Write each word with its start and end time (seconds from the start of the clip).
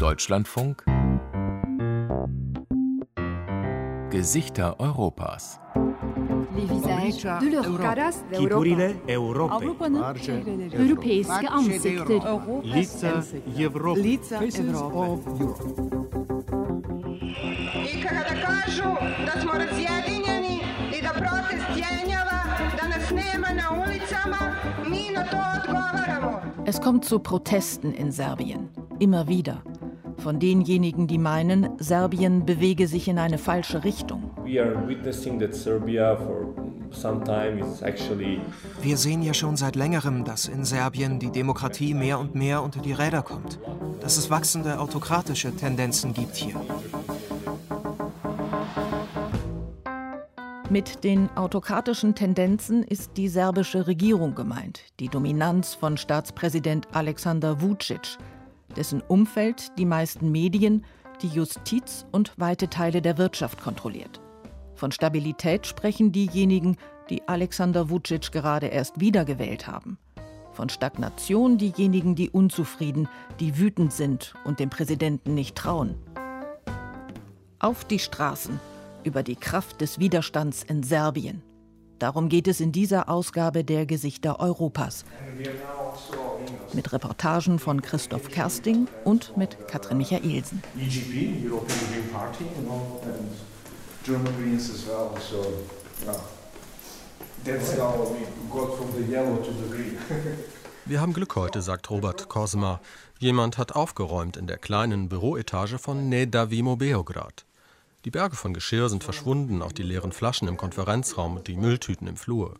Deutschlandfunk 0.00 0.84
Gesichter 4.10 4.74
Europas. 4.78 5.60
Kipurile 8.32 8.94
Europy. 9.06 9.66
Europejskie 10.72 11.48
ansikter. 11.48 12.22
Lica 12.62 13.22
Europy. 13.58 14.00
Lica 14.00 14.36
Europy. 14.40 15.44
I 17.84 18.02
kada 18.02 18.34
kažu 18.46 18.90
da 19.26 19.40
smo 19.40 19.52
razjedinjeni 19.52 20.60
i 20.98 21.02
da 21.02 21.08
protest 21.12 21.68
jenjava, 21.76 22.40
da 22.80 22.88
nas 22.88 23.10
nema 23.10 23.48
na 23.52 23.82
ulicama, 23.82 24.54
mi 24.88 25.10
na 25.14 25.24
to 25.24 25.36
odgovaramo. 25.56 26.49
Es 26.70 26.80
kommt 26.80 27.04
zu 27.04 27.18
Protesten 27.18 27.92
in 27.92 28.12
Serbien. 28.12 28.68
Immer 29.00 29.26
wieder. 29.26 29.64
Von 30.18 30.38
denjenigen, 30.38 31.08
die 31.08 31.18
meinen, 31.18 31.68
Serbien 31.80 32.46
bewege 32.46 32.86
sich 32.86 33.08
in 33.08 33.18
eine 33.18 33.38
falsche 33.38 33.82
Richtung. 33.82 34.30
We 34.44 34.62
are 34.62 34.86
witnessing 34.86 35.40
that 35.40 35.52
Serbia 35.52 36.14
for 36.14 36.54
some 36.92 37.24
time 37.24 37.58
is 37.58 37.82
actually 37.82 38.40
Wir 38.82 38.96
sehen 38.96 39.24
ja 39.24 39.34
schon 39.34 39.56
seit 39.56 39.74
längerem, 39.74 40.24
dass 40.24 40.46
in 40.46 40.64
Serbien 40.64 41.18
die 41.18 41.32
Demokratie 41.32 41.92
mehr 41.92 42.20
und 42.20 42.36
mehr 42.36 42.62
unter 42.62 42.80
die 42.80 42.92
Räder 42.92 43.22
kommt. 43.22 43.58
Dass 44.00 44.16
es 44.16 44.30
wachsende 44.30 44.78
autokratische 44.78 45.50
Tendenzen 45.56 46.14
gibt 46.14 46.36
hier. 46.36 46.54
Mit 50.70 51.02
den 51.02 51.28
autokratischen 51.36 52.14
Tendenzen 52.14 52.84
ist 52.84 53.16
die 53.16 53.26
serbische 53.26 53.88
Regierung 53.88 54.36
gemeint, 54.36 54.84
die 55.00 55.08
Dominanz 55.08 55.74
von 55.74 55.96
Staatspräsident 55.96 56.86
Alexander 56.92 57.60
Vucic, 57.60 58.18
dessen 58.76 59.00
Umfeld 59.00 59.76
die 59.78 59.84
meisten 59.84 60.30
Medien, 60.30 60.84
die 61.22 61.26
Justiz 61.26 62.06
und 62.12 62.32
weite 62.36 62.70
Teile 62.70 63.02
der 63.02 63.18
Wirtschaft 63.18 63.60
kontrolliert. 63.60 64.20
Von 64.76 64.92
Stabilität 64.92 65.66
sprechen 65.66 66.12
diejenigen, 66.12 66.76
die 67.10 67.26
Alexander 67.26 67.90
Vucic 67.90 68.30
gerade 68.30 68.68
erst 68.68 69.00
wiedergewählt 69.00 69.66
haben. 69.66 69.98
Von 70.52 70.68
Stagnation 70.68 71.58
diejenigen, 71.58 72.14
die 72.14 72.30
unzufrieden, 72.30 73.08
die 73.40 73.58
wütend 73.58 73.92
sind 73.92 74.34
und 74.44 74.60
dem 74.60 74.70
Präsidenten 74.70 75.34
nicht 75.34 75.56
trauen. 75.56 75.96
Auf 77.58 77.84
die 77.84 77.98
Straßen 77.98 78.60
über 79.04 79.22
die 79.22 79.36
Kraft 79.36 79.80
des 79.80 79.98
Widerstands 79.98 80.62
in 80.62 80.82
Serbien. 80.82 81.42
Darum 81.98 82.30
geht 82.30 82.48
es 82.48 82.60
in 82.60 82.72
dieser 82.72 83.10
Ausgabe 83.10 83.62
der 83.62 83.84
Gesichter 83.84 84.40
Europas. 84.40 85.04
Mit 86.72 86.92
Reportagen 86.92 87.58
von 87.58 87.82
Christoph 87.82 88.28
Kersting 88.28 88.88
und 89.04 89.36
mit 89.36 89.68
Katrin 89.68 89.98
Michaelsen. 89.98 90.62
EGP, 90.78 91.44
European 91.44 91.78
Green 91.92 92.10
Party, 92.10 92.44
you 92.56 92.62
know, 92.62 93.00
and 93.04 93.30
German 94.02 94.34
Greens 94.36 94.70
as 94.70 94.86
well. 94.86 95.10
So, 95.20 95.44
yeah. 96.06 96.16
That's 97.44 97.78
how 97.78 98.12
we 98.12 98.26
got 98.50 98.76
from 98.76 98.92
the 98.96 99.10
yellow 99.10 99.36
to 99.36 99.50
the 99.50 99.68
green. 99.68 99.98
Wir 100.86 101.00
haben 101.00 101.12
Glück 101.12 101.36
heute, 101.36 101.60
sagt 101.62 101.90
Robert 101.90 102.28
Kosma. 102.28 102.80
Jemand 103.18 103.58
hat 103.58 103.72
aufgeräumt 103.76 104.36
in 104.36 104.46
der 104.46 104.56
kleinen 104.56 105.08
Büroetage 105.08 105.78
von 105.78 106.08
Nedavimo 106.08 106.76
Beograd. 106.76 107.44
Die 108.04 108.10
Berge 108.10 108.36
von 108.36 108.54
Geschirr 108.54 108.88
sind 108.88 109.04
verschwunden, 109.04 109.60
auch 109.60 109.72
die 109.72 109.82
leeren 109.82 110.12
Flaschen 110.12 110.48
im 110.48 110.56
Konferenzraum 110.56 111.36
und 111.36 111.48
die 111.48 111.56
Mülltüten 111.56 112.06
im 112.06 112.16
Flur. 112.16 112.54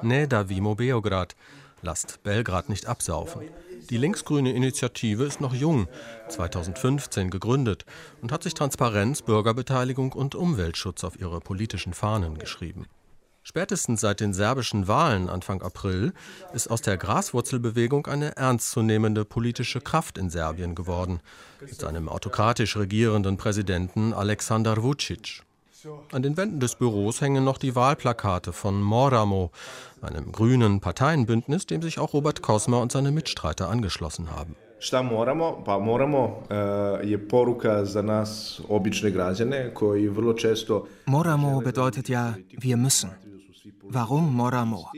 Nedavimo 0.00 0.74
Beograd, 0.74 1.36
lasst 1.82 2.22
Belgrad 2.22 2.68
nicht 2.70 2.86
absaufen. 2.86 3.42
Die 3.90 3.98
linksgrüne 3.98 4.52
Initiative 4.52 5.24
ist 5.24 5.40
noch 5.40 5.52
jung, 5.52 5.88
2015 6.28 7.30
gegründet 7.30 7.84
und 8.22 8.32
hat 8.32 8.42
sich 8.42 8.54
Transparenz, 8.54 9.20
Bürgerbeteiligung 9.20 10.12
und 10.12 10.34
Umweltschutz 10.34 11.04
auf 11.04 11.20
ihre 11.20 11.40
politischen 11.40 11.92
Fahnen 11.92 12.38
geschrieben. 12.38 12.86
Spätestens 13.44 14.00
seit 14.00 14.20
den 14.20 14.32
serbischen 14.32 14.86
Wahlen 14.86 15.28
Anfang 15.28 15.62
April 15.62 16.12
ist 16.54 16.70
aus 16.70 16.80
der 16.80 16.96
Graswurzelbewegung 16.96 18.06
eine 18.06 18.36
ernstzunehmende 18.36 19.24
politische 19.24 19.80
Kraft 19.80 20.16
in 20.16 20.30
Serbien 20.30 20.76
geworden, 20.76 21.20
mit 21.60 21.74
seinem 21.74 22.08
autokratisch 22.08 22.76
regierenden 22.76 23.36
Präsidenten 23.36 24.12
Aleksandar 24.14 24.82
Vucic. 24.82 25.42
An 26.12 26.22
den 26.22 26.36
Wänden 26.36 26.60
des 26.60 26.76
Büros 26.76 27.20
hängen 27.20 27.42
noch 27.42 27.58
die 27.58 27.74
Wahlplakate 27.74 28.52
von 28.52 28.80
Moramo, 28.80 29.50
einem 30.00 30.30
grünen 30.30 30.78
Parteienbündnis, 30.80 31.66
dem 31.66 31.82
sich 31.82 31.98
auch 31.98 32.12
Robert 32.12 32.42
Kosma 32.42 32.76
und 32.76 32.92
seine 32.92 33.10
Mitstreiter 33.10 33.68
angeschlossen 33.68 34.30
haben. 34.30 34.54
Šta 34.78 35.02
moramo? 35.02 35.62
Pa 35.64 35.78
moramo 35.78 36.42
je 37.04 37.28
poruka 37.28 37.84
za 37.84 38.02
nas 38.02 38.60
obične 38.68 39.10
građane 39.10 39.74
koji 39.74 40.08
vrlo 40.08 40.32
često 40.32 40.86
Moramo 41.06 41.60
bedeutet 41.60 42.08
ja, 42.08 42.34
wir 42.50 42.76
müssen. 42.76 43.31
Warum 43.94 44.34
Moramo? 44.34 44.88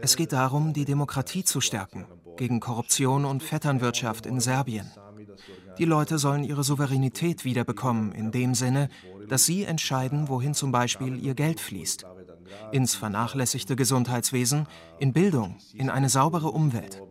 Es 0.00 0.16
geht 0.16 0.32
darum, 0.32 0.72
die 0.72 0.86
Demokratie 0.86 1.44
zu 1.44 1.60
stärken, 1.60 2.06
gegen 2.38 2.58
Korruption 2.58 3.26
und 3.26 3.42
Vetternwirtschaft 3.42 4.24
in 4.24 4.40
Serbien. 4.40 4.90
Die 5.76 5.84
Leute 5.84 6.16
sollen 6.16 6.42
ihre 6.42 6.64
Souveränität 6.64 7.44
wiederbekommen, 7.44 8.12
in 8.12 8.30
dem 8.30 8.54
Sinne, 8.54 8.88
dass 9.28 9.44
sie 9.44 9.64
entscheiden, 9.64 10.30
wohin 10.30 10.54
zum 10.54 10.72
Beispiel 10.72 11.22
ihr 11.22 11.34
Geld 11.34 11.60
fließt. 11.60 12.06
Ins 12.72 12.94
vernachlässigte 12.94 13.76
Gesundheitswesen, 13.76 14.68
in 14.98 15.12
Bildung, 15.12 15.58
in 15.74 15.90
eine 15.90 16.08
saubere 16.08 16.50
Umwelt. 16.50 17.02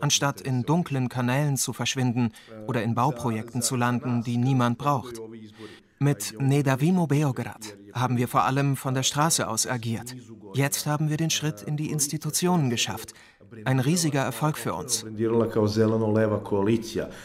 Anstatt 0.00 0.40
in 0.40 0.62
dunklen 0.62 1.08
Kanälen 1.08 1.56
zu 1.56 1.72
verschwinden 1.72 2.32
oder 2.68 2.84
in 2.84 2.94
Bauprojekten 2.94 3.60
zu 3.60 3.74
landen, 3.74 4.22
die 4.22 4.36
niemand 4.36 4.78
braucht. 4.78 5.20
Mit 5.98 6.36
Nedavimo 6.38 7.08
Beograd 7.08 7.79
haben 7.92 8.16
wir 8.16 8.28
vor 8.28 8.44
allem 8.44 8.76
von 8.76 8.94
der 8.94 9.02
Straße 9.02 9.48
aus 9.48 9.66
agiert. 9.66 10.14
Jetzt 10.54 10.86
haben 10.86 11.10
wir 11.10 11.16
den 11.16 11.30
Schritt 11.30 11.62
in 11.62 11.76
die 11.76 11.90
Institutionen 11.90 12.70
geschafft. 12.70 13.14
Ein 13.64 13.80
riesiger 13.80 14.22
Erfolg 14.22 14.56
für 14.58 14.74
uns. 14.74 15.04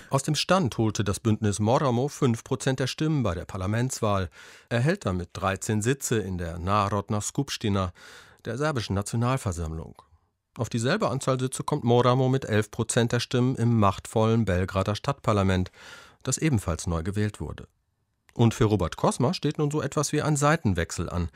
Aus 0.09 0.24
dem 0.24 0.36
Stand 0.36 0.78
holte 0.78 1.04
das 1.04 1.20
Bündnis 1.20 1.59
Moramo 1.59 2.08
5% 2.08 2.75
der 2.75 2.88
Stimmen 2.88 3.24
bei 3.24 3.36
der 3.36 3.46
Parlamentswahl, 3.46 4.30
erhält 4.70 5.06
damit 5.06 5.30
13 5.34 5.81
Sitze 5.81 6.18
in 6.18 6.38
der 6.38 6.58
Narodna 6.58 7.22
Skupština, 7.22 7.94
der 8.46 8.58
serbischen 8.58 8.96
Nationalversammlung. 8.96 10.02
Auf 10.58 10.70
dieselbe 10.70 11.09
Anzahl 11.09 11.40
Sitze 11.40 11.64
kommt 11.64 11.84
Moramo 11.84 12.30
mit 12.30 12.50
11% 12.50 13.09
der 13.09 13.20
Stimmen 13.20 13.56
im 13.56 13.78
machtvollen 13.78 14.46
Belgrader 14.46 14.96
Stadtparlament, 14.96 15.72
das 16.24 16.38
ebenfalls 16.38 16.88
neu 16.88 17.04
gewählt 17.04 17.40
wurde. 17.40 17.68
Und 18.35 18.53
für 18.53 18.66
Robert 18.66 18.97
Kosma 18.97 19.34
steht 19.34 19.57
nun 19.57 19.72
so 19.72 19.81
etwas 19.81 20.12
wie 20.12 20.22
ein 20.22 20.35
Seitenwechsel 20.35 21.09
an, 21.09 21.29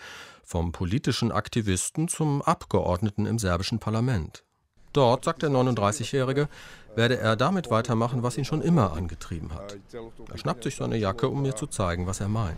vom 0.43 0.71
politischen 0.71 1.31
Aktivisten 1.31 2.09
zum 2.09 2.41
Abgeordneten 2.41 3.25
im 3.25 3.39
serbischen 3.39 3.79
Parlament. 3.79 4.43
Dort, 4.91 5.23
sagt 5.23 5.43
der 5.43 5.49
39-Jährige, 5.49 6.49
werde 6.95 7.17
er 7.17 7.35
damit 7.35 7.69
weitermachen, 7.69 8.23
was 8.23 8.37
ihn 8.37 8.43
schon 8.43 8.61
immer 8.61 8.93
angetrieben 8.93 9.53
hat. 9.53 9.77
Er 10.29 10.37
schnappt 10.37 10.63
sich 10.63 10.75
seine 10.75 10.97
Jacke, 10.97 11.29
um 11.29 11.43
mir 11.43 11.55
zu 11.55 11.67
zeigen, 11.67 12.07
was 12.07 12.19
er 12.19 12.27
meint. 12.27 12.57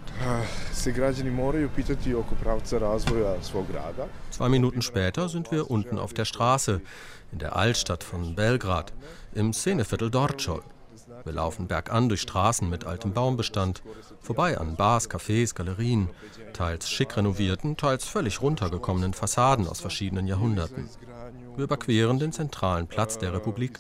Grada. 3.64 4.08
Zwei 4.32 4.50
Minuten 4.50 4.82
später 4.82 5.28
sind 5.28 5.52
wir 5.52 5.70
unten 5.70 6.00
auf 6.00 6.14
der 6.14 6.26
Straße, 6.26 6.82
in 7.32 7.40
der 7.40 7.56
Altstadt 7.58 8.04
von 8.04 8.34
Belgrad, 8.34 8.94
im 9.34 9.54
Szeneviertel 9.54 10.10
Dorčol. 10.10 10.64
Wir 11.24 11.34
laufen 11.34 11.68
bergan 11.68 12.10
durch 12.10 12.22
Straßen 12.22 12.70
mit 12.70 12.86
altem 12.86 13.14
Baumbestand, 13.14 13.84
vorbei 14.22 14.58
an 14.58 14.76
Bars, 14.76 15.10
Cafés, 15.10 15.54
Galerien, 15.54 16.10
teils 16.54 16.90
schick 16.90 17.16
renovierten, 17.18 17.78
teils 17.78 18.06
völlig 18.06 18.42
runtergekommenen 18.42 19.14
Fassaden 19.14 19.68
aus 19.68 19.82
verschiedenen 19.82 20.28
Jahrhunderten. 20.28 20.90
Wir 21.56 21.66
überqueren 21.66 22.20
den 22.20 22.32
zentralen 22.32 22.88
Platz 22.88 23.18
der 23.18 23.34
Republik 23.34 23.80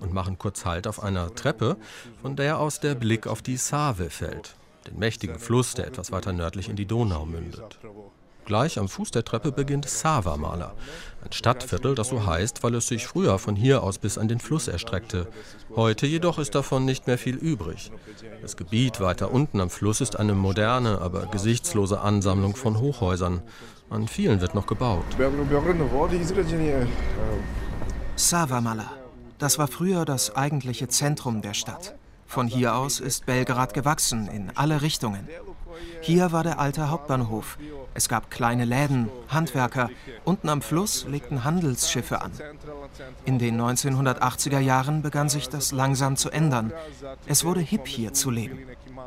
und 0.00 0.12
machen 0.12 0.38
kurz 0.38 0.64
Halt 0.64 0.86
auf 0.86 1.02
einer 1.02 1.34
Treppe, 1.34 1.76
von 2.20 2.36
der 2.36 2.58
aus 2.58 2.80
der 2.80 2.94
Blick 2.94 3.26
auf 3.26 3.42
die 3.42 3.56
Save 3.56 4.10
fällt, 4.10 4.56
den 4.86 4.98
mächtigen 4.98 5.38
Fluss, 5.38 5.74
der 5.74 5.86
etwas 5.86 6.12
weiter 6.12 6.32
nördlich 6.32 6.68
in 6.68 6.76
die 6.76 6.86
Donau 6.86 7.24
mündet. 7.24 7.78
Gleich 8.46 8.78
am 8.78 8.88
Fuß 8.88 9.10
der 9.10 9.24
Treppe 9.24 9.50
beginnt 9.50 9.88
Savamala, 9.88 10.72
ein 11.24 11.32
Stadtviertel, 11.32 11.96
das 11.96 12.10
so 12.10 12.26
heißt, 12.26 12.62
weil 12.62 12.76
es 12.76 12.86
sich 12.86 13.04
früher 13.04 13.40
von 13.40 13.56
hier 13.56 13.82
aus 13.82 13.98
bis 13.98 14.18
an 14.18 14.28
den 14.28 14.38
Fluss 14.38 14.68
erstreckte. 14.68 15.26
Heute 15.74 16.06
jedoch 16.06 16.38
ist 16.38 16.54
davon 16.54 16.84
nicht 16.84 17.08
mehr 17.08 17.18
viel 17.18 17.34
übrig. 17.34 17.90
Das 18.42 18.56
Gebiet 18.56 19.00
weiter 19.00 19.32
unten 19.32 19.60
am 19.60 19.68
Fluss 19.68 20.00
ist 20.00 20.16
eine 20.16 20.34
moderne, 20.34 21.00
aber 21.00 21.26
gesichtslose 21.26 22.00
Ansammlung 22.00 22.54
von 22.54 22.78
Hochhäusern. 22.78 23.42
An 23.90 24.06
vielen 24.06 24.40
wird 24.40 24.54
noch 24.54 24.66
gebaut. 24.66 25.04
Savamala. 28.14 28.90
Das 29.38 29.58
war 29.58 29.66
früher 29.66 30.04
das 30.04 30.36
eigentliche 30.36 30.86
Zentrum 30.86 31.42
der 31.42 31.54
Stadt. 31.54 31.96
Von 32.26 32.46
hier 32.46 32.76
aus 32.76 33.00
ist 33.00 33.26
Belgrad 33.26 33.74
gewachsen 33.74 34.28
in 34.28 34.52
alle 34.54 34.82
Richtungen. 34.82 35.28
Hier 36.00 36.32
war 36.32 36.42
der 36.42 36.58
alte 36.58 36.90
Hauptbahnhof. 36.90 37.58
Es 37.94 38.08
gab 38.08 38.30
kleine 38.30 38.64
Läden, 38.64 39.08
Handwerker. 39.28 39.90
Unten 40.24 40.48
am 40.48 40.62
Fluss 40.62 41.06
legten 41.06 41.44
Handelsschiffe 41.44 42.20
an. 42.22 42.32
In 43.24 43.38
den 43.38 43.60
1980er 43.60 44.60
Jahren 44.60 45.02
begann 45.02 45.28
sich 45.28 45.48
das 45.48 45.72
langsam 45.72 46.16
zu 46.16 46.30
ändern. 46.30 46.72
Es 47.26 47.44
wurde 47.44 47.60
hip 47.60 47.86
hier 47.86 48.12
zu 48.12 48.30
leben. 48.30 48.58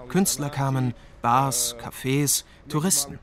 Künstler 0.07 0.49
kamen, 0.49 0.93
Bars, 1.21 1.75
Cafés, 1.81 2.43
Touristen. 2.67 3.19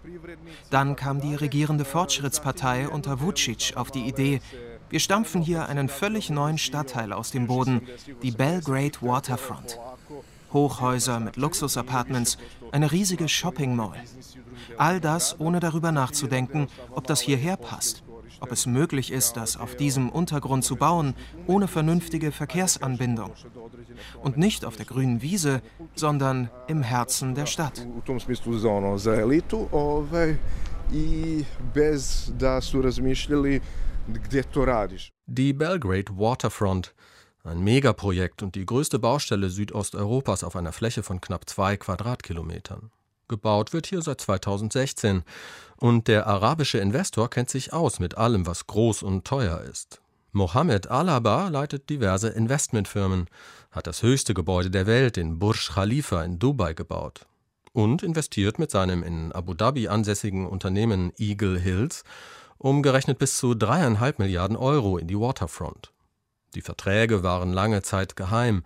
Dann 0.71 0.97
kam 0.97 1.21
die 1.21 1.35
regierende 1.35 1.85
Fortschrittspartei 1.85 2.89
unter 2.89 3.21
Vucic 3.21 3.77
auf 3.77 3.91
die 3.91 4.07
Idee, 4.07 4.41
wir 4.89 5.01
stampfen 5.01 5.43
hier 5.43 5.69
einen 5.69 5.89
völlig 5.89 6.31
neuen 6.31 6.59
Stadtteil 6.59 7.13
aus 7.13 7.33
dem 7.33 7.49
Boden, 7.49 7.83
die 8.23 8.31
Belgrade 8.31 8.99
Waterfront. 9.01 9.79
Hochhäuser 10.57 11.21
mit 11.21 11.37
Luxusapartments, 11.37 12.39
eine 12.73 12.91
riesige 12.91 13.29
Shopping 13.29 13.77
Mall. 13.77 13.93
All 14.79 15.01
das 15.01 15.39
ohne 15.39 15.61
darüber 15.61 15.93
nachzudenken, 15.93 16.69
ob 16.93 17.07
das 17.07 17.21
hierher 17.21 17.59
passt, 17.59 18.03
ob 18.41 18.53
es 18.53 18.65
möglich 18.65 19.13
ist, 19.13 19.37
das 19.37 19.59
auf 19.59 19.77
diesem 19.77 20.09
Untergrund 20.09 20.65
zu 20.65 20.77
bauen, 20.77 21.15
ohne 21.47 21.69
vernünftige 21.69 22.33
Verkehrsanbindung. 22.33 23.33
Und 24.23 24.39
nicht 24.39 24.65
auf 24.65 24.77
der 24.77 24.87
grünen 24.87 25.21
Wiese, 25.21 25.61
sondern 25.95 26.49
im 26.69 26.83
Herzen 26.83 27.35
der 27.35 27.45
Stadt. 27.45 27.87
Die 35.27 35.53
Belgrade 35.53 36.17
Waterfront, 36.17 36.95
ein 37.47 37.61
Megaprojekt 37.61 38.43
und 38.43 38.55
die 38.55 38.67
größte 38.67 38.99
Baustelle 38.99 39.51
Südosteuropas 39.51 40.45
auf 40.45 40.57
einer 40.57 40.73
Fläche 40.73 41.03
von 41.03 41.21
knapp 41.21 41.49
zwei 41.49 41.77
Quadratkilometern. 41.77 42.91
Gebaut 43.29 43.73
wird 43.73 43.87
hier 43.87 44.03
seit 44.03 44.21
2016 44.21 45.23
und 45.77 46.09
der 46.09 46.27
arabische 46.27 46.79
Investor 46.79 47.29
kennt 47.29 47.51
sich 47.51 47.73
aus 47.73 47.99
mit 47.99 48.17
allem, 48.17 48.47
was 48.47 48.67
groß 48.67 49.03
und 49.03 49.25
teuer 49.25 49.63
ist. 49.63 50.01
Mohammed 50.33 50.91
Alaba 50.91 51.49
leitet 51.49 51.89
diverse 51.89 52.29
Investmentfirmen, 52.29 53.27
hat 53.71 53.87
das 53.87 54.03
höchste 54.03 54.35
Gebäude 54.35 54.71
der 54.71 54.87
Welt, 54.87 55.17
den 55.17 55.39
Burj 55.39 55.71
Khalifa 55.75 56.23
in 56.23 56.39
Dubai, 56.39 56.75
gebaut 56.75 57.27
und 57.77 58.03
investiert 58.03 58.59
mit 58.59 58.71
seinem 58.71 59.03
in 59.03 59.33
Abu 59.33 59.53
Dhabi 59.53 59.89
ansässigen 59.89 60.47
Unternehmen 60.47 61.13
Eagle 61.19 61.59
Hills 61.59 62.05
umgerechnet 62.57 63.19
bis 63.19 63.37
zu 63.37 63.55
dreieinhalb 63.55 64.19
Milliarden 64.19 64.57
Euro 64.57 64.97
in 64.97 65.07
die 65.07 65.19
Waterfront. 65.21 65.93
Die 66.57 66.63
Verträge 66.63 67.23
waren 67.23 67.53
lange 67.53 67.83
Zeit 67.83 68.17
geheim, 68.17 68.63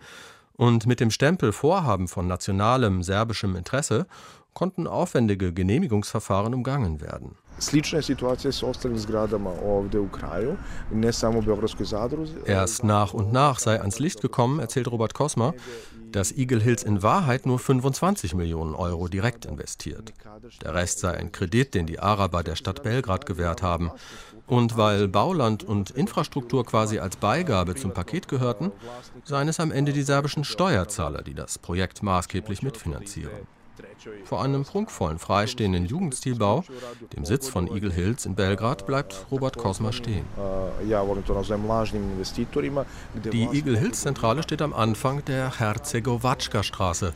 und 0.55 0.85
mit 0.85 0.99
dem 0.99 1.11
Stempel 1.11 1.51
Vorhaben 1.51 2.07
von 2.07 2.27
nationalem 2.27 3.03
serbischem 3.03 3.55
Interesse 3.55 4.05
konnten 4.53 4.87
aufwendige 4.87 5.53
Genehmigungsverfahren 5.53 6.53
umgangen 6.53 7.01
werden. 7.01 7.35
Erst 12.45 12.83
nach 12.83 13.13
und 13.13 13.31
nach 13.31 13.59
sei 13.59 13.79
ans 13.79 13.99
Licht 13.99 14.21
gekommen, 14.21 14.59
erzählt 14.59 14.89
Robert 14.89 15.13
Kosma, 15.13 15.53
dass 16.11 16.31
Eagle 16.31 16.61
Hills 16.61 16.83
in 16.83 17.03
Wahrheit 17.03 17.45
nur 17.45 17.59
25 17.59 18.33
Millionen 18.35 18.75
Euro 18.75 19.07
direkt 19.07 19.45
investiert. 19.45 20.13
Der 20.63 20.73
Rest 20.73 20.99
sei 20.99 21.11
ein 21.15 21.31
Kredit, 21.31 21.73
den 21.73 21.85
die 21.85 21.99
Araber 21.99 22.43
der 22.43 22.55
Stadt 22.55 22.83
Belgrad 22.83 23.25
gewährt 23.25 23.61
haben. 23.61 23.91
Und 24.51 24.75
weil 24.75 25.07
Bauland 25.07 25.63
und 25.63 25.91
Infrastruktur 25.91 26.65
quasi 26.65 26.99
als 26.99 27.15
Beigabe 27.15 27.73
zum 27.75 27.93
Paket 27.93 28.27
gehörten, 28.27 28.73
seien 29.23 29.47
es 29.47 29.61
am 29.61 29.71
Ende 29.71 29.93
die 29.93 30.01
serbischen 30.01 30.43
Steuerzahler, 30.43 31.21
die 31.21 31.33
das 31.33 31.57
Projekt 31.57 32.03
maßgeblich 32.03 32.61
mitfinanzieren. 32.61 33.47
Vor 34.25 34.43
einem 34.43 34.65
prunkvollen 34.65 35.19
freistehenden 35.19 35.85
Jugendstilbau, 35.85 36.65
dem 37.15 37.23
Sitz 37.23 37.47
von 37.47 37.73
Eagle 37.73 37.93
Hills 37.93 38.25
in 38.25 38.35
Belgrad, 38.35 38.85
bleibt 38.85 39.25
Robert 39.31 39.57
Kosma 39.57 39.93
stehen. 39.93 40.25
Die 43.31 43.43
Eagle 43.53 43.77
Hills 43.77 44.01
Zentrale 44.01 44.43
steht 44.43 44.61
am 44.61 44.73
Anfang 44.73 45.23
der 45.23 45.59
Herzegovatschka 45.59 46.61
Straße. 46.61 47.13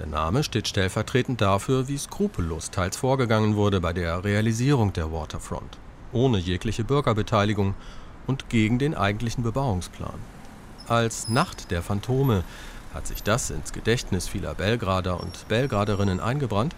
Der 0.00 0.06
Name 0.06 0.42
steht 0.42 0.66
stellvertretend 0.66 1.40
dafür, 1.40 1.86
wie 1.86 1.98
skrupellos 1.98 2.72
teils 2.72 2.96
vorgegangen 2.96 3.54
wurde 3.54 3.80
bei 3.80 3.92
der 3.92 4.24
Realisierung 4.24 4.92
der 4.92 5.12
Waterfront, 5.12 5.78
ohne 6.14 6.38
jegliche 6.38 6.84
Bürgerbeteiligung 6.84 7.74
und 8.26 8.48
gegen 8.48 8.78
den 8.78 8.94
eigentlichen 8.94 9.42
Bebauungsplan. 9.42 10.18
Als 10.88 11.28
Nacht 11.28 11.70
der 11.70 11.82
Phantome 11.82 12.44
hat 12.94 13.06
sich 13.06 13.22
das 13.22 13.50
ins 13.50 13.72
Gedächtnis 13.72 14.28
vieler 14.28 14.54
Belgrader 14.54 15.20
und 15.20 15.46
Belgraderinnen 15.48 16.20
eingebrannt, 16.20 16.74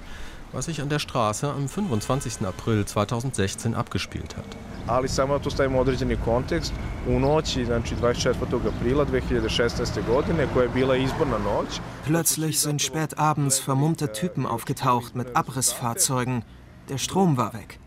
was 0.53 0.65
sich 0.65 0.81
an 0.81 0.89
der 0.89 0.99
Straße 0.99 1.51
am 1.51 1.69
25. 1.69 2.47
April 2.47 2.85
2016 2.85 3.75
abgespielt 3.75 4.37
hat. 4.37 4.57
Ali 4.87 5.09
samo 5.09 5.39
to 5.39 5.51
stavimo 5.51 5.81
određeni 5.81 6.17
kontekst. 6.25 6.73
U 7.09 7.21
noći, 7.21 7.65
znači 7.65 7.95
24. 7.97 8.35
aprila 8.77 9.07
2016. 9.07 10.07
godine, 10.07 10.47
koja 10.55 10.63
je 10.63 10.69
bila 10.69 10.97
izborna 10.97 11.39
noć. 11.39 11.81
Plötzlich 12.09 12.53
sind 12.53 12.81
spät 12.81 13.15
abends 13.17 13.69
vermummte 13.69 14.07
Typen 14.07 14.47
aufgetaucht 14.47 15.15
mit 15.15 15.27
Abrissfahrzeugen. 15.35 16.43
Der 16.89 16.99
Strom 16.99 17.37
war 17.37 17.53
weg. 17.53 17.79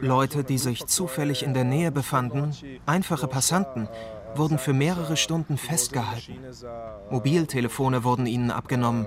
Leute, 0.00 0.44
die 0.44 0.58
sich 0.58 0.86
zufällig 0.86 1.42
in 1.42 1.54
der 1.54 1.64
Nähe 1.64 1.90
befanden, 1.90 2.52
einfache 2.86 3.28
Passanten, 3.28 3.88
wurden 4.34 4.58
für 4.58 4.72
mehrere 4.72 5.16
Stunden 5.16 5.56
festgehalten. 5.56 6.38
Mobiltelefone 7.10 8.04
wurden 8.04 8.26
ihnen 8.26 8.50
abgenommen. 8.50 9.06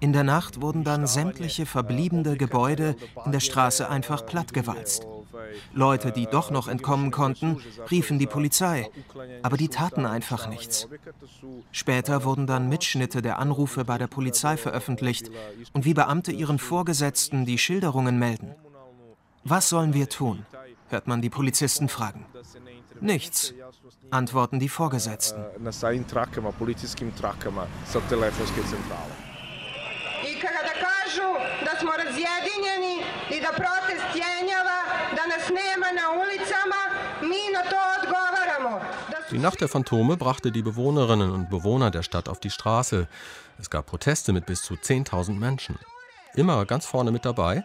In 0.00 0.12
der 0.12 0.24
Nacht 0.24 0.60
wurden 0.60 0.84
dann 0.84 1.06
sämtliche 1.06 1.66
verbliebene 1.66 2.36
Gebäude 2.36 2.96
in 3.24 3.32
der 3.32 3.40
Straße 3.40 3.88
einfach 3.88 4.26
plattgewalzt. 4.26 5.06
Leute, 5.72 6.12
die 6.12 6.26
doch 6.26 6.50
noch 6.50 6.68
entkommen 6.68 7.10
konnten, 7.10 7.58
riefen 7.90 8.18
die 8.18 8.26
Polizei, 8.26 8.90
aber 9.42 9.56
die 9.56 9.68
taten 9.68 10.06
einfach 10.06 10.48
nichts. 10.48 10.88
Später 11.72 12.24
wurden 12.24 12.46
dann 12.46 12.68
Mitschnitte 12.68 13.22
der 13.22 13.38
Anrufe 13.38 13.84
bei 13.84 13.98
der 13.98 14.06
Polizei 14.06 14.56
veröffentlicht 14.56 15.30
und 15.72 15.84
wie 15.84 15.94
Beamte 15.94 16.32
ihren 16.32 16.58
Vorgesetzten 16.58 17.46
die 17.46 17.58
Schilderungen 17.58 18.18
melden. 18.18 18.54
Was 19.44 19.68
sollen 19.68 19.94
wir 19.94 20.08
tun? 20.08 20.46
hört 20.94 21.06
man 21.06 21.20
die 21.20 21.30
Polizisten 21.30 21.88
fragen. 21.88 22.24
Nichts, 23.00 23.52
antworten 24.10 24.60
die 24.60 24.68
Vorgesetzten. 24.68 25.44
Die 39.30 39.38
Nacht 39.38 39.60
der 39.60 39.68
Phantome 39.68 40.16
brachte 40.16 40.52
die 40.52 40.62
Bewohnerinnen 40.62 41.30
und 41.32 41.50
Bewohner 41.50 41.90
der 41.90 42.02
Stadt 42.02 42.28
auf 42.28 42.38
die 42.38 42.50
Straße. 42.50 43.08
Es 43.58 43.68
gab 43.68 43.86
Proteste 43.86 44.32
mit 44.32 44.46
bis 44.46 44.62
zu 44.62 44.74
10.000 44.74 45.32
Menschen. 45.32 45.76
Immer 46.34 46.64
ganz 46.66 46.84
vorne 46.86 47.10
mit 47.10 47.24
dabei 47.24 47.64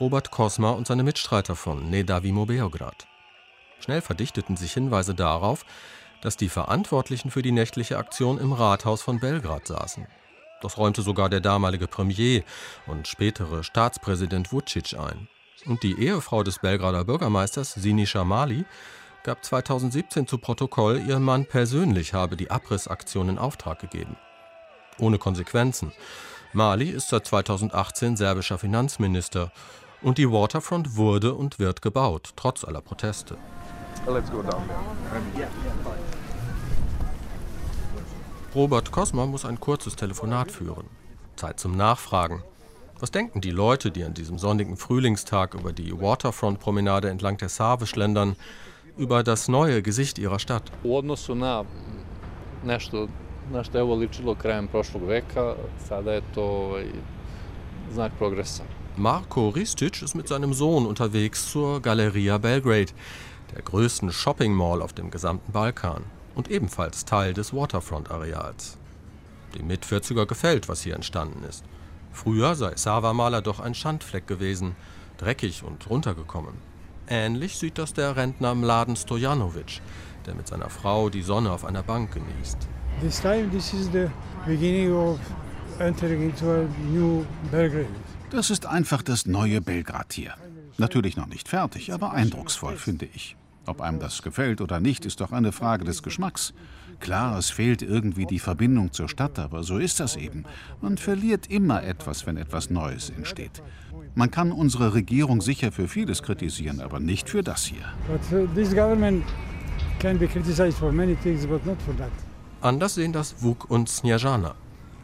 Robert 0.00 0.30
Kosma 0.30 0.70
und 0.70 0.86
seine 0.86 1.02
Mitstreiter 1.02 1.54
von 1.54 1.90
Nedavimo 1.90 2.46
Beograd. 2.46 3.06
Schnell 3.80 4.00
verdichteten 4.00 4.56
sich 4.56 4.72
Hinweise 4.72 5.14
darauf, 5.14 5.66
dass 6.22 6.38
die 6.38 6.48
Verantwortlichen 6.48 7.30
für 7.30 7.42
die 7.42 7.52
nächtliche 7.52 7.98
Aktion 7.98 8.38
im 8.38 8.52
Rathaus 8.52 9.02
von 9.02 9.20
Belgrad 9.20 9.66
saßen. 9.66 10.06
Das 10.62 10.78
räumte 10.78 11.02
sogar 11.02 11.28
der 11.28 11.40
damalige 11.40 11.86
Premier 11.86 12.42
und 12.86 13.08
spätere 13.08 13.62
Staatspräsident 13.62 14.52
Vucic 14.52 14.98
ein. 14.98 15.28
Und 15.66 15.82
die 15.82 15.98
Ehefrau 16.00 16.42
des 16.42 16.60
Belgrader 16.60 17.04
Bürgermeisters, 17.04 17.74
Sinisha 17.74 18.24
Mali, 18.24 18.64
gab 19.22 19.44
2017 19.44 20.26
zu 20.26 20.38
Protokoll, 20.38 21.02
ihr 21.06 21.18
Mann 21.18 21.44
persönlich 21.44 22.14
habe 22.14 22.36
die 22.36 22.50
Abrissaktion 22.50 23.28
in 23.28 23.38
Auftrag 23.38 23.78
gegeben. 23.78 24.16
Ohne 24.98 25.18
Konsequenzen. 25.18 25.92
Mali 26.52 26.88
ist 26.88 27.08
seit 27.08 27.26
2018 27.26 28.16
serbischer 28.16 28.58
Finanzminister 28.58 29.52
und 30.02 30.18
die 30.18 30.30
Waterfront 30.30 30.96
wurde 30.96 31.34
und 31.34 31.58
wird 31.58 31.82
gebaut, 31.82 32.32
trotz 32.36 32.64
aller 32.64 32.80
Proteste. 32.80 33.36
Robert 38.54 38.90
Kosma 38.90 39.26
muss 39.26 39.44
ein 39.44 39.60
kurzes 39.60 39.96
Telefonat 39.96 40.50
führen. 40.50 40.86
Zeit 41.36 41.60
zum 41.60 41.76
Nachfragen. 41.76 42.42
Was 42.98 43.10
denken 43.10 43.40
die 43.40 43.50
Leute, 43.50 43.90
die 43.90 44.04
an 44.04 44.12
diesem 44.12 44.38
sonnigen 44.38 44.76
Frühlingstag 44.76 45.54
über 45.54 45.72
die 45.72 45.98
Waterfront-Promenade 45.98 47.08
entlang 47.08 47.38
der 47.38 47.48
Save 47.48 47.86
schlendern, 47.86 48.36
über 48.96 49.22
das 49.22 49.48
neue 49.48 49.82
Gesicht 49.82 50.18
ihrer 50.18 50.38
Stadt? 50.38 50.64
Marko 58.96 59.48
Ristic 59.50 60.02
ist 60.02 60.14
mit 60.14 60.28
seinem 60.28 60.52
Sohn 60.52 60.84
unterwegs 60.84 61.50
zur 61.50 61.80
Galeria 61.80 62.38
Belgrade, 62.38 62.92
der 63.54 63.62
größten 63.62 64.12
Shopping 64.12 64.52
Mall 64.52 64.82
auf 64.82 64.92
dem 64.92 65.10
gesamten 65.10 65.52
Balkan 65.52 66.04
und 66.34 66.50
ebenfalls 66.50 67.04
Teil 67.04 67.32
des 67.32 67.54
Waterfront-Areals. 67.54 68.78
Dem 69.56 69.68
Mit-40er 69.68 70.26
gefällt, 70.26 70.68
was 70.68 70.82
hier 70.82 70.94
entstanden 70.94 71.44
ist. 71.48 71.64
Früher 72.12 72.54
sei 72.54 72.76
Savamala 72.76 73.40
doch 73.40 73.60
ein 73.60 73.74
Schandfleck 73.74 74.26
gewesen, 74.26 74.74
dreckig 75.18 75.62
und 75.62 75.88
runtergekommen. 75.88 76.54
Ähnlich 77.08 77.58
sieht 77.58 77.78
das 77.78 77.94
der 77.94 78.16
Rentner 78.16 78.54
Mladen 78.54 78.96
Stojanovic, 78.96 79.80
der 80.26 80.34
mit 80.34 80.48
seiner 80.48 80.68
Frau 80.68 81.08
die 81.08 81.22
Sonne 81.22 81.52
auf 81.52 81.64
einer 81.64 81.82
Bank 81.82 82.12
genießt. 82.12 82.68
This 83.00 83.20
time 83.20 83.48
this 83.50 83.72
is 83.72 83.90
the 83.92 84.08
beginning 84.46 84.92
of 84.92 85.18
entering 85.78 86.22
into 86.22 86.50
a 86.50 86.64
new 86.92 87.24
Belgrade. 87.50 87.88
Das 88.30 88.50
ist 88.50 88.66
einfach 88.66 89.02
das 89.02 89.26
neue 89.26 89.60
Belgrad 89.60 90.12
hier. 90.12 90.34
Natürlich 90.78 91.16
noch 91.16 91.26
nicht 91.26 91.48
fertig, 91.48 91.92
aber 91.92 92.12
eindrucksvoll, 92.12 92.76
finde 92.76 93.08
ich. 93.12 93.36
Ob 93.66 93.80
einem 93.80 93.98
das 93.98 94.22
gefällt 94.22 94.60
oder 94.60 94.80
nicht, 94.80 95.04
ist 95.04 95.20
doch 95.20 95.32
eine 95.32 95.52
Frage 95.52 95.84
des 95.84 96.02
Geschmacks. 96.02 96.54
Klar, 97.00 97.38
es 97.38 97.50
fehlt 97.50 97.82
irgendwie 97.82 98.26
die 98.26 98.38
Verbindung 98.38 98.92
zur 98.92 99.08
Stadt, 99.08 99.38
aber 99.38 99.62
so 99.64 99.78
ist 99.78 100.00
das 100.00 100.16
eben. 100.16 100.44
Man 100.80 100.96
verliert 100.96 101.48
immer 101.48 101.82
etwas, 101.82 102.26
wenn 102.26 102.36
etwas 102.36 102.70
Neues 102.70 103.10
entsteht. 103.10 103.62
Man 104.14 104.30
kann 104.30 104.52
unsere 104.52 104.94
Regierung 104.94 105.40
sicher 105.40 105.72
für 105.72 105.88
vieles 105.88 106.22
kritisieren, 106.22 106.80
aber 106.80 107.00
nicht 107.00 107.28
für 107.28 107.42
das 107.42 107.64
hier. 107.64 107.84
But 108.06 108.20
uh, 108.32 108.46
this 108.54 108.70
government 108.70 109.24
can 109.98 110.18
be 110.18 110.28
criticized 110.28 110.78
for 110.78 110.92
many 110.92 111.16
things, 111.16 111.46
but 111.46 111.64
not 111.66 111.80
for 111.82 111.96
that. 111.96 112.10
Anders 112.60 112.94
sehen 112.94 113.12
das 113.12 113.34
Vuk 113.42 113.70
und 113.70 113.88
Snjajana. 113.88 114.54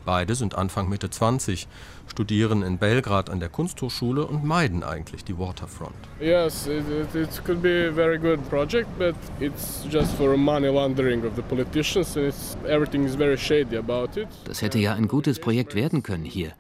Beide 0.07 0.37
sind 0.37 0.55
Anfang 0.55 0.89
Mitte 0.89 1.11
20, 1.11 1.67
studieren 2.07 2.63
in 2.63 2.79
Belgrad 2.79 3.29
an 3.29 3.41
der 3.41 3.49
Kunsthochschule 3.49 4.25
und 4.25 4.45
meiden 4.45 4.85
eigentlich 4.85 5.25
die 5.25 5.37
Waterfront. 5.37 5.97
Yes, 6.21 6.69
it, 6.69 6.85
it, 7.13 7.45
could 7.45 7.61
be 7.61 7.89
a 7.89 7.93
very 7.93 8.17
good 8.17 8.39
project, 8.49 8.87
but 8.99 9.17
it's 9.41 9.85
just 9.91 10.15
for 10.15 10.37
money 10.37 10.69
laundering 10.69 11.25
of 11.25 11.35
the 11.35 11.43
politicians 11.43 12.17
and 12.17 12.29
it's, 12.29 12.57
everything 12.69 13.05
is 13.05 13.17
very 13.17 13.37
shady 13.37 13.77
about 13.77 14.19
it. 14.19 14.29
Das 14.45 14.63
hätte 14.63 14.79
ja 14.79 14.95
ein 14.95 15.09
gutes 15.09 15.41
Projekt 15.41 15.75
werden 15.75 16.05
können 16.05 16.25
hier. 16.25 16.53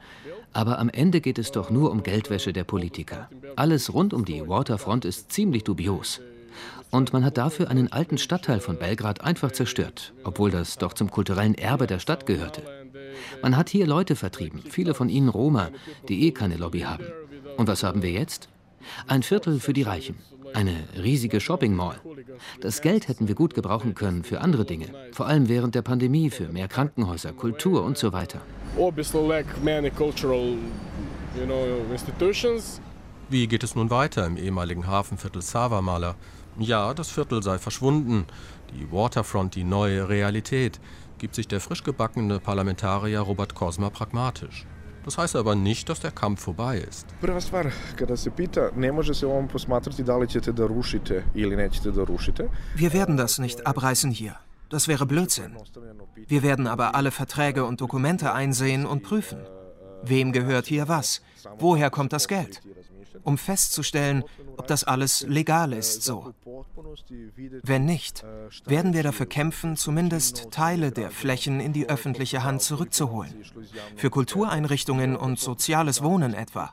Aber 0.53 0.81
am 0.81 0.89
Ende 0.89 1.21
geht 1.21 1.39
es 1.39 1.53
doch 1.53 1.71
nur 1.71 1.93
um 1.93 2.03
Geldwäsche 2.03 2.53
der 2.53 2.65
Politiker. 2.65 3.29
Alles 3.55 3.95
rund 3.95 4.13
um 4.13 4.25
die 4.25 4.49
Waterfront 4.49 5.05
ist 5.05 5.31
ziemlich 5.31 5.63
dubios. 5.63 6.21
Und 6.91 7.13
man 7.13 7.25
hat 7.25 7.37
dafür 7.37 7.69
einen 7.69 7.93
alten 7.93 8.19
Stadtteil 8.19 8.61
von 8.61 8.79
Belgrad 8.79 9.21
einfach 9.21 9.53
zerstört, 9.53 10.15
obwohl 10.25 10.51
das 10.51 10.79
doch 10.79 10.95
zum 10.95 11.11
kulturellen 11.11 11.55
Erbe 11.55 11.87
der 11.87 11.99
Stadt 11.99 12.27
gehörte. 12.27 12.63
Man 13.43 13.57
hat 13.57 13.69
hier 13.69 13.87
Leute 13.87 14.17
vertrieben, 14.17 14.63
viele 14.69 14.95
von 14.95 15.09
ihnen 15.09 15.29
Roma, 15.29 15.71
die 16.09 16.27
eh 16.27 16.33
keine 16.33 16.57
Lobby 16.57 16.81
haben. 16.81 17.05
Und 17.57 17.69
was 17.69 17.83
haben 17.83 18.03
wir 18.03 18.11
jetzt? 18.11 18.49
Ein 19.07 19.23
Viertel 19.23 19.61
für 19.61 19.73
die 19.73 19.83
Reichen. 19.83 20.17
Eine 20.55 20.85
riesige 21.03 21.41
Shopping 21.41 21.75
Mall. 21.75 22.01
Das 22.61 22.81
Geld 22.81 23.09
hätten 23.09 23.29
wir 23.29 23.35
gut 23.35 23.55
gebrauchen 23.55 23.95
können 23.95 24.25
für 24.25 24.41
andere 24.41 24.65
Dinge, 24.65 24.87
vor 25.13 25.27
allem 25.27 25.49
während 25.49 25.75
der 25.75 25.83
Pandemie 25.83 26.31
für 26.31 26.49
mehr 26.49 26.69
Krankenhäuser, 26.69 27.33
Kultur 27.33 27.83
und 27.83 27.99
so 27.99 28.13
weiter. 28.13 28.41
Wie 33.29 33.47
geht 33.49 33.65
es 33.65 33.75
nun 33.75 33.91
weiter 33.91 34.27
im 34.27 34.37
ehemaligen 34.37 34.87
Hafenviertel 34.87 35.43
Savamala? 35.43 36.15
Ja, 36.59 36.95
das 36.95 37.11
Viertel 37.11 37.43
sei 37.43 37.59
verschwunden, 37.59 38.27
die 38.73 38.91
Waterfront 38.91 39.55
die 39.55 39.65
neue 39.65 40.09
Realität, 40.09 40.81
gibt 41.19 41.35
sich 41.35 41.49
der 41.49 41.61
frisch 41.61 41.83
gebackene 41.83 42.41
Parlamentarier 42.41 43.21
Robert 43.21 43.55
Kosma 43.55 43.91
pragmatisch. 43.91 44.67
Das 45.05 45.19
heißt 45.19 45.37
aber 45.37 45.55
nicht, 45.55 45.89
dass 45.89 46.01
der 46.01 46.11
Kampf 46.11 46.41
vorbei 46.41 46.79
ist. 46.79 47.07
Wir 52.75 52.93
werden 52.93 53.17
das 53.17 53.39
nicht 53.39 53.67
abreißen 53.67 54.11
hier. 54.11 54.35
Das 54.69 54.89
wäre 54.89 55.07
Blödsinn. 55.07 55.57
Wir 56.27 56.43
werden 56.43 56.67
aber 56.67 56.97
alle 56.97 57.13
Verträge 57.13 57.65
und 57.65 57.81
Dokumente 57.81 58.33
einsehen 58.33 58.85
und 58.85 59.05
prüfen. 59.05 59.39
Wem 60.03 60.33
gehört 60.33 60.67
hier 60.67 60.89
was? 60.89 61.23
Woher 61.59 61.91
kommt 61.91 62.13
das 62.13 62.27
Geld? 62.27 62.61
Um 63.27 63.39
festzustellen, 63.39 64.25
ob 64.57 64.69
das 64.69 64.85
alles 64.85 65.27
legal 65.29 65.73
ist 65.73 66.03
so. 66.03 66.33
Wenn 67.63 67.85
nicht, 67.85 68.25
werden 68.65 68.95
wir 68.95 69.03
dafür 69.03 69.27
kämpfen, 69.27 69.77
zumindest 69.77 70.51
Teile 70.53 70.93
der 70.93 71.11
Flächen 71.11 71.61
in 71.61 71.73
die 71.73 71.89
öffentliche 71.89 72.45
Hand 72.45 72.63
zurückzuholen. 72.63 73.35
Für 73.97 74.11
Kultureinrichtungen 74.11 75.17
und 75.17 75.41
soziales 75.41 76.03
Wohnen 76.03 76.35
etwa. 76.35 76.71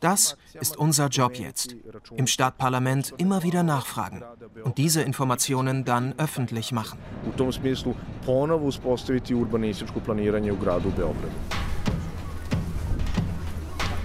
Das 0.00 0.36
ist 0.54 0.76
unser 0.76 1.06
Job 1.08 1.36
jetzt. 1.36 1.76
Im 2.14 2.26
Stadtparlament 2.26 3.14
immer 3.16 3.44
wieder 3.44 3.62
nachfragen 3.62 4.24
und 4.64 4.78
diese 4.78 5.02
Informationen 5.02 5.84
dann 5.84 6.14
öffentlich 6.18 6.72
machen. 6.72 6.98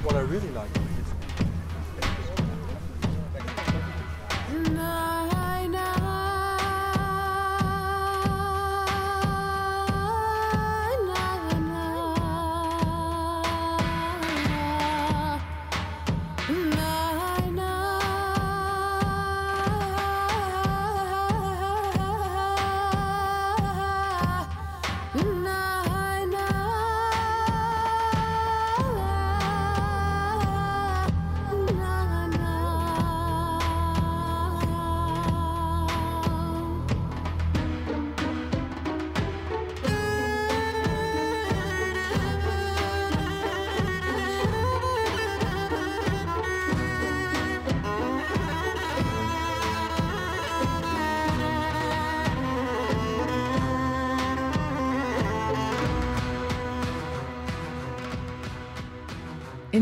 What 0.04 0.16
I 0.16 0.26
really 0.26 0.50
like 0.54 0.91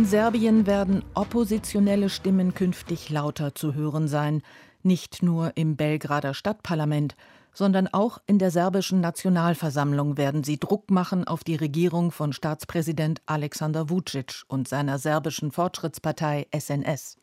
Serbien 0.10 0.66
werden 0.66 1.04
oppositionelle 1.13 2.10
Stimmen 2.10 2.56
künftig 2.56 3.12
lauter 3.12 3.54
zu 3.54 3.75
hören 3.75 4.08
sein, 4.08 4.42
nicht 4.82 5.22
nur 5.22 5.56
im 5.56 5.75
Belgrader 5.75 6.34
Stadtparlament, 6.34 7.16
sondern 7.54 7.88
auch 7.88 8.18
in 8.25 8.39
der 8.39 8.50
serbischen 8.50 9.01
Nationalversammlung 9.01 10.18
werden 10.18 10.44
sie 10.44 10.58
Druck 10.58 10.89
machen 10.89 11.28
auf 11.28 11.44
die 11.44 11.58
Regierung 11.58 12.12
von 12.12 12.34
Staatspräsident 12.34 13.22
Alexander 13.28 13.92
Vucic 13.92 14.46
und 14.48 14.68
seiner 14.68 14.98
serbischen 14.98 15.51
Fortschrittspartei 15.51 16.48
SNS. 16.58 17.18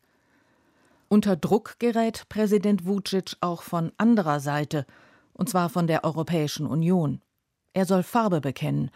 Unter 1.09 1.35
Druck 1.35 1.81
gerät 1.81 2.29
Präsident 2.29 2.87
Vucic 2.87 3.37
auch 3.41 3.63
von 3.63 3.91
anderer 3.99 4.39
Seite, 4.39 4.87
und 5.33 5.49
zwar 5.49 5.71
von 5.71 5.89
der 5.89 6.05
Europäischen 6.05 6.69
Union. 6.69 7.21
Er 7.73 7.85
soll 7.85 8.05
Farbe 8.05 8.41
bekennen 8.41 8.93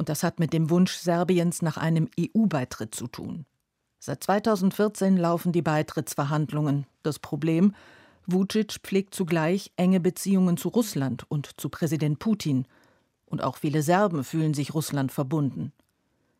und 0.00 0.08
das 0.08 0.22
hat 0.22 0.40
mit 0.40 0.54
dem 0.54 0.70
Wunsch 0.70 0.94
Serbiens 0.94 1.60
nach 1.60 1.76
einem 1.76 2.08
EU-Beitritt 2.18 2.94
zu 2.94 3.06
tun. 3.06 3.44
Seit 3.98 4.24
2014 4.24 5.18
laufen 5.18 5.52
die 5.52 5.60
Beitrittsverhandlungen. 5.60 6.86
Das 7.02 7.18
Problem, 7.18 7.74
Vucic 8.24 8.78
pflegt 8.82 9.14
zugleich 9.14 9.72
enge 9.76 10.00
Beziehungen 10.00 10.56
zu 10.56 10.70
Russland 10.70 11.26
und 11.28 11.60
zu 11.60 11.68
Präsident 11.68 12.18
Putin. 12.18 12.66
Und 13.26 13.44
auch 13.44 13.58
viele 13.58 13.82
Serben 13.82 14.24
fühlen 14.24 14.54
sich 14.54 14.72
Russland 14.72 15.12
verbunden. 15.12 15.70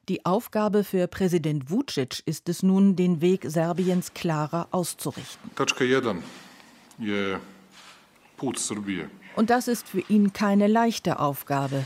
Die 0.08 0.24
Aufgabe 0.24 0.82
für 0.82 1.06
Präsident 1.06 1.68
Vucic 1.68 2.22
ist 2.24 2.48
es 2.48 2.62
nun, 2.62 2.96
den 2.96 3.20
Weg 3.20 3.44
Serbiens 3.46 4.14
klarer 4.14 4.68
auszurichten. 4.70 5.50
Und 9.36 9.50
das 9.50 9.68
ist 9.68 9.86
für 9.86 10.00
ihn 10.08 10.32
keine 10.32 10.66
leichte 10.66 11.18
Aufgabe. 11.18 11.84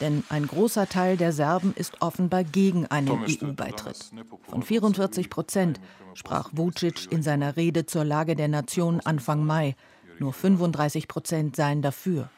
Denn 0.00 0.24
ein 0.28 0.46
großer 0.46 0.88
Teil 0.88 1.16
der 1.16 1.32
Serben 1.32 1.74
ist 1.74 2.00
offenbar 2.00 2.44
gegen 2.44 2.86
einen 2.86 3.24
EU-Beitritt. 3.28 4.10
Von 4.48 4.62
44 4.62 5.30
Prozent 5.30 5.80
sprach 6.14 6.50
Vucic 6.52 7.10
in 7.10 7.22
seiner 7.22 7.56
Rede 7.56 7.86
zur 7.86 8.04
Lage 8.04 8.36
der 8.36 8.48
Nation 8.48 9.00
Anfang 9.00 9.44
Mai. 9.44 9.76
Nur 10.18 10.32
35 10.32 11.08
Prozent 11.08 11.56
seien 11.56 11.82
dafür. 11.82 12.28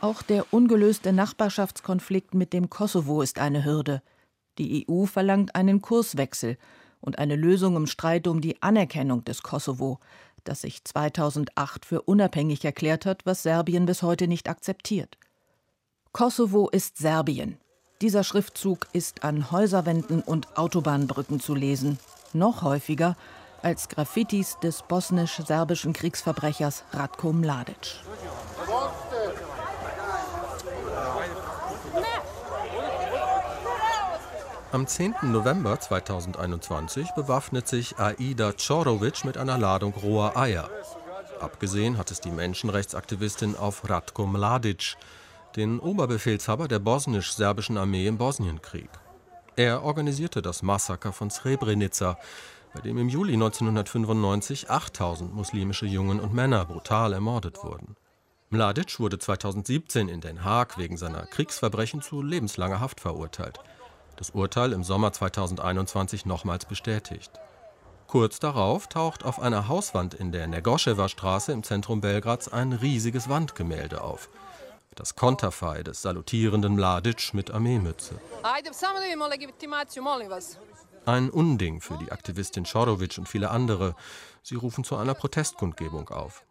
Auch 0.00 0.22
der 0.22 0.52
ungelöste 0.52 1.12
Nachbarschaftskonflikt 1.12 2.34
mit 2.34 2.52
dem 2.52 2.70
Kosovo 2.70 3.22
ist 3.22 3.38
eine 3.38 3.64
Hürde. 3.64 4.02
Die 4.58 4.86
EU 4.88 5.06
verlangt 5.06 5.54
einen 5.54 5.82
Kurswechsel 5.82 6.56
und 7.00 7.18
eine 7.18 7.36
Lösung 7.36 7.76
im 7.76 7.86
Streit 7.86 8.26
um 8.26 8.40
die 8.40 8.60
Anerkennung 8.62 9.24
des 9.24 9.42
Kosovo. 9.42 10.00
Das 10.48 10.62
sich 10.62 10.82
2008 10.84 11.84
für 11.84 12.02
unabhängig 12.02 12.64
erklärt 12.64 13.06
hat, 13.06 13.26
was 13.26 13.42
Serbien 13.42 13.86
bis 13.86 14.02
heute 14.02 14.26
nicht 14.26 14.48
akzeptiert. 14.48 15.18
Kosovo 16.12 16.68
ist 16.68 16.96
Serbien. 16.96 17.58
Dieser 18.00 18.24
Schriftzug 18.24 18.86
ist 18.92 19.24
an 19.24 19.50
Häuserwänden 19.50 20.22
und 20.22 20.56
Autobahnbrücken 20.56 21.40
zu 21.40 21.54
lesen, 21.54 21.98
noch 22.32 22.62
häufiger 22.62 23.16
als 23.62 23.88
Graffitis 23.88 24.56
des 24.62 24.82
bosnisch-serbischen 24.82 25.92
Kriegsverbrechers 25.92 26.84
Ratko 26.92 27.32
Mladic. 27.32 28.00
Am 34.70 34.86
10. 34.86 35.14
November 35.22 35.80
2021 35.80 37.12
bewaffnet 37.12 37.66
sich 37.66 37.98
Aida 37.98 38.52
Czorovic 38.52 39.24
mit 39.24 39.38
einer 39.38 39.56
Ladung 39.56 39.94
roher 39.94 40.36
Eier. 40.36 40.68
Abgesehen 41.40 41.96
hat 41.96 42.10
es 42.10 42.20
die 42.20 42.30
Menschenrechtsaktivistin 42.30 43.56
auf 43.56 43.88
Ratko 43.88 44.26
Mladic, 44.26 44.96
den 45.56 45.80
Oberbefehlshaber 45.80 46.68
der 46.68 46.80
bosnisch-serbischen 46.80 47.78
Armee 47.78 48.06
im 48.06 48.18
Bosnienkrieg. 48.18 48.90
Er 49.56 49.84
organisierte 49.84 50.42
das 50.42 50.62
Massaker 50.62 51.14
von 51.14 51.30
Srebrenica, 51.30 52.18
bei 52.74 52.82
dem 52.82 52.98
im 52.98 53.08
Juli 53.08 53.32
1995 53.32 54.68
8000 54.68 55.34
muslimische 55.34 55.86
Jungen 55.86 56.20
und 56.20 56.34
Männer 56.34 56.66
brutal 56.66 57.14
ermordet 57.14 57.56
wurden. 57.64 57.96
Mladic 58.50 59.00
wurde 59.00 59.18
2017 59.18 60.10
in 60.10 60.20
Den 60.20 60.44
Haag 60.44 60.76
wegen 60.76 60.98
seiner 60.98 61.24
Kriegsverbrechen 61.24 62.02
zu 62.02 62.20
lebenslanger 62.20 62.80
Haft 62.80 63.00
verurteilt 63.00 63.58
das 64.18 64.30
Urteil 64.30 64.72
im 64.72 64.82
Sommer 64.82 65.12
2021 65.12 66.26
nochmals 66.26 66.64
bestätigt. 66.64 67.30
Kurz 68.08 68.40
darauf 68.40 68.88
taucht 68.88 69.24
auf 69.24 69.38
einer 69.40 69.68
Hauswand 69.68 70.14
in 70.14 70.32
der 70.32 70.46
Negoschewa 70.46 71.08
Straße 71.08 71.52
im 71.52 71.62
Zentrum 71.62 72.00
Belgrads 72.00 72.48
ein 72.52 72.72
riesiges 72.72 73.28
Wandgemälde 73.28 74.02
auf. 74.02 74.28
Das 74.94 75.14
Konterfei 75.14 75.84
des 75.84 76.02
salutierenden 76.02 76.74
Mladic 76.74 77.32
mit 77.32 77.52
Armeemütze. 77.52 78.20
Ein 81.06 81.30
Unding 81.30 81.80
für 81.80 81.96
die 81.98 82.10
Aktivistin 82.10 82.64
Czorovic 82.64 83.18
und 83.18 83.28
viele 83.28 83.50
andere. 83.50 83.94
Sie 84.42 84.56
rufen 84.56 84.82
zu 84.82 84.96
einer 84.96 85.14
Protestkundgebung 85.14 86.08
auf. 86.08 86.42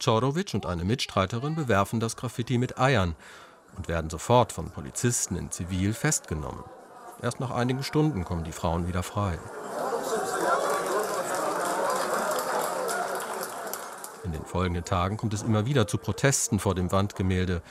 Czorovic 0.00 0.54
und 0.54 0.66
eine 0.66 0.84
Mitstreiterin 0.84 1.54
bewerfen 1.54 2.00
das 2.00 2.16
Graffiti 2.16 2.58
mit 2.58 2.78
Eiern 2.80 3.14
und 3.76 3.86
werden 3.86 4.10
sofort 4.10 4.52
von 4.52 4.70
Polizisten 4.70 5.36
in 5.36 5.52
Zivil 5.52 5.94
festgenommen. 5.94 6.64
Erst 7.22 7.38
nach 7.38 7.52
einigen 7.52 7.84
Stunden 7.84 8.24
kommen 8.24 8.42
die 8.42 8.50
Frauen 8.50 8.88
wieder 8.88 9.04
frei. 9.04 9.38
In 14.24 14.32
den 14.32 14.44
folgenden 14.44 14.84
Tagen 14.84 15.16
kommt 15.16 15.32
es 15.32 15.42
immer 15.42 15.64
wieder 15.64 15.86
zu 15.86 15.98
Protesten 15.98 16.58
vor 16.58 16.74
dem 16.74 16.90
Wandgemälde. 16.90 17.62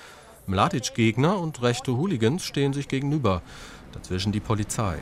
Mladic-Gegner 0.48 1.38
und 1.38 1.62
rechte 1.62 1.98
Hooligans 1.98 2.46
stehen 2.46 2.72
sich 2.72 2.88
gegenüber. 2.88 3.42
Dazwischen 3.92 4.32
die 4.32 4.40
Polizei. 4.40 5.00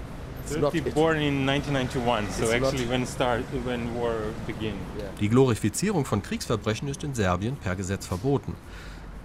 Die 5.20 5.30
Glorifizierung 5.30 6.06
von 6.06 6.24
Kriegsverbrechen 6.24 6.88
ist 6.88 7.04
in 7.04 7.14
Serbien 7.14 7.56
per 7.56 7.76
Gesetz 7.76 8.08
verboten. 8.08 8.56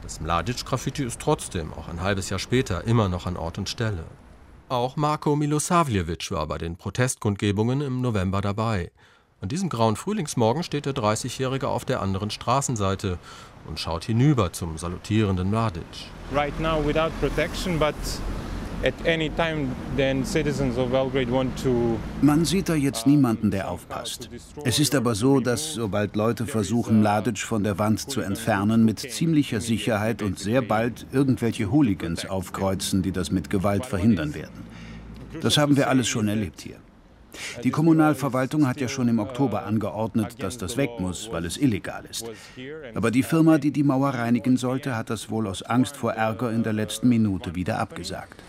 Das 0.03 0.21
Mladic-Graffiti 0.21 1.03
ist 1.03 1.19
trotzdem, 1.19 1.73
auch 1.73 1.89
ein 1.89 2.03
halbes 2.03 2.29
Jahr 2.29 2.39
später, 2.39 2.85
immer 2.85 3.09
noch 3.09 3.25
an 3.25 3.39
Ort 3.39 3.57
und 3.57 3.71
Stelle. 3.71 4.05
Auch 4.71 4.97
Marko 4.97 5.37
Milosavljevic 5.37 6.31
war 6.31 6.47
bei 6.47 6.57
den 6.57 6.77
Protestkundgebungen 6.77 7.83
im 7.83 8.01
November 8.01 8.41
dabei. 8.41 8.91
An 9.43 9.51
diesem 9.51 9.69
grauen 9.69 9.95
Frühlingsmorgen 9.95 10.63
steht 10.63 10.87
der 10.87 10.95
30-Jährige 10.95 11.69
auf 11.69 11.85
der 11.85 12.01
anderen 12.01 12.31
Straßenseite 12.31 13.19
und 13.69 13.79
schaut 13.79 14.05
hinüber 14.05 14.55
zum 14.55 14.79
salutierenden 14.79 15.51
Mladic. 15.51 15.85
Right 16.33 16.59
now 16.61 16.83
without 16.83 17.11
protection, 17.21 17.79
but 17.79 17.95
man 22.21 22.45
sieht 22.45 22.69
da 22.69 22.75
jetzt 22.75 23.07
niemanden, 23.07 23.51
der 23.51 23.71
aufpasst. 23.71 24.29
Es 24.65 24.79
ist 24.79 24.95
aber 24.95 25.15
so, 25.15 25.41
dass 25.41 25.73
sobald 25.75 26.17
Leute 26.17 26.47
versuchen, 26.47 27.01
Mladic 27.01 27.39
von 27.39 27.65
der 27.65 27.79
Wand 27.79 28.11
zu 28.11 28.21
entfernen, 28.21 28.85
mit 28.85 29.01
ziemlicher 29.01 29.63
Sicherheit 29.63 30.23
und 30.23 30.39
sehr 30.39 30.61
bald 30.61 31.07
irgendwelche 31.13 31.71
Hooligans 31.71 32.27
aufkreuzen, 32.27 33.03
die 33.03 33.13
das 33.13 33.31
mit 33.31 33.49
Gewalt 33.49 33.87
verhindern 33.87 34.35
werden. 34.35 34.65
Das 35.41 35.57
haben 35.57 35.77
wir 35.77 35.89
alles 35.89 36.07
schon 36.07 36.29
erlebt 36.29 36.61
hier. 36.61 36.77
Die 37.63 37.71
Kommunalverwaltung 37.71 38.67
hat 38.67 38.81
ja 38.81 38.89
schon 38.89 39.09
im 39.09 39.19
Oktober 39.19 39.65
angeordnet, 39.65 40.43
dass 40.43 40.59
das 40.59 40.77
weg 40.77 40.91
muss, 40.99 41.31
weil 41.33 41.45
es 41.45 41.57
illegal 41.57 42.05
ist. 42.11 42.31
Aber 42.95 43.11
die 43.11 43.23
Firma, 43.23 43.59
die 43.59 43.71
die 43.71 43.83
Mauer 43.83 44.11
reinigen 44.11 44.57
sollte, 44.57 44.97
hat 44.97 45.11
das 45.11 45.31
wohl 45.31 45.47
aus 45.47 45.63
Angst 45.63 45.97
vor 45.97 46.13
Ärger 46.13 46.53
in 46.53 46.63
der 46.63 46.73
letzten 46.73 47.09
Minute 47.09 47.55
wieder 47.55 47.79
abgesagt. 47.79 48.43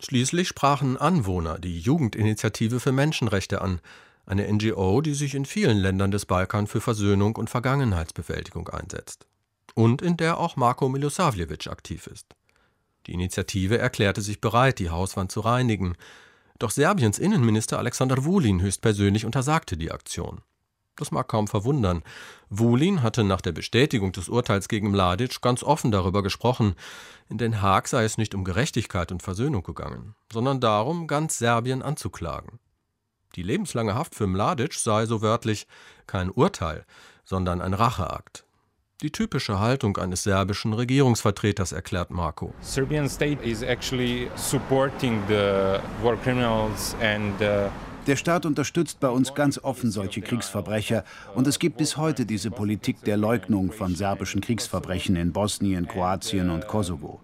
Schließlich 0.00 0.48
sprachen 0.48 0.96
Anwohner 0.96 1.58
die 1.58 1.80
Jugendinitiative 1.80 2.78
für 2.78 2.92
Menschenrechte 2.92 3.60
an, 3.60 3.80
eine 4.26 4.52
NGO, 4.52 5.00
die 5.00 5.14
sich 5.14 5.34
in 5.34 5.44
vielen 5.44 5.78
Ländern 5.78 6.10
des 6.10 6.26
Balkan 6.26 6.66
für 6.66 6.80
Versöhnung 6.80 7.34
und 7.36 7.50
Vergangenheitsbewältigung 7.50 8.68
einsetzt. 8.68 9.26
Und 9.74 10.02
in 10.02 10.16
der 10.16 10.38
auch 10.38 10.56
Marko 10.56 10.88
Milosavljevic 10.88 11.66
aktiv 11.66 12.06
ist. 12.06 12.26
Die 13.08 13.14
Initiative 13.14 13.78
erklärte 13.78 14.20
sich 14.20 14.40
bereit, 14.40 14.78
die 14.78 14.90
Hauswand 14.90 15.32
zu 15.32 15.40
reinigen. 15.40 15.96
Doch 16.58 16.70
Serbiens 16.70 17.18
Innenminister 17.18 17.78
Alexander 17.78 18.22
Vulin 18.22 18.60
höchstpersönlich 18.60 19.24
untersagte 19.24 19.78
die 19.78 19.90
Aktion. 19.90 20.42
Das 20.94 21.10
mag 21.10 21.26
kaum 21.26 21.48
verwundern. 21.48 22.02
Vulin 22.50 23.02
hatte 23.02 23.24
nach 23.24 23.40
der 23.40 23.52
Bestätigung 23.52 24.12
des 24.12 24.28
Urteils 24.28 24.68
gegen 24.68 24.90
Mladic 24.90 25.40
ganz 25.40 25.62
offen 25.62 25.90
darüber 25.90 26.22
gesprochen. 26.22 26.74
In 27.30 27.38
Den 27.38 27.62
Haag 27.62 27.88
sei 27.88 28.04
es 28.04 28.18
nicht 28.18 28.34
um 28.34 28.44
Gerechtigkeit 28.44 29.10
und 29.10 29.22
Versöhnung 29.22 29.62
gegangen, 29.62 30.14
sondern 30.30 30.60
darum, 30.60 31.06
ganz 31.06 31.38
Serbien 31.38 31.82
anzuklagen. 31.82 32.58
Die 33.36 33.42
lebenslange 33.42 33.94
Haft 33.94 34.16
für 34.16 34.26
Mladic 34.26 34.74
sei, 34.74 35.06
so 35.06 35.22
wörtlich, 35.22 35.66
kein 36.06 36.30
Urteil, 36.30 36.84
sondern 37.24 37.62
ein 37.62 37.74
Racheakt. 37.74 38.44
Die 39.00 39.12
typische 39.12 39.60
Haltung 39.60 39.96
eines 39.98 40.24
serbischen 40.24 40.72
Regierungsvertreters, 40.72 41.70
erklärt 41.70 42.10
Marco. 42.10 42.52
Serbian 42.60 43.08
state 43.08 43.38
is 43.44 43.62
actually 43.62 44.28
supporting 44.34 45.22
the 45.28 45.78
war 46.02 46.16
criminals 46.16 46.96
and 47.00 47.40
uh 47.40 47.70
der 48.08 48.16
Staat 48.16 48.46
unterstützt 48.46 49.00
bei 49.00 49.10
uns 49.10 49.34
ganz 49.34 49.58
offen 49.62 49.90
solche 49.90 50.22
Kriegsverbrecher 50.22 51.04
und 51.34 51.46
es 51.46 51.58
gibt 51.58 51.76
bis 51.76 51.98
heute 51.98 52.24
diese 52.24 52.50
Politik 52.50 53.04
der 53.04 53.18
Leugnung 53.18 53.70
von 53.70 53.94
serbischen 53.94 54.40
Kriegsverbrechen 54.40 55.14
in 55.14 55.32
Bosnien, 55.32 55.86
Kroatien 55.86 56.48
und 56.48 56.66
Kosovo. 56.66 57.20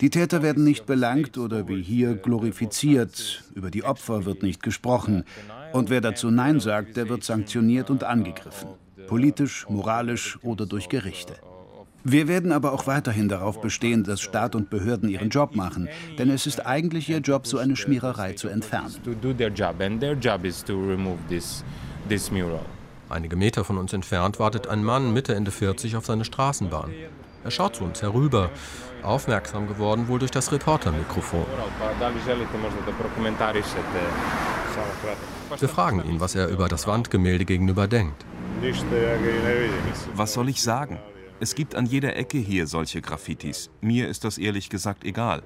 Die 0.00 0.10
Täter 0.10 0.42
werden 0.42 0.64
nicht 0.64 0.86
belangt 0.86 1.38
oder 1.38 1.68
wie 1.68 1.82
hier 1.82 2.16
glorifiziert, 2.16 3.44
über 3.54 3.70
die 3.70 3.84
Opfer 3.84 4.24
wird 4.24 4.42
nicht 4.42 4.62
gesprochen 4.62 5.24
und 5.72 5.88
wer 5.88 6.00
dazu 6.00 6.32
Nein 6.32 6.58
sagt, 6.58 6.96
der 6.96 7.08
wird 7.08 7.22
sanktioniert 7.22 7.88
und 7.88 8.02
angegriffen 8.02 8.70
politisch, 9.06 9.66
moralisch 9.68 10.38
oder 10.42 10.66
durch 10.66 10.88
Gerichte. 10.88 11.34
Wir 12.08 12.28
werden 12.28 12.52
aber 12.52 12.72
auch 12.72 12.86
weiterhin 12.86 13.28
darauf 13.28 13.60
bestehen, 13.60 14.04
dass 14.04 14.20
Staat 14.20 14.54
und 14.54 14.70
Behörden 14.70 15.08
ihren 15.08 15.28
Job 15.28 15.56
machen, 15.56 15.88
denn 16.18 16.30
es 16.30 16.46
ist 16.46 16.64
eigentlich 16.64 17.08
ihr 17.08 17.18
Job, 17.18 17.48
so 17.48 17.58
eine 17.58 17.74
Schmiererei 17.74 18.34
zu 18.34 18.46
entfernen. 18.46 18.94
Einige 23.08 23.36
Meter 23.36 23.64
von 23.64 23.78
uns 23.78 23.92
entfernt 23.92 24.38
wartet 24.38 24.68
ein 24.68 24.84
Mann 24.84 25.12
Mitte 25.12 25.34
Ende 25.34 25.50
40 25.50 25.96
auf 25.96 26.06
seine 26.06 26.24
Straßenbahn. 26.24 26.92
Er 27.42 27.50
schaut 27.50 27.74
zu 27.74 27.84
uns 27.84 28.02
herüber, 28.02 28.50
aufmerksam 29.02 29.66
geworden 29.66 30.06
wohl 30.06 30.20
durch 30.20 30.30
das 30.30 30.52
Reportermikrofon. 30.52 31.46
Wir 35.58 35.68
fragen 35.68 36.04
ihn, 36.04 36.20
was 36.20 36.34
er 36.34 36.48
über 36.48 36.68
das 36.68 36.86
Wandgemälde 36.86 37.44
gegenüber 37.44 37.88
denkt. 37.88 38.24
Was 40.14 40.32
soll 40.32 40.48
ich 40.48 40.62
sagen? 40.62 40.98
Es 41.38 41.54
gibt 41.54 41.74
an 41.74 41.86
jeder 41.86 42.16
Ecke 42.16 42.38
hier 42.38 42.66
solche 42.66 43.02
Graffitis. 43.02 43.70
Mir 43.80 44.08
ist 44.08 44.24
das 44.24 44.38
ehrlich 44.38 44.70
gesagt 44.70 45.04
egal. 45.04 45.42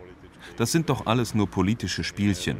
Das 0.57 0.71
sind 0.73 0.89
doch 0.89 1.07
alles 1.07 1.35
nur 1.35 1.49
politische 1.49 2.05
Spielchen. 2.05 2.59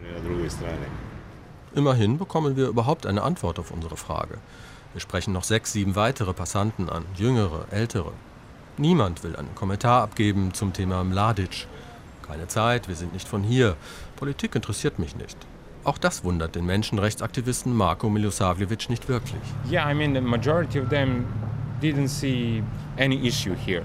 Immerhin 1.75 2.19
bekommen 2.19 2.57
wir 2.57 2.67
überhaupt 2.67 3.07
eine 3.07 3.23
Antwort 3.23 3.59
auf 3.59 3.71
unsere 3.71 3.97
Frage. 3.97 4.39
Wir 4.93 5.01
sprechen 5.01 5.33
noch 5.33 5.45
sechs, 5.45 5.73
sieben 5.73 5.95
weitere 5.95 6.33
Passanten 6.33 6.89
an, 6.91 7.05
jüngere, 7.15 7.67
ältere. 7.71 8.13
Niemand 8.77 9.23
will 9.23 9.37
einen 9.37 9.55
Kommentar 9.55 10.03
abgeben 10.03 10.53
zum 10.53 10.73
Thema 10.73 11.05
Mladic. 11.05 11.69
Keine 12.27 12.49
Zeit, 12.49 12.89
wir 12.89 12.97
sind 12.97 13.13
nicht 13.13 13.29
von 13.29 13.45
hier. 13.45 13.77
Politik 14.17 14.57
interessiert 14.57 14.99
mich 14.99 15.15
nicht. 15.15 15.37
Auch 15.83 15.97
das 15.97 16.25
wundert 16.25 16.55
den 16.55 16.67
Menschenrechtsaktivisten 16.67 17.75
Marko 17.75 18.11
Milosavljevic 18.11 18.91
nicht 18.91 19.09
wirklich. 19.09 19.41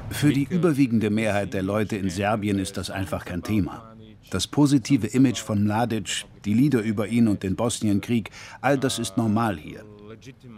Für 0.10 0.34
die 0.34 0.44
überwiegende 0.44 1.10
Mehrheit 1.10 1.54
der 1.54 1.64
Leute 1.64 1.96
in 1.96 2.10
Serbien 2.10 2.60
ist 2.60 2.76
das 2.76 2.90
einfach 2.90 3.24
kein 3.24 3.44
Thema. 3.44 3.96
Das 4.30 4.48
positive 4.48 5.08
Image 5.08 5.40
von 5.40 5.64
Mladic, 5.64 6.26
die 6.44 6.54
Lieder 6.54 6.82
über 6.82 7.08
ihn 7.08 7.28
und 7.28 7.44
den 7.44 7.56
Bosnienkrieg, 7.56 8.32
all 8.60 8.78
das 8.78 9.00
ist 9.00 9.16
normal 9.16 9.58
hier. 9.58 9.86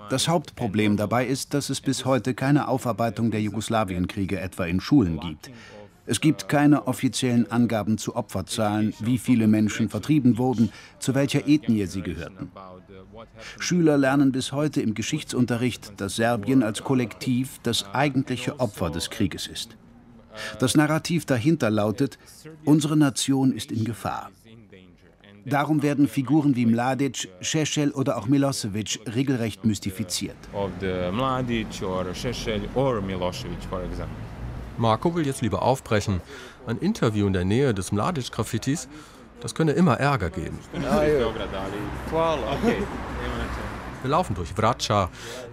Das 0.10 0.28
Hauptproblem 0.28 0.97
dabei 0.97 1.26
ist, 1.26 1.54
dass 1.54 1.69
es 1.69 1.82
bis 1.82 2.06
heute 2.06 2.34
keine 2.34 2.67
Aufarbeitung 2.67 3.30
der 3.32 3.41
Jugoslawienkriege 3.41 4.39
etwa 4.39 4.65
in 4.65 4.80
Schulen 4.80 5.19
gibt. 5.19 5.52
Es 6.10 6.22
gibt 6.22 6.48
keine 6.48 6.88
offiziellen 6.88 7.52
Angaben 7.52 7.98
zu 7.98 8.15
Opferzahlen, 8.15 8.93
wie 9.02 9.17
viele 9.17 9.48
Menschen 9.48 9.89
vertrieben 9.89 10.38
wurden, 10.38 10.72
zu 11.00 11.13
welcher 11.15 11.48
Ethnie 11.48 11.86
sie 11.86 12.02
gehörten. 12.02 12.50
Schüler 13.60 13.98
lernen 13.98 14.32
bis 14.32 14.54
heute 14.54 14.82
im 14.82 14.93
Geschichtsunterricht, 14.93 16.00
dass 16.00 16.15
Serbien 16.15 16.63
als 16.63 16.84
Kollektiv 16.84 17.60
das 17.63 17.86
eigentliche 17.93 18.60
Opfer 18.62 18.89
des 18.89 19.10
Krieges 19.10 19.48
ist. 19.48 19.76
Das 20.60 20.76
Narrativ 20.76 21.26
dahinter 21.26 21.70
lautet, 21.70 22.17
unsere 22.63 22.96
Nation 22.96 23.52
ist 23.52 23.72
in 23.72 23.84
Gefahr. 23.84 24.32
Darum 25.46 25.82
werden 25.82 26.08
Figuren 26.08 26.56
wie 26.56 26.65
Mladic, 26.65 27.30
Šešelj 27.41 27.91
oder 27.91 28.17
auch 28.17 28.28
Milosevic 28.28 29.00
regelrecht 29.13 29.65
mystifiziert. 29.65 30.36
Marco 34.78 35.16
will 35.16 35.26
jetzt 35.26 35.42
lieber 35.42 35.62
aufbrechen. 35.62 36.22
Ein 36.66 36.78
Interview 36.78 37.28
in 37.28 37.34
der 37.34 37.46
Nähe 37.46 37.74
des 37.74 37.92
Mladic-Graffitis, 37.92 38.88
das 39.40 39.56
könne 39.56 39.74
immer 39.74 40.00
Ärger 40.00 40.30
geben. 40.30 40.60
Wir 44.02 44.10
laufen 44.10 44.36
durch 44.36 44.54
Vraca, 44.54 45.10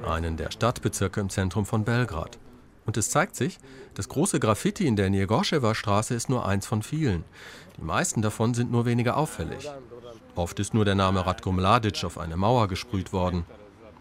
einen 0.07 0.37
der 0.37 0.51
Stadtbezirke 0.51 1.21
im 1.21 1.31
Zentrum 1.31 1.67
von 1.67 1.85
Belgrad. 1.85 2.39
Und 2.87 2.97
es 2.97 3.11
zeigt 3.11 3.35
sich, 3.35 3.59
das 3.95 4.09
große 4.09 4.41
Graffiti 4.41 4.87
in 4.87 4.97
der 4.97 5.09
Njegoschewa 5.09 5.75
Straße 5.75 6.15
ist 6.15 6.29
nur 6.29 6.47
eins 6.47 6.67
von 6.67 6.83
vielen. 6.83 7.25
Die 7.79 7.83
meisten 7.83 8.21
davon 8.21 8.53
sind 8.55 8.71
nur 8.71 8.85
weniger 8.85 9.17
auffällig. 9.17 9.71
Oft 10.35 10.59
ist 10.61 10.75
nur 10.75 10.85
der 10.85 10.95
Name 10.95 11.25
Ratko 11.25 11.53
Mladic 11.53 12.05
auf 12.05 12.19
eine 12.19 12.37
Mauer 12.37 12.69
gesprüht 12.69 13.13
worden. 13.13 13.47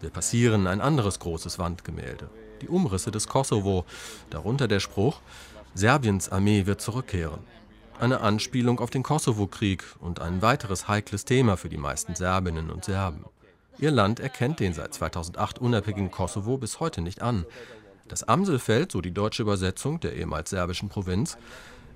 Wir 0.00 0.10
passieren 0.10 0.66
ein 0.66 0.80
anderes 0.80 1.18
großes 1.18 1.58
Wandgemälde. 1.58 2.28
Die 2.62 2.68
Umrisse 2.68 3.10
des 3.10 3.28
Kosovo, 3.28 3.84
darunter 4.30 4.68
der 4.68 4.80
Spruch, 4.80 5.20
Serbiens 5.74 6.28
Armee 6.28 6.66
wird 6.66 6.80
zurückkehren. 6.80 7.40
Eine 7.98 8.20
Anspielung 8.20 8.80
auf 8.80 8.90
den 8.90 9.02
Kosovo-Krieg 9.02 9.84
und 10.00 10.20
ein 10.20 10.42
weiteres 10.42 10.88
heikles 10.88 11.24
Thema 11.24 11.56
für 11.56 11.68
die 11.68 11.76
meisten 11.76 12.14
Serbinnen 12.14 12.70
und 12.70 12.84
Serben. 12.84 13.24
Ihr 13.78 13.90
Land 13.90 14.20
erkennt 14.20 14.60
den 14.60 14.72
seit 14.72 14.94
2008 14.94 15.58
unabhängigen 15.58 16.10
Kosovo 16.10 16.58
bis 16.58 16.80
heute 16.80 17.00
nicht 17.00 17.22
an. 17.22 17.44
Das 18.08 18.22
Amselfeld, 18.22 18.92
so 18.92 19.00
die 19.00 19.12
deutsche 19.12 19.42
Übersetzung 19.42 19.98
der 20.00 20.14
ehemals 20.14 20.50
serbischen 20.50 20.88
Provinz, 20.88 21.36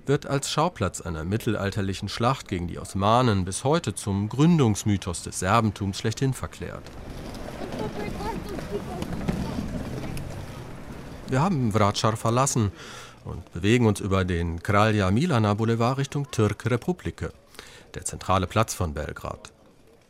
wird 0.05 0.25
als 0.25 0.49
Schauplatz 0.49 1.01
einer 1.01 1.23
mittelalterlichen 1.23 2.09
Schlacht 2.09 2.47
gegen 2.47 2.67
die 2.67 2.79
Osmanen 2.79 3.45
bis 3.45 3.63
heute 3.63 3.93
zum 3.93 4.27
Gründungsmythos 4.27 5.23
des 5.23 5.39
Serbentums 5.39 5.99
schlechthin 5.99 6.33
verklärt. 6.33 6.83
Wir 11.29 11.41
haben 11.41 11.71
Vracar 11.71 12.17
verlassen 12.17 12.71
und 13.23 13.53
bewegen 13.53 13.85
uns 13.85 13.99
über 13.99 14.25
den 14.25 14.63
Kralja 14.63 15.11
Milana 15.11 15.53
Boulevard 15.53 15.99
Richtung 15.99 16.31
Türk 16.31 16.65
Republike, 16.65 17.31
der 17.93 18.03
zentrale 18.03 18.47
Platz 18.47 18.73
von 18.73 18.95
Belgrad. 18.95 19.51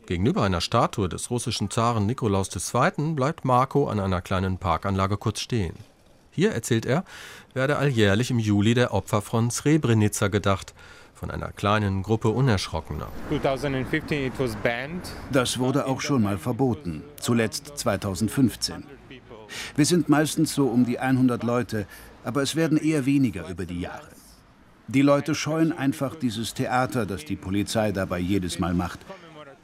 Gegenüber 0.06 0.44
einer 0.44 0.62
Statue 0.62 1.10
des 1.10 1.30
russischen 1.30 1.70
Zaren 1.70 2.06
Nikolaus 2.06 2.48
II. 2.56 3.12
bleibt 3.12 3.44
Marco 3.44 3.88
an 3.88 4.00
einer 4.00 4.22
kleinen 4.22 4.56
Parkanlage 4.56 5.18
kurz 5.18 5.40
stehen. 5.40 5.74
Hier, 6.30 6.52
erzählt 6.52 6.86
er, 6.86 7.04
werde 7.52 7.76
alljährlich 7.76 8.30
im 8.30 8.38
Juli 8.38 8.72
der 8.72 8.94
Opfer 8.94 9.20
von 9.20 9.50
Srebrenica 9.50 10.28
gedacht, 10.28 10.72
von 11.14 11.30
einer 11.30 11.52
kleinen 11.52 12.02
Gruppe 12.02 12.30
Unerschrockener. 12.30 13.08
Das 15.32 15.58
wurde 15.58 15.86
auch 15.86 16.00
schon 16.00 16.22
mal 16.22 16.38
verboten, 16.38 17.02
zuletzt 17.20 17.72
2015. 17.76 18.99
Wir 19.76 19.84
sind 19.84 20.08
meistens 20.08 20.54
so 20.54 20.66
um 20.66 20.84
die 20.84 20.98
100 20.98 21.42
Leute, 21.42 21.86
aber 22.24 22.42
es 22.42 22.56
werden 22.56 22.78
eher 22.78 23.06
weniger 23.06 23.48
über 23.48 23.64
die 23.64 23.80
Jahre. 23.80 24.08
Die 24.88 25.02
Leute 25.02 25.34
scheuen 25.34 25.72
einfach 25.72 26.16
dieses 26.16 26.54
Theater, 26.54 27.06
das 27.06 27.24
die 27.24 27.36
Polizei 27.36 27.92
dabei 27.92 28.18
jedes 28.18 28.58
Mal 28.58 28.74
macht. 28.74 28.98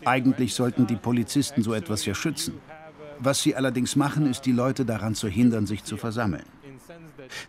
Eigentlich 0.05 0.55
sollten 0.55 0.87
die 0.87 0.96
Polizisten 0.96 1.62
so 1.62 1.75
etwas 1.75 2.07
ja 2.07 2.14
schützen. 2.14 2.55
Was 3.18 3.42
sie 3.42 3.57
allerdings 3.57 3.96
machen, 3.96 4.31
ist, 4.31 4.42
die 4.42 4.53
Leute 4.53 4.85
daran 4.85 5.14
zu 5.14 5.27
hindern, 5.27 5.66
sich 5.66 5.83
zu 5.83 5.96
versammeln. 5.96 6.44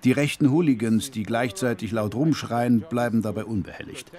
Die 0.04 0.12
rechten 0.12 0.52
Hooligans, 0.52 1.12
die 1.12 1.24
gleichzeitig 1.24 1.92
laut 1.92 2.16
rumschreien, 2.16 2.82
bleiben 2.90 3.22
dabei 3.22 3.46
unbehelligt. 3.46 4.12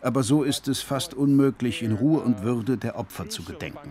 Aber 0.00 0.22
so 0.22 0.42
ist 0.42 0.68
es 0.68 0.80
fast 0.80 1.14
unmöglich, 1.14 1.82
in 1.82 1.92
Ruhe 1.92 2.20
und 2.20 2.42
Würde 2.42 2.76
der 2.76 2.98
Opfer 2.98 3.28
zu 3.28 3.42
gedenken. 3.42 3.90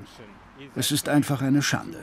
Es 0.76 0.92
ist 0.92 1.10
einfach 1.10 1.42
eine 1.42 1.62
Schande. 1.62 2.00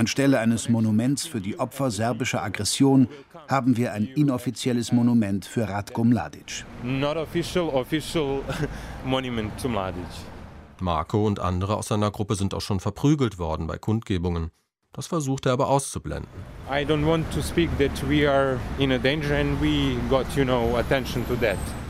Anstelle 0.00 0.38
eines 0.38 0.70
Monuments 0.70 1.26
für 1.26 1.42
die 1.42 1.58
Opfer 1.58 1.90
serbischer 1.90 2.42
Aggression 2.42 3.06
haben 3.48 3.76
wir 3.76 3.92
ein 3.92 4.06
inoffizielles 4.06 4.92
Monument 4.92 5.44
für 5.44 5.68
Ratko 5.68 6.04
Mladic. 6.04 6.64
Marco 10.80 11.26
und 11.26 11.38
andere 11.38 11.76
aus 11.76 11.88
seiner 11.88 12.10
Gruppe 12.10 12.34
sind 12.34 12.54
auch 12.54 12.62
schon 12.62 12.80
verprügelt 12.80 13.38
worden 13.38 13.66
bei 13.66 13.76
Kundgebungen. 13.76 14.50
Das 14.92 15.06
versucht 15.06 15.46
er 15.46 15.52
aber 15.52 15.68
auszublenden. 15.68 16.28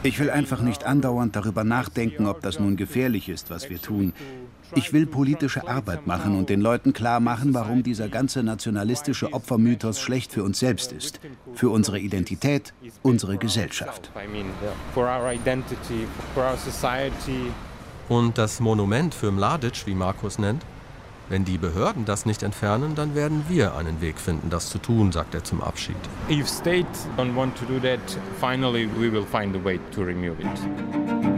Ich 0.03 0.19
will 0.19 0.31
einfach 0.31 0.61
nicht 0.61 0.85
andauernd 0.85 1.35
darüber 1.35 1.65
nachdenken, 1.65 2.27
ob 2.27 2.43
das 2.43 2.61
nun 2.61 2.77
gefährlich 2.77 3.31
ist, 3.31 3.49
was 3.49 3.71
wir 3.71 3.81
tun. 3.81 4.13
Ich 4.75 4.93
will 4.93 5.07
politische 5.07 5.67
Arbeit 5.67 6.07
machen 6.07 6.37
und 6.37 6.51
den 6.51 6.61
Leuten 6.61 6.93
klar 6.93 7.21
machen, 7.21 7.55
warum 7.55 7.83
dieser 7.83 8.11
ganze 8.11 8.43
nationalistische 8.43 9.33
Opfermythos 9.33 9.99
schlecht 9.99 10.31
für 10.31 10.45
uns 10.45 10.59
selbst 10.59 10.93
ist, 10.93 11.21
für 11.55 11.71
unsere 11.71 11.99
Identität, 11.99 12.75
unsere 13.03 13.39
Gesellschaft. 13.39 14.13
Und 18.11 18.37
das 18.37 18.61
Monument 18.61 19.15
für 19.15 19.33
Mladic, 19.33 19.87
wie 19.87 19.95
Markus 19.95 20.39
nennt, 20.39 20.63
wenn 21.31 21.45
die 21.45 21.57
Behörden 21.57 22.05
das 22.05 22.27
nicht 22.27 22.43
entfernen, 22.43 22.95
dann 22.95 23.15
werden 23.15 23.45
wir 23.49 23.77
einen 23.77 24.01
Weg 24.01 24.19
finden, 24.19 24.51
das 24.51 24.69
zu 24.69 24.79
tun, 24.79 25.13
sagt 25.13 25.35
er 25.35 25.45
zum 25.45 25.63
Abschied. 25.63 25.97
If 26.29 26.49
state 26.49 26.87
don't 27.17 27.35
want 27.35 27.57
to 27.57 27.65
do 27.65 27.79
that, 27.81 28.01
finally 28.39 28.87
we 28.99 29.11
will 29.11 29.25
find 29.25 29.57
a 29.57 29.65
way 29.65 29.81
to 29.95 30.03
remove 30.03 30.39
it. 30.41 31.30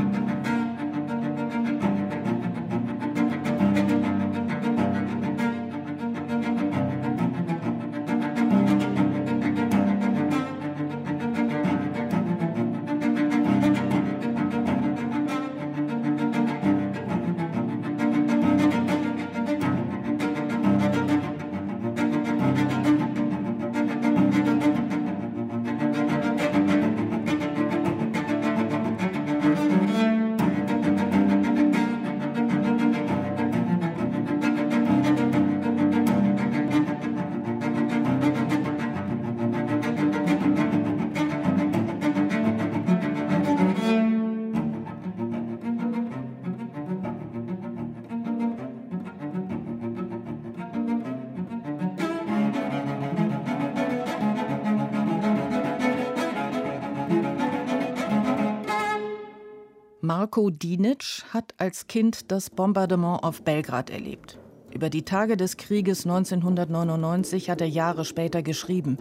Marko 60.34 60.48
Dinic 60.48 61.24
hat 61.34 61.52
als 61.58 61.88
Kind 61.88 62.32
das 62.32 62.48
Bombardement 62.48 63.22
auf 63.22 63.42
Belgrad 63.42 63.90
erlebt. 63.90 64.38
Über 64.72 64.88
die 64.88 65.02
Tage 65.02 65.36
des 65.36 65.58
Krieges 65.58 66.06
1999 66.06 67.50
hat 67.50 67.60
er 67.60 67.68
Jahre 67.68 68.06
später 68.06 68.42
geschrieben. 68.42 68.96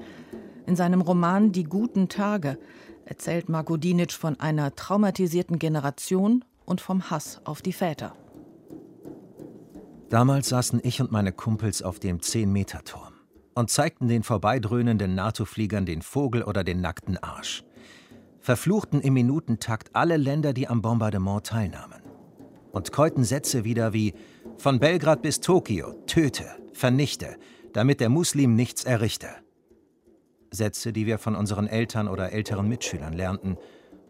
In 0.67 0.75
seinem 0.75 0.99
Roman 0.99 1.53
Die 1.53 1.63
guten 1.63 2.09
Tage 2.09 2.57
erzählt 3.05 3.47
Marko 3.47 3.77
Dinic 3.77 4.11
von 4.11 4.41
einer 4.41 4.75
traumatisierten 4.75 5.57
Generation 5.57 6.43
und 6.65 6.81
vom 6.81 7.09
Hass 7.09 7.39
auf 7.45 7.61
die 7.61 7.71
Väter. 7.71 8.13
Damals 10.09 10.49
saßen 10.49 10.81
ich 10.83 10.99
und 10.99 11.13
meine 11.13 11.31
Kumpels 11.31 11.81
auf 11.81 11.99
dem 11.99 12.19
10-Meter-Turm 12.19 13.13
und 13.55 13.69
zeigten 13.69 14.09
den 14.09 14.23
vorbeidröhnenden 14.23 15.15
NATO-Fliegern 15.15 15.85
den 15.85 16.01
Vogel 16.01 16.43
oder 16.43 16.65
den 16.65 16.81
nackten 16.81 17.15
Arsch. 17.15 17.63
Verfluchten 18.41 19.01
im 19.01 19.13
Minutentakt 19.13 19.95
alle 19.95 20.17
Länder, 20.17 20.53
die 20.53 20.67
am 20.67 20.81
Bombardement 20.81 21.45
teilnahmen. 21.45 22.01
Und 22.71 22.91
keuten 22.91 23.23
Sätze 23.23 23.63
wieder 23.63 23.93
wie 23.93 24.13
von 24.57 24.79
Belgrad 24.79 25.21
bis 25.21 25.39
Tokio, 25.39 25.93
töte, 26.07 26.45
vernichte, 26.73 27.37
damit 27.73 27.99
der 27.99 28.09
Muslim 28.09 28.55
nichts 28.55 28.83
errichte. 28.83 29.27
Sätze, 30.51 30.91
die 30.91 31.05
wir 31.05 31.17
von 31.17 31.35
unseren 31.35 31.67
Eltern 31.67 32.07
oder 32.07 32.31
älteren 32.31 32.67
Mitschülern 32.67 33.13
lernten 33.13 33.57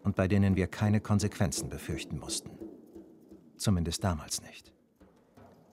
und 0.03 0.15
bei 0.15 0.27
denen 0.27 0.55
wir 0.55 0.67
keine 0.67 0.99
Konsequenzen 0.99 1.69
befürchten 1.69 2.17
mussten. 2.17 2.51
Zumindest 3.57 4.03
damals 4.03 4.41
nicht. 4.41 4.73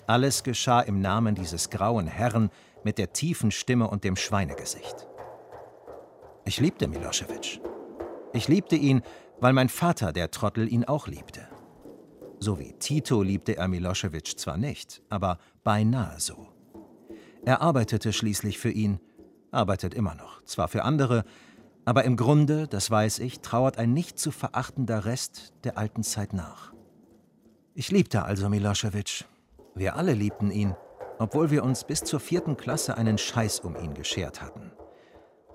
Alles 0.06 0.42
geschah 0.42 0.80
im 0.80 1.00
Namen 1.00 1.34
dieses 1.34 1.70
grauen 1.70 2.06
Herrn 2.06 2.50
mit 2.84 2.98
der 2.98 3.12
tiefen 3.12 3.50
Stimme 3.50 3.88
und 3.88 4.04
dem 4.04 4.16
Schweinegesicht. 4.16 5.06
Ich 6.44 6.60
liebte 6.60 6.88
Milosevic. 6.88 7.60
Ich 8.32 8.48
liebte 8.48 8.76
ihn, 8.76 9.02
weil 9.40 9.52
mein 9.52 9.68
Vater, 9.68 10.12
der 10.12 10.30
Trottel, 10.30 10.70
ihn 10.70 10.84
auch 10.84 11.06
liebte. 11.06 11.48
So 12.40 12.58
wie 12.58 12.72
Tito 12.74 13.22
liebte 13.22 13.56
er 13.56 13.68
Milosevic 13.68 14.38
zwar 14.38 14.56
nicht, 14.56 15.02
aber 15.08 15.38
beinahe 15.64 16.20
so. 16.20 16.46
Er 17.44 17.62
arbeitete 17.62 18.12
schließlich 18.12 18.58
für 18.58 18.70
ihn, 18.70 19.00
arbeitet 19.50 19.94
immer 19.94 20.14
noch, 20.14 20.42
zwar 20.44 20.68
für 20.68 20.84
andere, 20.84 21.24
aber 21.84 22.04
im 22.04 22.16
Grunde, 22.16 22.68
das 22.68 22.90
weiß 22.90 23.18
ich, 23.20 23.40
trauert 23.40 23.78
ein 23.78 23.94
nicht 23.94 24.18
zu 24.18 24.30
verachtender 24.30 25.04
Rest 25.04 25.54
der 25.64 25.78
alten 25.78 26.02
Zeit 26.02 26.32
nach. 26.32 26.72
Ich 27.74 27.90
liebte 27.90 28.24
also 28.24 28.48
Milosevic. 28.48 29.24
Wir 29.74 29.96
alle 29.96 30.12
liebten 30.12 30.50
ihn, 30.50 30.76
obwohl 31.18 31.50
wir 31.50 31.64
uns 31.64 31.84
bis 31.84 32.04
zur 32.04 32.20
vierten 32.20 32.56
Klasse 32.56 32.96
einen 32.96 33.16
Scheiß 33.16 33.60
um 33.60 33.76
ihn 33.76 33.94
geschert 33.94 34.42
hatten. 34.42 34.72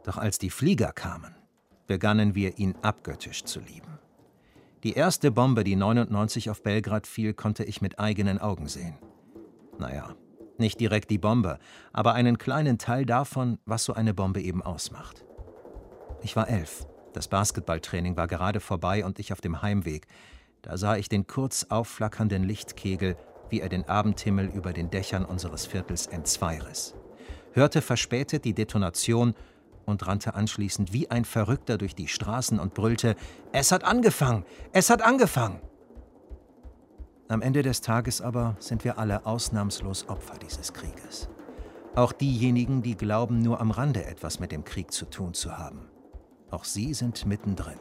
Doch 0.03 0.17
als 0.17 0.37
die 0.37 0.49
Flieger 0.49 0.91
kamen, 0.91 1.35
begannen 1.87 2.35
wir 2.35 2.57
ihn 2.57 2.75
abgöttisch 2.81 3.43
zu 3.43 3.59
lieben. 3.59 3.99
Die 4.83 4.93
erste 4.93 5.31
Bombe, 5.31 5.63
die 5.63 5.75
99 5.75 6.49
auf 6.49 6.61
Belgrad 6.61 7.07
fiel, 7.07 7.33
konnte 7.33 7.63
ich 7.63 7.81
mit 7.81 7.99
eigenen 7.99 8.39
Augen 8.39 8.67
sehen. 8.67 8.97
Naja, 9.79 10.15
nicht 10.57 10.79
direkt 10.79 11.09
die 11.09 11.17
Bombe, 11.17 11.57
aber 11.93 12.13
einen 12.13 12.37
kleinen 12.37 12.77
Teil 12.77 13.05
davon, 13.05 13.59
was 13.65 13.85
so 13.85 13.93
eine 13.93 14.13
Bombe 14.13 14.41
eben 14.41 14.61
ausmacht. 14.61 15.23
Ich 16.21 16.35
war 16.35 16.49
elf. 16.49 16.85
Das 17.13 17.27
Basketballtraining 17.27 18.17
war 18.17 18.27
gerade 18.27 18.59
vorbei 18.59 19.05
und 19.05 19.19
ich 19.19 19.31
auf 19.31 19.41
dem 19.41 19.61
Heimweg. 19.61 20.07
Da 20.61 20.77
sah 20.77 20.95
ich 20.95 21.09
den 21.09 21.27
kurz 21.27 21.67
aufflackernden 21.69 22.43
Lichtkegel, 22.43 23.17
wie 23.49 23.61
er 23.61 23.69
den 23.69 23.87
Abendhimmel 23.87 24.47
über 24.47 24.73
den 24.73 24.89
Dächern 24.89 25.25
unseres 25.25 25.65
Viertels 25.65 26.07
entzweiriss. 26.07 26.95
Hörte 27.51 27.81
verspätet 27.81 28.45
die 28.45 28.53
Detonation 28.53 29.35
und 29.85 30.05
rannte 30.07 30.35
anschließend 30.35 30.93
wie 30.93 31.09
ein 31.11 31.25
Verrückter 31.25 31.77
durch 31.77 31.95
die 31.95 32.07
Straßen 32.07 32.59
und 32.59 32.73
brüllte: 32.73 33.15
Es 33.51 33.71
hat 33.71 33.83
angefangen! 33.83 34.45
Es 34.71 34.89
hat 34.89 35.01
angefangen! 35.01 35.61
Am 37.29 37.41
Ende 37.41 37.63
des 37.63 37.81
Tages 37.81 38.21
aber 38.21 38.55
sind 38.59 38.83
wir 38.83 38.97
alle 38.97 39.25
ausnahmslos 39.25 40.07
Opfer 40.09 40.37
dieses 40.37 40.73
Krieges. 40.73 41.29
Auch 41.95 42.11
diejenigen, 42.11 42.81
die 42.81 42.95
glauben, 42.95 43.41
nur 43.41 43.61
am 43.61 43.71
Rande 43.71 44.05
etwas 44.05 44.39
mit 44.39 44.51
dem 44.51 44.63
Krieg 44.63 44.91
zu 44.91 45.05
tun 45.05 45.33
zu 45.33 45.57
haben. 45.57 45.87
Auch 46.51 46.63
sie 46.63 46.93
sind 46.93 47.25
mittendrin. 47.25 47.79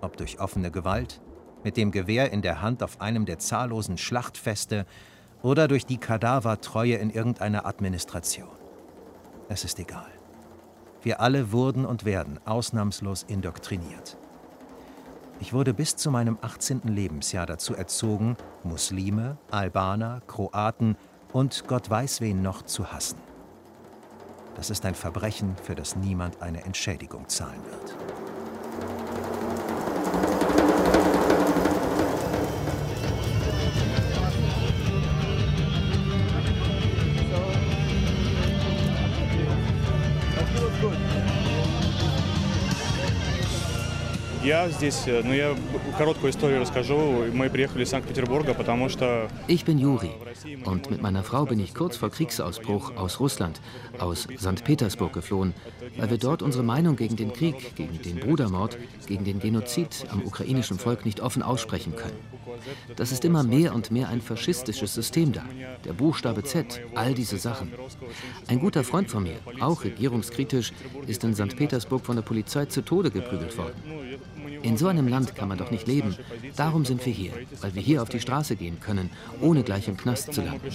Ob 0.00 0.16
durch 0.16 0.40
offene 0.40 0.70
Gewalt, 0.70 1.20
mit 1.64 1.76
dem 1.76 1.92
Gewehr 1.92 2.32
in 2.32 2.42
der 2.42 2.60
Hand 2.60 2.82
auf 2.82 3.00
einem 3.00 3.24
der 3.24 3.38
zahllosen 3.38 3.98
Schlachtfeste 3.98 4.86
oder 5.42 5.68
durch 5.68 5.86
die 5.86 5.98
Kadavertreue 5.98 6.96
in 6.96 7.10
irgendeiner 7.10 7.66
Administration. 7.66 8.56
Es 9.48 9.64
ist 9.64 9.78
egal. 9.78 10.10
Wir 11.02 11.20
alle 11.20 11.50
wurden 11.52 11.84
und 11.84 12.04
werden 12.04 12.38
ausnahmslos 12.44 13.24
indoktriniert. 13.24 14.16
Ich 15.40 15.52
wurde 15.52 15.74
bis 15.74 15.96
zu 15.96 16.12
meinem 16.12 16.38
18. 16.40 16.82
Lebensjahr 16.84 17.46
dazu 17.46 17.74
erzogen, 17.74 18.36
Muslime, 18.62 19.36
Albaner, 19.50 20.22
Kroaten 20.28 20.96
und 21.32 21.64
Gott 21.66 21.90
weiß 21.90 22.20
wen 22.20 22.42
noch 22.42 22.62
zu 22.62 22.92
hassen. 22.92 23.18
Das 24.54 24.70
ist 24.70 24.84
ein 24.84 24.94
Verbrechen, 24.94 25.56
für 25.60 25.74
das 25.74 25.96
niemand 25.96 26.40
eine 26.40 26.64
Entschädigung 26.64 27.28
zahlen 27.28 27.60
wird. 27.64 27.96
Ich 49.46 49.64
bin 49.64 49.78
Juri 49.78 50.10
und 50.64 50.90
mit 50.90 51.00
meiner 51.00 51.22
Frau 51.22 51.44
bin 51.44 51.60
ich 51.60 51.74
kurz 51.74 51.96
vor 51.96 52.10
Kriegsausbruch 52.10 52.96
aus 52.96 53.20
Russland, 53.20 53.60
aus 54.00 54.26
St. 54.38 54.64
Petersburg 54.64 55.12
geflohen, 55.12 55.54
weil 55.96 56.10
wir 56.10 56.18
dort 56.18 56.42
unsere 56.42 56.64
Meinung 56.64 56.96
gegen 56.96 57.14
den 57.14 57.32
Krieg, 57.32 57.76
gegen 57.76 58.02
den 58.02 58.18
Brudermord, 58.18 58.78
gegen 59.06 59.24
den 59.24 59.38
Genozid 59.38 60.06
am 60.10 60.22
ukrainischen 60.24 60.76
Volk 60.76 61.04
nicht 61.04 61.20
offen 61.20 61.44
aussprechen 61.44 61.94
können. 61.94 62.18
Das 62.96 63.12
ist 63.12 63.24
immer 63.24 63.44
mehr 63.44 63.72
und 63.74 63.92
mehr 63.92 64.08
ein 64.08 64.20
faschistisches 64.20 64.92
System 64.92 65.32
da. 65.32 65.44
Der 65.84 65.92
Buchstabe 65.92 66.42
Z, 66.42 66.80
all 66.96 67.14
diese 67.14 67.38
Sachen. 67.38 67.72
Ein 68.48 68.58
guter 68.58 68.82
Freund 68.82 69.08
von 69.08 69.22
mir, 69.22 69.36
auch 69.60 69.84
regierungskritisch, 69.84 70.72
ist 71.06 71.22
in 71.22 71.34
St. 71.34 71.56
Petersburg 71.56 72.04
von 72.04 72.16
der 72.16 72.22
Polizei 72.22 72.66
zu 72.66 72.82
Tode 72.82 73.12
geprügelt 73.12 73.56
worden. 73.56 73.74
In 74.62 74.76
so 74.76 74.86
einem 74.86 75.08
Land 75.08 75.34
kann 75.34 75.48
man 75.48 75.58
doch 75.58 75.70
nicht 75.70 75.86
leben. 75.86 76.16
Darum 76.56 76.84
sind 76.84 77.04
wir 77.04 77.12
hier, 77.12 77.32
weil 77.60 77.74
wir 77.74 77.82
hier 77.82 78.02
auf 78.02 78.08
die 78.08 78.20
Straße 78.20 78.56
gehen 78.56 78.78
können, 78.80 79.10
ohne 79.40 79.62
gleich 79.62 79.88
im 79.88 79.96
Knast 79.96 80.32
zu 80.32 80.42
landen. 80.42 80.70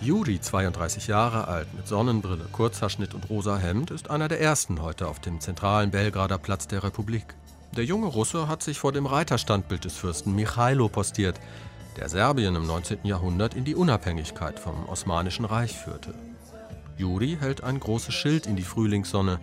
Juri, 0.00 0.40
32 0.40 1.06
Jahre 1.06 1.48
alt, 1.48 1.72
mit 1.74 1.88
Sonnenbrille, 1.88 2.46
Kurzhaarschnitt 2.52 3.14
und 3.14 3.30
rosa 3.30 3.56
Hemd, 3.56 3.90
ist 3.90 4.10
einer 4.10 4.28
der 4.28 4.40
ersten 4.40 4.82
heute 4.82 5.08
auf 5.08 5.20
dem 5.20 5.40
zentralen 5.40 5.90
Belgrader 5.90 6.38
Platz 6.38 6.68
der 6.68 6.82
Republik. 6.82 7.34
Der 7.76 7.84
junge 7.84 8.06
Russe 8.06 8.48
hat 8.48 8.62
sich 8.62 8.78
vor 8.78 8.92
dem 8.92 9.06
Reiterstandbild 9.06 9.84
des 9.84 9.96
Fürsten 9.96 10.34
Michailo 10.34 10.88
postiert, 10.88 11.40
der 11.96 12.08
Serbien 12.08 12.54
im 12.56 12.66
19. 12.66 12.98
Jahrhundert 13.04 13.54
in 13.54 13.64
die 13.64 13.74
Unabhängigkeit 13.74 14.58
vom 14.58 14.86
Osmanischen 14.86 15.46
Reich 15.46 15.76
führte. 15.76 16.14
Juri 16.98 17.36
hält 17.38 17.62
ein 17.62 17.78
großes 17.78 18.14
Schild 18.14 18.46
in 18.46 18.56
die 18.56 18.62
Frühlingssonne. 18.62 19.38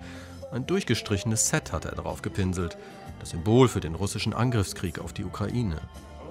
Ein 0.52 0.66
durchgestrichenes 0.66 1.50
Set 1.50 1.72
hat 1.72 1.86
er 1.86 1.94
drauf 1.94 2.24
gepinselt. 2.24 2.78
Das 3.20 3.30
Symbol 3.30 3.68
für 3.68 3.80
den 3.80 3.94
russischen 3.94 4.34
Angriffskrieg 4.34 4.98
auf 4.98 5.14
die 5.14 5.24
Ukraine. 5.24 5.80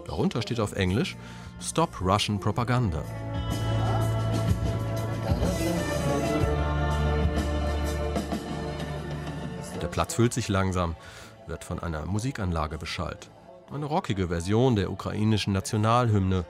Darunter 0.05 0.43
steht 0.43 0.59
auf 0.59 0.73
Englisch 0.73 1.17
Stop 1.61 2.01
Russian 2.01 2.41
Propaganda. 2.41 3.05
Der 9.81 9.89
Platz 9.89 10.15
füllt 10.15 10.33
sich 10.33 10.49
langsam, 10.49 10.97
wird 11.47 11.63
von 11.63 11.79
einer 11.79 12.05
Musikanlage 12.05 12.79
beschallt. 12.79 13.31
Eine 13.73 13.87
rockige 13.87 14.29
Version 14.29 14.75
der 14.75 14.91
ukrainischen 14.91 15.53
Nationalhymne. 15.53 16.45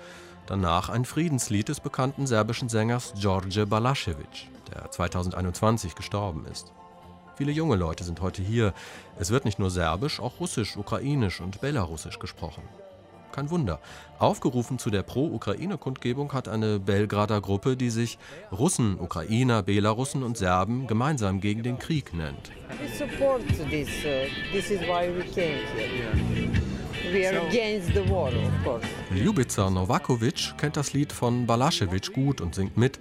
Danach 0.47 0.89
ein 0.89 1.05
Friedenslied 1.05 1.69
des 1.69 1.81
bekannten 1.81 2.27
serbischen 2.27 2.69
Sängers 2.71 3.13
George 3.19 3.67
Balaschewitsch 3.67 4.47
der 4.75 4.91
2021 4.91 5.95
gestorben 5.95 6.47
ist. 6.51 6.73
Viele 7.37 7.53
junge 7.53 7.77
Leute 7.77 8.05
sind 8.05 8.21
heute 8.21 8.43
hier. 8.43 8.75
Es 9.19 9.31
wird 9.31 9.45
nicht 9.45 9.59
nur 9.59 9.71
Serbisch, 9.71 10.21
auch 10.21 10.39
Russisch, 10.41 10.77
Ukrainisch 10.77 11.41
und 11.41 11.61
Belarusisch 11.61 12.19
gesprochen. 12.19 12.63
Kein 13.33 13.51
Wunder. 13.51 13.81
Aufgerufen 14.19 14.79
zu 14.79 14.91
der 14.91 15.03
Pro-Ukraine-Kundgebung 15.03 16.35
hat 16.35 16.49
eine 16.49 16.79
Belgrader 16.79 17.41
Gruppe, 17.41 17.77
die 17.77 17.89
sich 17.89 18.19
Russen, 18.53 19.01
Ukrainer, 19.01 19.63
Belarussen 19.63 20.23
und 20.23 20.37
Serben 20.37 20.87
gemeinsam 20.87 21.41
gegen 21.41 21.63
den 21.63 21.79
Krieg 21.79 22.13
nennt. 22.13 22.53
Ljubica 29.15 29.71
Novakovic 29.71 30.57
kennt 30.59 30.77
das 30.77 30.93
Lied 30.93 31.13
von 31.13 31.47
Balaschewitsch 31.47 32.13
gut 32.13 32.41
und 32.41 32.55
singt 32.55 32.77
mit 32.77 33.01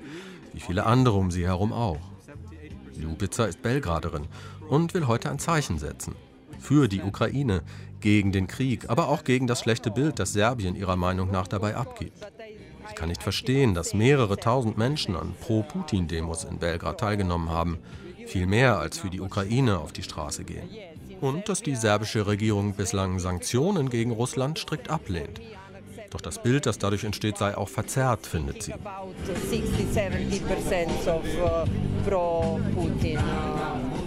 wie 0.53 0.59
viele 0.59 0.85
andere 0.85 1.17
um 1.17 1.31
sie 1.31 1.45
herum 1.45 1.73
auch. 1.73 1.99
Ljubica 2.95 3.45
ist 3.45 3.61
Belgraderin 3.61 4.27
und 4.69 4.93
will 4.93 5.07
heute 5.07 5.29
ein 5.29 5.39
Zeichen 5.39 5.79
setzen. 5.79 6.15
Für 6.59 6.87
die 6.87 7.01
Ukraine, 7.01 7.63
gegen 8.01 8.31
den 8.31 8.47
Krieg, 8.47 8.89
aber 8.89 9.07
auch 9.07 9.23
gegen 9.23 9.47
das 9.47 9.61
schlechte 9.61 9.91
Bild, 9.91 10.19
das 10.19 10.33
Serbien 10.33 10.75
ihrer 10.75 10.97
Meinung 10.97 11.31
nach 11.31 11.47
dabei 11.47 11.75
abgibt. 11.75 12.19
Sie 12.89 12.95
kann 12.95 13.09
nicht 13.09 13.23
verstehen, 13.23 13.73
dass 13.73 13.93
mehrere 13.93 14.37
tausend 14.37 14.77
Menschen 14.77 15.15
an 15.15 15.33
Pro-Putin-Demos 15.39 16.43
in 16.43 16.57
Belgrad 16.57 16.99
teilgenommen 16.99 17.49
haben, 17.49 17.77
viel 18.25 18.47
mehr 18.47 18.79
als 18.79 18.97
für 18.97 19.09
die 19.09 19.21
Ukraine 19.21 19.79
auf 19.79 19.93
die 19.93 20.03
Straße 20.03 20.43
gehen. 20.43 20.69
Und 21.21 21.47
dass 21.47 21.61
die 21.61 21.75
serbische 21.75 22.25
Regierung 22.25 22.73
bislang 22.73 23.19
Sanktionen 23.19 23.89
gegen 23.89 24.11
Russland 24.11 24.57
strikt 24.57 24.89
ablehnt. 24.89 25.39
Doch 26.11 26.21
das 26.21 26.43
Bild, 26.43 26.65
das 26.65 26.77
dadurch 26.77 27.05
entsteht, 27.05 27.37
sei 27.37 27.57
auch 27.57 27.69
verzerrt, 27.69 28.27
findet 28.27 28.63
sie. 28.63 28.73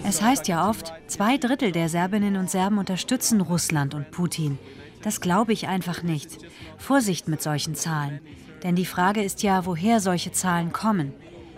Es 0.07 0.21
heißt 0.21 0.47
ja 0.47 0.69
oft, 0.69 0.93
zwei 1.07 1.37
Drittel 1.37 1.71
der 1.71 1.89
Serbinnen 1.89 2.35
und 2.37 2.49
Serben 2.49 2.77
unterstützen 2.77 3.41
Russland 3.41 3.95
und 3.95 4.11
Putin. 4.11 4.59
Das 5.01 5.19
glaube 5.19 5.51
ich 5.51 5.67
einfach 5.67 6.03
nicht. 6.03 6.37
Vorsicht 6.77 7.27
mit 7.27 7.41
solchen 7.41 7.75
Zahlen. 7.75 8.21
Denn 8.63 8.75
die 8.75 8.85
Frage 8.85 9.23
ist 9.23 9.43
ja, 9.43 9.65
woher 9.65 9.99
solche 9.99 10.31
Zahlen 10.31 10.71
kommen. 10.71 11.13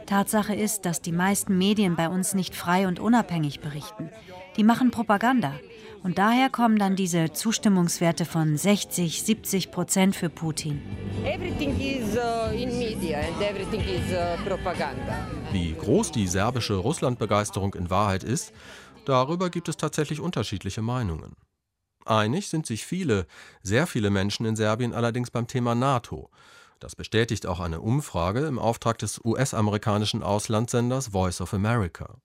Tatsache 0.06 0.56
ist, 0.56 0.86
dass 0.86 1.02
die 1.02 1.12
meisten 1.12 1.58
Medien 1.58 1.98
bei 1.98 2.08
uns 2.08 2.34
nicht 2.34 2.56
frei 2.56 2.88
und 2.88 3.00
unabhängig 3.00 3.60
berichten. 3.60 4.10
Die 4.56 4.64
machen 4.64 4.92
Propaganda. 4.92 5.54
Und 6.04 6.18
daher 6.18 6.50
kommen 6.50 6.78
dann 6.78 6.96
diese 6.96 7.34
Zustimmungswerte 7.34 8.26
von 8.26 8.58
60, 8.58 9.24
70 9.24 9.72
Prozent 9.72 10.16
für 10.16 10.30
Putin. 10.30 10.82
Uh, 11.24 11.28
uh, 11.28 12.52
Wie 15.52 15.74
groß 15.74 16.12
die 16.12 16.28
serbische 16.28 16.76
Russlandbegeisterung 16.76 17.74
in 17.74 17.90
Wahrheit 17.90 18.24
ist, 18.24 18.54
darüber 19.06 19.50
gibt 19.50 19.70
es 19.70 19.78
tatsächlich 19.78 20.20
unterschiedliche 20.20 20.82
Meinungen. 20.82 21.36
Einig 22.06 22.48
sind 22.48 22.66
sich 22.66 22.86
viele, 22.86 23.28
sehr 23.62 23.86
viele 23.86 24.10
Menschen 24.10 24.46
in 24.46 24.56
Serbien 24.56 24.94
allerdings 24.94 25.30
beim 25.30 25.48
Thema 25.48 25.76
NATO. 25.76 26.30
Das 26.80 26.96
bestätigt 26.96 27.46
auch 27.48 27.60
eine 27.60 27.82
Umfrage 27.82 28.46
im 28.46 28.60
Auftrag 28.60 29.00
des 29.00 29.20
US-amerikanischen 29.26 30.24
Auslandssenders 30.24 31.10
Voice 31.10 31.42
of 31.42 31.54
America. 31.54 32.20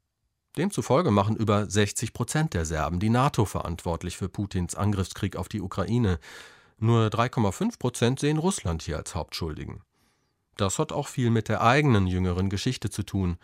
Demzufolge 0.57 1.11
machen 1.11 1.37
über 1.37 1.69
60 1.69 2.13
Prozent 2.13 2.55
der 2.55 2.67
Serben 2.67 3.01
die 3.01 3.09
NATO 3.09 3.45
verantwortlich 3.47 4.17
für 4.17 4.29
Putins 4.29 4.75
Angriffskrieg 4.75 5.37
auf 5.37 5.49
die 5.49 5.63
Ukraine. 5.63 6.19
Nur 6.79 7.07
3,5 7.07 7.79
Prozent 7.79 8.21
sehen 8.21 8.39
Russland 8.39 8.83
hier 8.83 8.99
als 8.99 9.15
Hauptschuldigen. 9.15 9.81
Das 10.57 10.79
hat 10.79 10.93
auch 10.93 11.09
viel 11.09 11.31
mit 11.31 11.49
der 11.49 11.63
eigenen 11.63 12.07
jüngeren 12.07 12.51
Geschichte 12.51 12.91
zu 12.91 13.03
tun. 13.03 13.39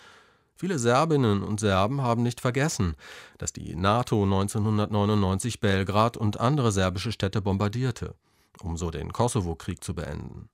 Viele 0.55 0.79
Serbinnen 0.79 1.42
und 1.42 1.61
Serben 1.61 2.03
haben 2.03 2.23
nicht 2.23 2.40
vergessen, 2.40 2.94
dass 3.38 3.53
die 3.53 3.75
NATO 3.75 4.25
1999 4.25 5.61
Belgrad 5.61 6.16
und 6.16 6.40
andere 6.40 6.73
serbische 6.73 7.12
Städte 7.12 7.40
bombardierte, 7.40 8.16
um 8.61 8.77
so 8.77 8.90
den 8.90 9.12
Kosovo-Krieg 9.12 9.83
zu 9.83 9.94
beenden. 9.94 10.49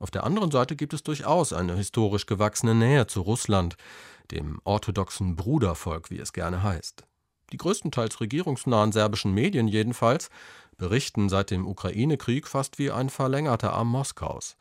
Auf 0.00 0.10
der 0.10 0.24
anderen 0.24 0.50
Seite 0.50 0.76
gibt 0.76 0.92
es 0.92 1.02
durchaus 1.02 1.52
eine 1.52 1.74
historisch 1.76 2.26
gewachsene 2.26 2.74
Nähe 2.74 3.06
zu 3.06 3.20
Russland, 3.20 3.76
dem 4.30 4.60
orthodoxen 4.64 5.36
Brudervolk, 5.36 6.10
wie 6.10 6.18
es 6.18 6.32
gerne 6.32 6.62
heißt. 6.62 7.04
Die 7.52 7.56
größtenteils 7.56 8.20
regierungsnahen 8.20 8.92
serbischen 8.92 9.32
Medien 9.32 9.68
jedenfalls 9.68 10.28
berichten 10.76 11.28
seit 11.28 11.50
dem 11.50 11.66
Ukraine-Krieg 11.66 12.46
fast 12.46 12.78
wie 12.78 12.90
ein 12.90 13.08
verlängerter 13.10 13.72
Arm 13.72 13.88
Moskaus. 13.88 14.56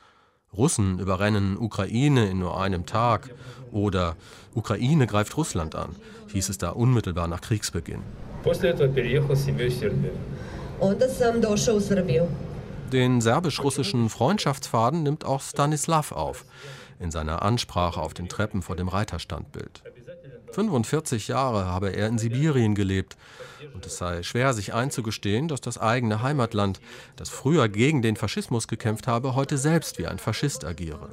Russen 0.54 0.98
überrennen 1.00 1.58
Ukraine 1.58 2.30
in 2.30 2.40
nur 2.40 2.60
einem 2.60 2.86
Tag 2.86 3.30
oder 3.72 4.16
Ukraine 4.56 5.06
greift 5.06 5.36
Russland 5.36 5.76
an, 5.76 5.96
hieß 6.32 6.50
es 6.50 6.58
da 6.58 6.70
unmittelbar 6.70 7.28
nach 7.28 7.42
Kriegsbeginn. 7.42 8.02
Den 12.94 13.20
serbisch-russischen 13.20 14.10
Freundschaftsfaden 14.10 15.04
nimmt 15.04 15.26
auch 15.26 15.42
Stanislav 15.42 16.14
auf 16.14 16.46
in 16.99 17.11
seiner 17.11 17.43
Ansprache 17.43 18.01
auf 18.01 18.15
den 18.15 18.29
Treppen 18.29 18.63
vor 18.63 18.77
dem 18.77 18.89
Reiterstandbild. 18.89 19.83
45 20.53 21.29
Jahre 21.29 21.65
habe 21.67 21.91
er 21.91 22.09
in 22.09 22.19
Sibirien 22.19 22.75
gelebt 22.75 23.17
und 23.75 23.87
es 23.87 23.97
sei 23.97 24.23
schwer, 24.23 24.53
sich 24.53 24.75
einzugestehen, 24.75 25.49
dass 25.49 25.61
das 25.61 25.79
eigene 25.79 26.23
Heimatland, 26.23 26.81
das 27.17 27.31
früher 27.31 27.69
gegen 27.69 28.03
den 28.03 28.17
Faschismus 28.17 28.69
gekämpft 28.69 29.07
habe, 29.07 29.35
heute 29.35 29.59
selbst 29.59 29.99
wie 29.99 30.07
ein 30.07 30.19
Faschist 30.19 30.65
agiere. 30.65 31.11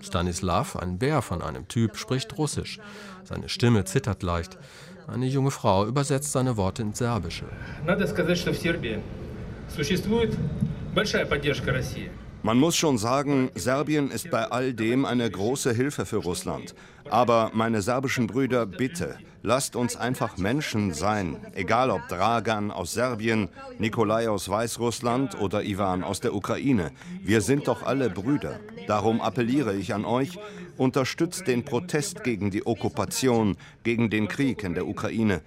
Stanislav, 0.00 0.76
ein 0.76 0.98
Bär 0.98 1.20
von 1.20 1.42
einem 1.42 1.68
Typ, 1.68 1.96
spricht 1.96 2.38
Russisch. 2.38 2.80
Seine 3.24 3.48
Stimme 3.48 3.84
zittert 3.84 4.22
leicht. 4.22 4.58
Eine 5.06 5.26
junge 5.26 5.50
Frau 5.50 5.86
übersetzt 5.86 6.32
seine 6.32 6.56
Worte 6.56 6.82
ins 6.82 6.98
Serbische. 6.98 7.44
Надо 7.84 8.06
сказать, 8.06 8.38
что 8.38 8.52
в 8.52 8.56
Сербии 8.56 9.00
существует 9.74 10.36
большая 10.94 11.26
поддержка 11.26 11.72
России. 11.72 12.10
Man 12.45 12.59
muss 12.59 12.75
schon 12.75 12.99
sagen, 12.99 13.49
Serbien 13.55 14.11
ist 14.11 14.29
bei 14.29 14.51
all 14.51 14.71
dem 14.71 15.03
eine 15.05 15.27
große 15.27 15.73
Hilfe 15.73 16.05
für 16.05 16.17
Russland. 16.17 16.75
Aber 17.09 17.49
meine 17.55 17.81
serbischen 17.81 18.27
Brüder, 18.27 18.67
bitte, 18.67 19.17
lasst 19.41 19.75
uns 19.75 19.95
einfach 19.95 20.37
Menschen 20.37 20.93
sein. 20.93 21.37
Egal 21.55 21.89
ob 21.89 22.07
Dragan 22.07 22.69
aus 22.69 22.93
Serbien, 22.93 23.49
Nikolai 23.79 24.29
aus 24.29 24.47
Weißrussland 24.47 25.41
oder 25.41 25.63
Ivan 25.63 26.03
aus 26.03 26.19
der 26.19 26.35
Ukraine. 26.35 26.91
Wir 27.23 27.41
sind 27.41 27.67
doch 27.67 27.81
alle 27.81 28.11
Brüder. 28.11 28.59
Darum 28.85 29.21
appelliere 29.21 29.75
ich 29.75 29.95
an 29.95 30.05
euch, 30.05 30.37
unterstützt 30.77 31.47
den 31.47 31.63
Protest 31.63 32.23
gegen 32.23 32.51
die 32.51 32.65
Okkupation, 32.65 33.57
gegen 33.83 34.09
den 34.09 34.27
Krieg 34.27 34.63
in 34.63 34.73
der 34.73 34.87
Ukraine. 34.87 35.41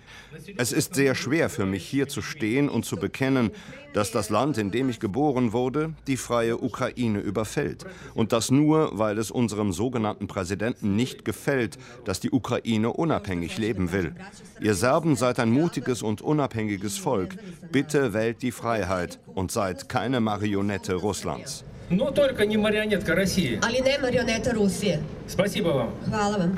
Es 0.57 0.73
ist 0.73 0.95
sehr 0.95 1.15
schwer 1.15 1.49
für 1.51 1.67
mich 1.67 1.87
hier 1.87 2.09
zu 2.09 2.23
stehen 2.23 2.69
und 2.69 2.85
zu 2.85 2.97
bekennen, 2.97 3.51
dass 3.93 4.11
das 4.11 4.31
Land, 4.31 4.59
in 4.59 4.71
dem 4.71 4.89
ich 4.91 5.01
geboren 5.01 5.53
wurde, 5.53 5.95
die 6.07 6.17
freie 6.17 6.59
Ukraine 6.59 7.21
überfällt. 7.21 7.85
Und 8.15 8.33
das 8.33 8.51
nur, 8.51 8.99
weil 8.99 9.19
es 9.19 9.31
unserem 9.31 9.73
sogenannten 9.73 10.27
Präsidenten 10.27 10.95
nicht 10.95 11.25
gefällt, 11.25 11.79
dass 12.05 12.21
die 12.21 12.31
Ukraine 12.31 12.93
unabhängig 12.93 13.59
leben 13.59 13.93
will. 13.93 14.15
Ihr 14.61 14.75
Serben 14.75 15.17
seid 15.17 15.41
ein 15.41 15.51
mutiges 15.51 16.03
und 16.03 16.21
unabhängiges 16.21 16.99
Volk. 16.99 17.37
Bitte 17.73 18.13
wählt 18.13 18.43
die 18.43 18.53
Freiheit 18.53 19.19
und 19.27 19.51
seid 19.51 19.89
keine 19.89 20.21
Marionette 20.21 20.95
Russlands. 20.95 21.65
Но 21.90 22.12
только 22.12 22.46
не 22.46 22.58
марионетка 22.58 23.16
России. 23.16 23.60
Ali 23.62 23.82
ne 23.82 23.98
marioneta 23.98 24.52
Rusije. 24.54 25.00
Спасибо 25.28 25.70
вам. 25.70 25.90
Hvala 26.10 26.38
vam. 26.38 26.58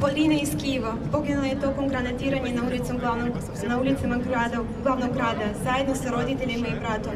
Polina 0.00 0.34
iz 0.34 0.48
Kijeva 0.62 0.96
poginula 1.12 1.46
je 1.46 1.60
tokom 1.60 1.88
granatiranja 1.88 2.52
na, 2.54 2.62
ulicom 2.66 2.98
glavnog, 2.98 3.28
na 3.68 3.80
ulicama 3.80 4.16
grada, 4.16 4.58
glavnog 4.82 5.12
grada 5.14 5.44
zajedno 5.64 5.94
sa 5.94 6.10
roditeljima 6.10 6.68
i 6.68 6.80
bratom. 6.80 7.14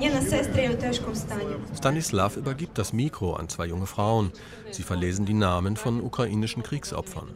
Njena 0.00 0.20
sestra 0.22 0.62
je 0.62 0.70
u 0.70 0.80
teškom 0.80 1.14
stanju. 1.14 1.58
Stanislav 1.74 2.30
übergibt 2.36 2.76
das 2.76 2.92
Mikro 2.92 3.36
an 3.38 3.46
zwei 3.48 3.66
junge 3.66 3.86
Frauen. 3.86 4.30
Sie 4.72 4.82
verlesen 4.82 5.26
die 5.26 5.34
Namen 5.34 5.76
von 5.76 6.00
ukrainischen 6.00 6.62
Kriegsopfern. 6.62 7.28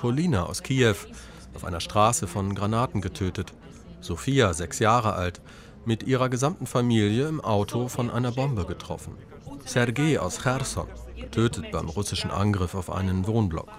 Polina 0.00 0.46
aus 0.46 0.62
Kiew, 0.62 0.96
auf 1.54 1.64
einer 1.64 1.80
Straße 1.80 2.26
von 2.26 2.54
Granaten 2.54 3.00
getötet. 3.00 3.52
Sophia, 3.99 4.53
sechs 4.53 4.79
Jahre 4.79 5.13
alt, 5.13 5.41
mit 5.85 6.03
ihrer 6.03 6.29
gesamten 6.29 6.67
Familie 6.67 7.27
im 7.27 7.41
Auto 7.41 7.87
von 7.87 8.11
einer 8.11 8.31
Bombe 8.31 8.65
getroffen. 8.65 9.15
Sergei 9.65 10.19
aus 10.19 10.43
Cherson, 10.43 10.87
getötet 11.15 11.71
beim 11.71 11.89
russischen 11.89 12.31
Angriff 12.31 12.75
auf 12.75 12.89
einen 12.91 13.25
Wohnblock. 13.27 13.69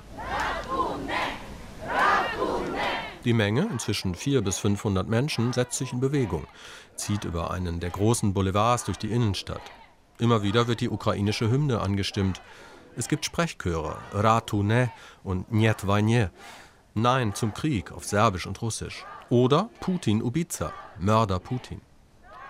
Die 3.24 3.32
Menge, 3.32 3.68
inzwischen 3.70 4.14
400 4.14 4.44
bis 4.44 4.58
500 4.58 5.08
Menschen, 5.08 5.52
setzt 5.52 5.76
sich 5.78 5.92
in 5.92 6.00
Bewegung, 6.00 6.46
zieht 6.96 7.24
über 7.24 7.50
einen 7.50 7.80
der 7.80 7.90
großen 7.90 8.32
Boulevards 8.32 8.84
durch 8.84 8.96
die 8.96 9.10
Innenstadt. 9.10 9.60
Immer 10.18 10.42
wieder 10.42 10.66
wird 10.66 10.80
die 10.80 10.88
ukrainische 10.88 11.50
Hymne 11.50 11.80
angestimmt. 11.80 12.40
Es 12.96 13.08
gibt 13.08 13.24
Sprechchöre, 13.24 13.96
Ratune 14.12 14.90
und 15.22 15.46
Vajne, 15.50 16.30
Nein 16.94 17.34
zum 17.34 17.54
Krieg 17.54 17.92
auf 17.92 18.04
Serbisch 18.04 18.46
und 18.46 18.60
Russisch. 18.62 19.04
Oder 19.30 19.68
Putin 19.80 20.22
Ubiza, 20.22 20.72
Mörder 20.98 21.38
Putin. 21.38 21.82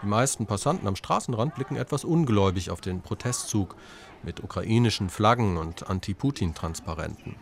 Die 0.01 0.07
meisten 0.07 0.47
Passanten 0.47 0.87
am 0.87 0.95
Straßenrand 0.95 1.57
blicken 1.57 1.75
etwas 1.75 2.05
ungläubig 2.05 2.71
auf 2.71 2.81
den 2.81 3.03
Protestzug 3.03 3.75
mit 4.23 4.45
ukrainischen 4.45 5.11
Flaggen 5.11 5.57
und 5.57 5.91
Anti-Putin-Transparenten. 5.91 7.35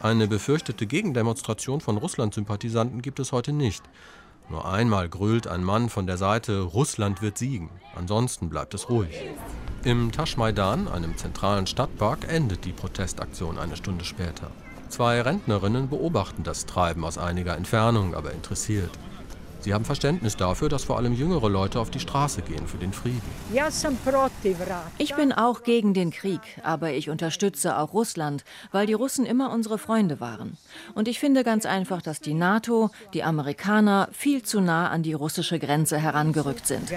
Eine 0.00 0.28
befürchtete 0.28 0.86
Gegendemonstration 0.86 1.80
von 1.80 1.96
Russland-Sympathisanten 1.96 3.00
gibt 3.00 3.20
es 3.20 3.32
heute 3.32 3.54
nicht. 3.54 3.82
Nur 4.50 4.70
einmal 4.70 5.08
grölt 5.08 5.46
ein 5.46 5.64
Mann 5.64 5.88
von 5.88 6.06
der 6.06 6.18
Seite, 6.18 6.60
Russland 6.60 7.22
wird 7.22 7.38
siegen. 7.38 7.70
Ansonsten 7.96 8.50
bleibt 8.50 8.74
es 8.74 8.90
ruhig. 8.90 9.18
Im 9.84 10.12
Taschmaidan, 10.12 10.88
einem 10.88 11.16
zentralen 11.16 11.66
Stadtpark, 11.66 12.30
endet 12.30 12.66
die 12.66 12.72
Protestaktion 12.72 13.56
eine 13.56 13.76
Stunde 13.76 14.04
später. 14.04 14.50
Zwei 14.94 15.20
Rentnerinnen 15.22 15.88
beobachten 15.88 16.44
das 16.44 16.66
Treiben 16.66 17.04
aus 17.04 17.18
einiger 17.18 17.56
Entfernung, 17.56 18.14
aber 18.14 18.30
interessiert. 18.30 18.92
Sie 19.58 19.74
haben 19.74 19.84
Verständnis 19.84 20.36
dafür, 20.36 20.68
dass 20.68 20.84
vor 20.84 20.98
allem 20.98 21.14
jüngere 21.14 21.50
Leute 21.50 21.80
auf 21.80 21.90
die 21.90 21.98
Straße 21.98 22.42
gehen 22.42 22.68
für 22.68 22.76
den 22.78 22.92
Frieden. 22.92 23.20
Ich 24.98 25.16
bin 25.16 25.32
auch 25.32 25.64
gegen 25.64 25.94
den 25.94 26.12
Krieg, 26.12 26.38
aber 26.62 26.92
ich 26.92 27.10
unterstütze 27.10 27.76
auch 27.76 27.92
Russland, 27.92 28.44
weil 28.70 28.86
die 28.86 28.92
Russen 28.92 29.26
immer 29.26 29.50
unsere 29.50 29.78
Freunde 29.78 30.20
waren. 30.20 30.58
Und 30.94 31.08
ich 31.08 31.18
finde 31.18 31.42
ganz 31.42 31.66
einfach, 31.66 32.00
dass 32.00 32.20
die 32.20 32.34
NATO, 32.34 32.90
die 33.14 33.24
Amerikaner 33.24 34.08
viel 34.12 34.44
zu 34.44 34.60
nah 34.60 34.90
an 34.90 35.02
die 35.02 35.14
russische 35.14 35.58
Grenze 35.58 35.98
herangerückt 35.98 36.68
sind. 36.68 36.88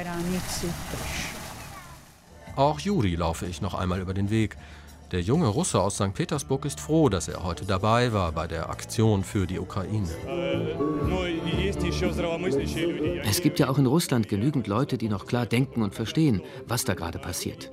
Auch 2.55 2.79
Juri 2.79 3.15
laufe 3.15 3.47
ich 3.47 3.59
noch 3.59 3.73
einmal 3.73 4.01
über 4.01 4.13
den 4.13 4.29
Weg. 4.29 4.55
Der 5.11 5.21
junge 5.21 5.47
Russe 5.47 5.79
aus 5.79 5.95
St. 5.95 6.13
Petersburg 6.13 6.65
ist 6.65 6.81
froh, 6.81 7.07
dass 7.07 7.29
er 7.29 7.43
heute 7.43 7.65
dabei 7.65 8.11
war 8.11 8.33
bei 8.33 8.45
der 8.45 8.69
Aktion 8.69 9.23
für 9.23 9.47
die 9.47 9.57
Ukraine. 9.57 10.09
Es 13.23 13.41
gibt 13.41 13.59
ja 13.59 13.69
auch 13.69 13.77
in 13.77 13.85
Russland 13.85 14.27
genügend 14.27 14.67
Leute, 14.67 14.97
die 14.97 15.07
noch 15.07 15.25
klar 15.25 15.45
denken 15.45 15.81
und 15.81 15.95
verstehen, 15.95 16.41
was 16.67 16.83
da 16.83 16.93
gerade 16.93 17.19
passiert. 17.19 17.71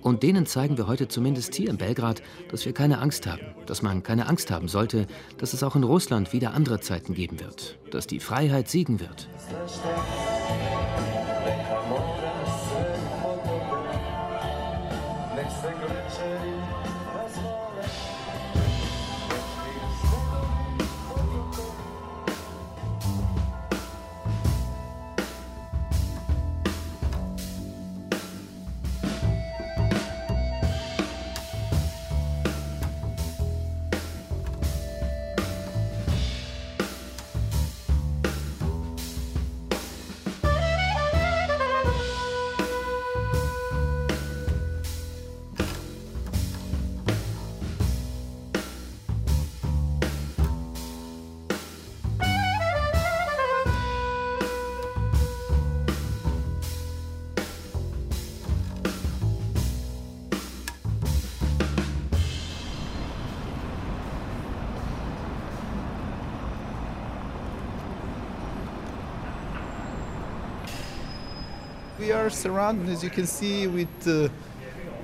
Und 0.00 0.24
denen 0.24 0.44
zeigen 0.44 0.76
wir 0.76 0.88
heute 0.88 1.06
zumindest 1.06 1.54
hier 1.54 1.70
in 1.70 1.76
Belgrad, 1.76 2.20
dass 2.50 2.64
wir 2.66 2.74
keine 2.74 2.98
Angst 2.98 3.26
haben, 3.28 3.42
dass 3.66 3.82
man 3.82 4.02
keine 4.02 4.28
Angst 4.28 4.50
haben 4.50 4.66
sollte, 4.66 5.06
dass 5.38 5.52
es 5.52 5.62
auch 5.62 5.76
in 5.76 5.84
Russland 5.84 6.32
wieder 6.32 6.52
andere 6.52 6.80
Zeiten 6.80 7.14
geben 7.14 7.38
wird, 7.38 7.78
dass 7.92 8.08
die 8.08 8.20
Freiheit 8.20 8.68
siegen 8.68 8.98
wird. 8.98 9.28
We 72.42 72.48
are 72.48 72.54
surrounded, 72.54 72.88
as 72.88 73.02
you 73.04 73.10
can 73.10 73.26
see, 73.26 73.68
with 73.68 73.88
uh, 74.06 74.28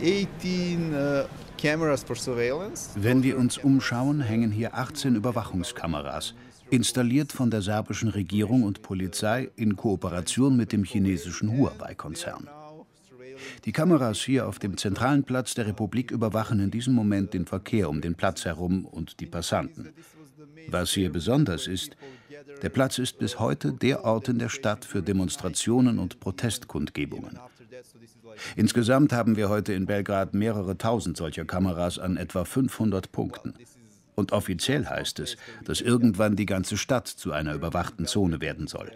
18 0.01 0.93
uh, 0.93 1.27
cameras 1.57 2.05
surveillance. 2.17 2.91
Wenn 2.97 3.23
wir 3.23 3.39
uns 3.39 3.59
umschauen, 3.59 4.21
hängen 4.21 4.51
hier 4.51 4.75
18 4.75 5.15
Überwachungskameras, 5.15 6.35
installiert 6.71 7.33
von 7.33 7.51
der 7.51 7.63
serbischen 7.63 8.09
Regierung 8.09 8.65
und 8.65 8.83
Polizei 8.83 9.51
in 9.55 9.77
Kooperation 9.77 10.57
mit 10.57 10.73
dem 10.73 10.83
chinesischen 10.83 11.57
Huawei-Konzern. 11.57 12.49
Die 13.65 13.73
Kameras 13.73 14.19
hier 14.19 14.49
auf 14.49 14.59
dem 14.59 14.77
zentralen 14.77 15.23
Platz 15.23 15.55
der 15.55 15.69
Republik 15.69 16.11
überwachen 16.11 16.59
in 16.59 16.73
diesem 16.73 16.95
Moment 16.95 17.35
den 17.35 17.47
Verkehr 17.47 17.89
um 17.89 18.01
den 18.01 18.17
Platz 18.17 18.47
herum 18.47 18.85
und 18.85 19.21
die 19.21 19.27
Passanten. 19.27 19.91
Was 20.71 20.93
hier 20.93 21.11
besonders 21.11 21.67
ist, 21.67 21.97
der 22.63 22.69
Platz 22.69 22.99
ist 22.99 23.19
bis 23.19 23.39
heute 23.39 23.73
der 23.73 24.05
Ort 24.05 24.29
in 24.29 24.39
der 24.39 24.49
Stadt 24.49 24.85
für 24.85 25.03
Demonstrationen 25.03 25.99
und 25.99 26.21
Protestkundgebungen. 26.21 27.39
Insgesamt 28.57 29.13
haben 29.13 29.37
wir 29.37 29.49
heute 29.49 29.73
in 29.73 29.87
Belgrad 29.87 30.35
mehrere 30.35 30.77
tausend 30.77 31.17
solcher 31.17 31.45
Kameras 31.45 31.99
an 31.99 32.17
etwa 32.17 32.45
500 32.45 33.11
Punkten. 33.13 33.55
Und 34.15 34.33
offiziell 34.33 34.87
heißt 34.87 35.21
es, 35.21 35.37
dass 35.65 35.81
irgendwann 35.81 36.37
die 36.37 36.47
ganze 36.47 36.77
Stadt 36.77 37.07
zu 37.07 37.33
einer 37.33 37.55
überwachten 37.55 38.07
Zone 38.07 38.41
werden 38.41 38.67
soll. 38.67 38.93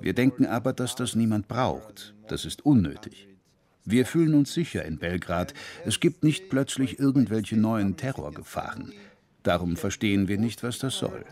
Wir 0.00 0.12
denken 0.12 0.46
aber, 0.46 0.72
dass 0.72 0.94
das 0.94 1.14
niemand 1.14 1.48
braucht. 1.48 2.14
Das 2.28 2.44
ist 2.44 2.64
unnötig. 2.64 3.28
Wir 3.84 4.04
fühlen 4.04 4.34
uns 4.34 4.52
sicher 4.52 4.84
in 4.84 4.98
Belgrad. 4.98 5.54
Es 5.84 6.00
gibt 6.00 6.22
nicht 6.22 6.50
plötzlich 6.50 6.98
irgendwelche 6.98 7.56
neuen 7.56 7.96
Terrorgefahren. 7.96 8.92
Darum 9.46 9.76
verstehen 9.76 10.26
wir 10.26 10.38
nicht, 10.38 10.64
was 10.64 10.80
das 10.80 10.98
soll. 10.98 11.24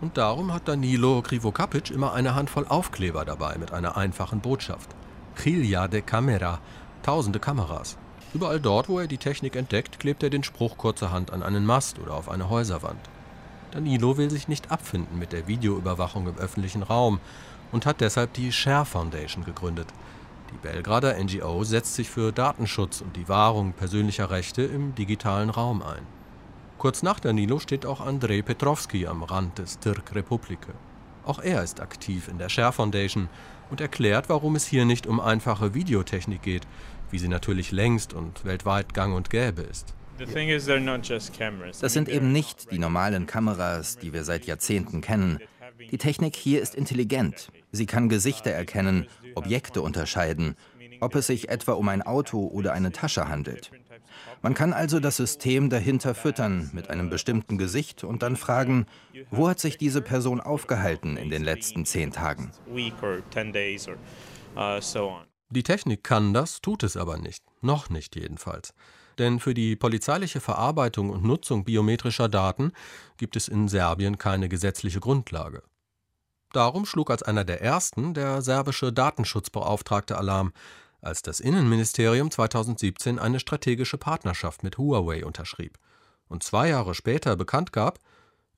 Und 0.00 0.16
darum 0.16 0.54
hat 0.54 0.68
Danilo 0.68 1.20
Krivokapic 1.20 1.90
immer 1.90 2.12
eine 2.12 2.36
Handvoll 2.36 2.64
Aufkleber 2.68 3.24
dabei 3.24 3.56
mit 3.58 3.72
einer 3.72 3.96
einfachen 3.96 4.38
Botschaft. 4.38 4.88
Chilja 5.34 5.88
de 5.88 6.02
Camera, 6.02 6.60
tausende 7.02 7.40
Kameras. 7.40 7.98
Überall 8.34 8.60
dort, 8.60 8.88
wo 8.88 9.00
er 9.00 9.08
die 9.08 9.18
Technik 9.18 9.56
entdeckt, 9.56 9.98
klebt 9.98 10.22
er 10.22 10.30
den 10.30 10.44
Spruch 10.44 10.78
kurzerhand 10.78 11.32
an 11.32 11.42
einen 11.42 11.66
Mast 11.66 11.98
oder 11.98 12.14
auf 12.14 12.28
eine 12.28 12.48
Häuserwand. 12.48 13.00
Danilo 13.72 14.16
will 14.18 14.30
sich 14.30 14.46
nicht 14.46 14.70
abfinden 14.70 15.18
mit 15.18 15.32
der 15.32 15.48
Videoüberwachung 15.48 16.28
im 16.28 16.38
öffentlichen 16.38 16.84
Raum 16.84 17.18
und 17.72 17.84
hat 17.84 18.00
deshalb 18.00 18.32
die 18.34 18.52
Share 18.52 18.84
Foundation 18.84 19.44
gegründet. 19.44 19.88
Die 20.52 20.58
Belgrader 20.58 21.22
NGO 21.22 21.64
setzt 21.64 21.94
sich 21.94 22.08
für 22.08 22.32
Datenschutz 22.32 23.00
und 23.00 23.16
die 23.16 23.28
Wahrung 23.28 23.72
persönlicher 23.72 24.30
Rechte 24.30 24.62
im 24.62 24.94
digitalen 24.94 25.50
Raum 25.50 25.82
ein. 25.82 26.06
Kurz 26.78 27.02
nach 27.02 27.20
Danilo 27.20 27.58
steht 27.58 27.86
auch 27.86 28.00
Andrei 28.00 28.42
Petrovski 28.42 29.06
am 29.06 29.22
Rand 29.22 29.58
des 29.58 29.78
Türk 29.80 30.14
Republike. 30.14 30.74
Auch 31.24 31.40
er 31.40 31.62
ist 31.62 31.80
aktiv 31.80 32.28
in 32.28 32.38
der 32.38 32.48
Share 32.48 32.72
Foundation 32.72 33.28
und 33.70 33.80
erklärt, 33.80 34.28
warum 34.28 34.54
es 34.54 34.66
hier 34.66 34.84
nicht 34.84 35.06
um 35.06 35.18
einfache 35.18 35.74
Videotechnik 35.74 36.42
geht, 36.42 36.66
wie 37.10 37.18
sie 37.18 37.28
natürlich 37.28 37.72
längst 37.72 38.14
und 38.14 38.44
weltweit 38.44 38.94
gang 38.94 39.14
und 39.14 39.30
gäbe 39.30 39.62
ist. 39.62 39.94
Das 41.80 41.92
sind 41.92 42.08
eben 42.08 42.32
nicht 42.32 42.70
die 42.70 42.78
normalen 42.78 43.26
Kameras, 43.26 43.98
die 43.98 44.12
wir 44.12 44.24
seit 44.24 44.46
Jahrzehnten 44.46 45.00
kennen. 45.00 45.40
Die 45.90 45.98
Technik 45.98 46.36
hier 46.36 46.62
ist 46.62 46.74
intelligent. 46.74 47.50
Sie 47.72 47.86
kann 47.86 48.08
Gesichter 48.08 48.50
erkennen, 48.50 49.06
Objekte 49.36 49.82
unterscheiden, 49.82 50.56
ob 51.00 51.14
es 51.14 51.26
sich 51.26 51.48
etwa 51.48 51.72
um 51.72 51.88
ein 51.88 52.02
Auto 52.02 52.46
oder 52.46 52.72
eine 52.72 52.92
Tasche 52.92 53.28
handelt. 53.28 53.70
Man 54.42 54.54
kann 54.54 54.72
also 54.72 55.00
das 55.00 55.16
System 55.16 55.70
dahinter 55.70 56.14
füttern 56.14 56.70
mit 56.72 56.90
einem 56.90 57.10
bestimmten 57.10 57.58
Gesicht 57.58 58.04
und 58.04 58.22
dann 58.22 58.36
fragen, 58.36 58.86
wo 59.30 59.48
hat 59.48 59.60
sich 59.60 59.78
diese 59.78 60.02
Person 60.02 60.40
aufgehalten 60.40 61.16
in 61.16 61.30
den 61.30 61.42
letzten 61.44 61.84
zehn 61.84 62.12
Tagen? 62.12 62.50
Die 65.48 65.62
Technik 65.62 66.02
kann 66.02 66.34
das, 66.34 66.60
tut 66.60 66.82
es 66.82 66.96
aber 66.96 67.18
nicht. 67.18 67.44
Noch 67.60 67.88
nicht 67.88 68.16
jedenfalls. 68.16 68.74
Denn 69.18 69.40
für 69.40 69.54
die 69.54 69.76
polizeiliche 69.76 70.40
Verarbeitung 70.40 71.10
und 71.10 71.24
Nutzung 71.24 71.64
biometrischer 71.64 72.28
Daten 72.28 72.72
gibt 73.16 73.36
es 73.36 73.48
in 73.48 73.68
Serbien 73.68 74.18
keine 74.18 74.48
gesetzliche 74.48 75.00
Grundlage. 75.00 75.62
Darum 76.52 76.86
schlug 76.86 77.10
als 77.10 77.22
einer 77.22 77.44
der 77.44 77.60
ersten 77.62 78.14
der 78.14 78.42
serbische 78.42 78.92
Datenschutzbeauftragte 78.92 80.16
Alarm, 80.16 80.52
als 81.00 81.22
das 81.22 81.40
Innenministerium 81.40 82.30
2017 82.30 83.18
eine 83.18 83.40
strategische 83.40 83.98
Partnerschaft 83.98 84.62
mit 84.62 84.78
Huawei 84.78 85.24
unterschrieb 85.24 85.78
und 86.28 86.42
zwei 86.42 86.68
Jahre 86.68 86.94
später 86.94 87.36
bekannt 87.36 87.72
gab, 87.72 87.98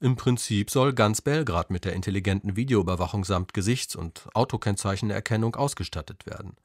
im 0.00 0.14
Prinzip 0.16 0.70
soll 0.70 0.92
ganz 0.92 1.20
Belgrad 1.20 1.70
mit 1.70 1.84
der 1.84 1.92
intelligenten 1.94 2.56
Videoüberwachung 2.56 3.24
samt 3.24 3.52
Gesichts- 3.52 3.96
und 3.96 4.28
Autokennzeichenerkennung 4.32 5.56
ausgestattet 5.56 6.24
werden. 6.24 6.56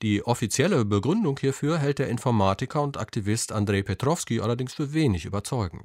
Die 0.00 0.24
offizielle 0.26 0.84
Begründung 0.84 1.38
hierfür 1.38 1.78
hält 1.78 2.00
der 2.00 2.08
Informatiker 2.08 2.82
und 2.82 2.98
Aktivist 2.98 3.52
Andrei 3.52 3.82
Petrovski 3.82 4.40
allerdings 4.40 4.74
für 4.74 4.92
wenig 4.92 5.26
überzeugend. 5.26 5.84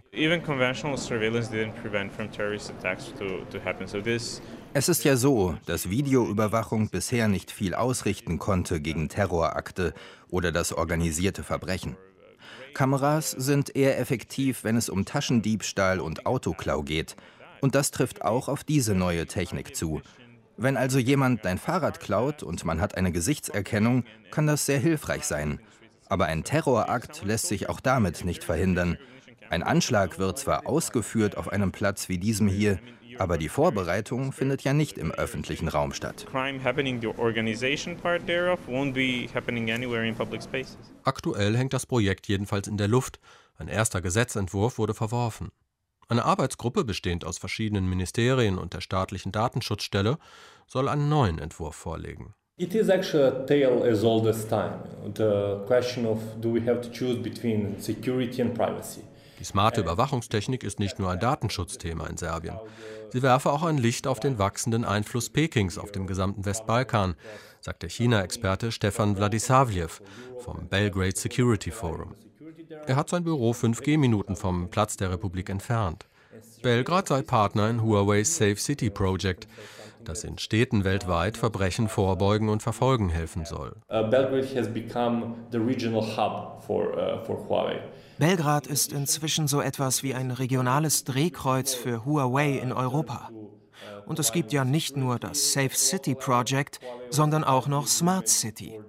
Es 4.77 4.89
ist 4.89 5.03
ja 5.05 5.17
so, 5.17 5.57
dass 5.65 5.89
Videoüberwachung 5.89 6.89
bisher 6.89 7.27
nicht 7.27 7.49
viel 7.49 7.73
ausrichten 7.73 8.37
konnte 8.37 8.79
gegen 8.79 9.09
Terrorakte 9.09 9.95
oder 10.29 10.51
das 10.51 10.71
organisierte 10.71 11.41
Verbrechen. 11.41 11.97
Kameras 12.75 13.31
sind 13.31 13.75
eher 13.75 13.97
effektiv, 13.97 14.63
wenn 14.63 14.77
es 14.77 14.89
um 14.89 15.03
Taschendiebstahl 15.03 15.99
und 15.99 16.27
Autoklau 16.27 16.83
geht. 16.83 17.15
Und 17.59 17.73
das 17.73 17.89
trifft 17.89 18.21
auch 18.21 18.49
auf 18.49 18.63
diese 18.63 18.93
neue 18.93 19.25
Technik 19.25 19.75
zu. 19.75 20.03
Wenn 20.57 20.77
also 20.77 20.99
jemand 20.99 21.43
dein 21.43 21.57
Fahrrad 21.57 21.99
klaut 21.99 22.43
und 22.43 22.63
man 22.63 22.79
hat 22.79 22.93
eine 22.93 23.11
Gesichtserkennung, 23.11 24.03
kann 24.29 24.45
das 24.45 24.67
sehr 24.67 24.77
hilfreich 24.77 25.23
sein. 25.23 25.59
Aber 26.07 26.27
ein 26.27 26.43
Terrorakt 26.43 27.23
lässt 27.25 27.47
sich 27.47 27.67
auch 27.67 27.79
damit 27.79 28.25
nicht 28.25 28.43
verhindern. 28.43 28.99
Ein 29.49 29.63
Anschlag 29.63 30.19
wird 30.19 30.37
zwar 30.37 30.67
ausgeführt 30.67 31.37
auf 31.37 31.49
einem 31.49 31.71
Platz 31.71 32.09
wie 32.09 32.17
diesem 32.17 32.47
hier, 32.47 32.79
aber 33.17 33.37
die 33.37 33.49
Vorbereitung 33.49 34.31
findet 34.31 34.63
ja 34.63 34.73
nicht 34.73 34.97
im 34.97 35.11
öffentlichen 35.11 35.67
Raum 35.67 35.93
statt. 35.93 36.25
Aktuell 41.03 41.57
hängt 41.57 41.73
das 41.73 41.85
Projekt 41.85 42.27
jedenfalls 42.27 42.67
in 42.67 42.77
der 42.77 42.87
Luft. 42.87 43.19
Ein 43.57 43.67
erster 43.67 44.01
Gesetzentwurf 44.01 44.77
wurde 44.77 44.93
verworfen. 44.93 45.49
Eine 46.09 46.23
Arbeitsgruppe, 46.23 46.85
bestehend 46.85 47.25
aus 47.25 47.37
verschiedenen 47.37 47.89
Ministerien 47.89 48.57
und 48.57 48.73
der 48.73 48.81
staatlichen 48.81 49.31
Datenschutzstelle, 49.31 50.17
soll 50.65 50.87
einen 50.87 51.09
neuen 51.09 51.39
Entwurf 51.39 51.75
vorlegen. 51.75 52.33
It 52.59 52.73
is 52.73 52.89
actually 52.89 53.23
a 53.23 53.45
tale 53.45 53.83
as 53.87 54.03
old 54.03 54.25
as 54.25 54.47
time. 54.47 54.79
The 55.15 55.63
question 55.67 56.05
of 56.05 56.19
do 56.41 56.53
we 56.53 56.61
have 56.61 56.81
to 56.81 56.89
choose 56.89 57.19
between 57.21 57.79
security 57.79 58.41
and 58.41 58.55
privacy. 58.55 59.01
Die 59.39 59.43
smarte 59.43 59.81
Überwachungstechnik 59.81 60.63
ist 60.63 60.79
nicht 60.79 60.99
nur 60.99 61.11
ein 61.11 61.19
Datenschutzthema 61.19 62.07
in 62.07 62.17
Serbien. 62.17 62.59
Sie 63.09 63.21
werfe 63.21 63.51
auch 63.51 63.63
ein 63.63 63.77
Licht 63.77 64.07
auf 64.07 64.19
den 64.19 64.39
wachsenden 64.39 64.83
Einfluss 64.83 65.29
Pekings 65.29 65.77
auf 65.77 65.91
dem 65.91 66.07
gesamten 66.07 66.45
Westbalkan, 66.45 67.15
sagt 67.61 67.83
der 67.83 67.89
China-Experte 67.89 68.71
Stefan 68.71 69.15
Vladisavljev 69.15 70.01
vom 70.39 70.67
Belgrade 70.67 71.15
Security 71.15 71.71
Forum. 71.71 72.15
Er 72.85 72.95
hat 72.95 73.09
sein 73.09 73.23
Büro 73.23 73.53
fünf 73.53 73.81
Gehminuten 73.81 74.35
vom 74.35 74.69
Platz 74.69 74.97
der 74.97 75.11
Republik 75.11 75.49
entfernt. 75.49 76.07
Belgrad 76.61 77.07
sei 77.07 77.21
Partner 77.21 77.69
in 77.69 77.81
Huawei's 77.81 78.35
Safe 78.35 78.57
City 78.57 78.89
Project, 78.89 79.47
das 80.07 80.23
in 80.23 80.37
Städten 80.37 80.83
weltweit 80.83 81.37
Verbrechen 81.37 81.89
vorbeugen 81.89 82.49
und 82.49 82.63
verfolgen 82.63 83.09
helfen 83.09 83.45
soll. 83.45 83.75
Belgrade 83.89 84.47
has 84.55 84.67
become 84.67 85.35
the 85.51 85.57
regional 85.57 86.01
hub 86.01 86.61
for, 86.63 87.23
for 87.25 87.47
Huawei. 87.47 87.79
Belgrad 88.17 88.67
ist 88.67 88.91
inzwischen 88.91 89.47
so 89.47 89.61
etwas 89.61 90.01
wie 90.01 90.15
ein 90.15 90.31
regionales 90.31 91.03
Drehkreuz 91.03 91.73
für 91.73 92.05
Huawei 92.05 92.57
in 92.57 92.71
Europa. 92.71 93.29
Und 94.05 94.19
es 94.19 94.31
gibt 94.31 94.51
ja 94.53 94.65
nicht 94.65 94.97
nur 94.97 95.19
das 95.19 95.53
Safe 95.53 95.75
City 95.75 96.15
Project, 96.15 96.79
sondern 97.09 97.43
auch 97.43 97.67
noch 97.67 97.87
Smart 97.87 98.27
City. 98.27 98.79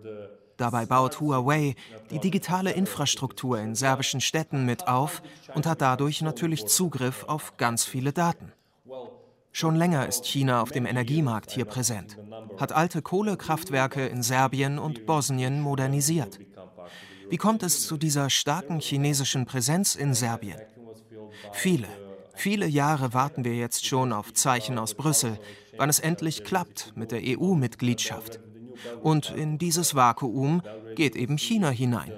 Dabei 0.56 0.86
baut 0.86 1.20
Huawei 1.20 1.74
die 2.10 2.18
digitale 2.18 2.72
Infrastruktur 2.72 3.58
in 3.60 3.74
serbischen 3.74 4.20
Städten 4.20 4.64
mit 4.64 4.88
auf 4.88 5.22
und 5.54 5.66
hat 5.66 5.80
dadurch 5.80 6.20
natürlich 6.22 6.66
Zugriff 6.66 7.24
auf 7.24 7.56
ganz 7.56 7.84
viele 7.84 8.12
Daten. 8.12 8.52
Schon 9.52 9.76
länger 9.76 10.06
ist 10.06 10.26
China 10.26 10.62
auf 10.62 10.70
dem 10.70 10.86
Energiemarkt 10.86 11.50
hier 11.50 11.64
präsent, 11.64 12.18
hat 12.58 12.72
alte 12.72 13.02
Kohlekraftwerke 13.02 14.06
in 14.06 14.22
Serbien 14.22 14.78
und 14.78 15.06
Bosnien 15.06 15.60
modernisiert. 15.60 16.38
Wie 17.30 17.36
kommt 17.36 17.62
es 17.62 17.86
zu 17.86 17.96
dieser 17.96 18.30
starken 18.30 18.80
chinesischen 18.80 19.46
Präsenz 19.46 19.94
in 19.94 20.14
Serbien? 20.14 20.60
Viele, 21.52 21.88
viele 22.34 22.66
Jahre 22.66 23.12
warten 23.12 23.44
wir 23.44 23.54
jetzt 23.54 23.86
schon 23.86 24.12
auf 24.12 24.32
Zeichen 24.32 24.78
aus 24.78 24.94
Brüssel, 24.94 25.38
wann 25.76 25.90
es 25.90 26.00
endlich 26.00 26.44
klappt 26.44 26.92
mit 26.96 27.12
der 27.12 27.20
EU-Mitgliedschaft. 27.22 28.40
Und 29.02 29.30
in 29.30 29.58
dieses 29.58 29.94
Vakuum 29.94 30.62
geht 30.94 31.16
eben 31.16 31.36
China 31.36 31.70
hinein. 31.70 32.12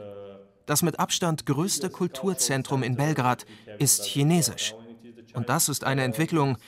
Das 0.66 0.82
mit 0.82 1.00
Abstand 1.00 1.46
größte 1.46 1.90
Kulturzentrum 1.90 2.82
in 2.82 2.96
Belgrad 2.96 3.46
ist 3.78 4.04
chinesisch. 4.04 4.74
Und 5.34 5.48
das 5.48 5.68
ist 5.68 5.84
eine 5.84 6.04
Entwicklung, 6.04 6.58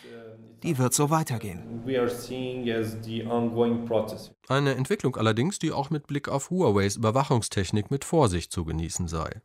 die 0.62 0.78
wird 0.78 0.94
so 0.94 1.10
weitergehen. 1.10 1.82
Eine 4.48 4.74
Entwicklung 4.74 5.16
allerdings, 5.16 5.58
die 5.58 5.72
auch 5.72 5.90
mit 5.90 6.06
Blick 6.06 6.28
auf 6.28 6.50
Huaweis 6.50 6.96
Überwachungstechnik 6.96 7.90
mit 7.90 8.04
Vorsicht 8.04 8.52
zu 8.52 8.64
genießen 8.64 9.08
sei. 9.08 9.40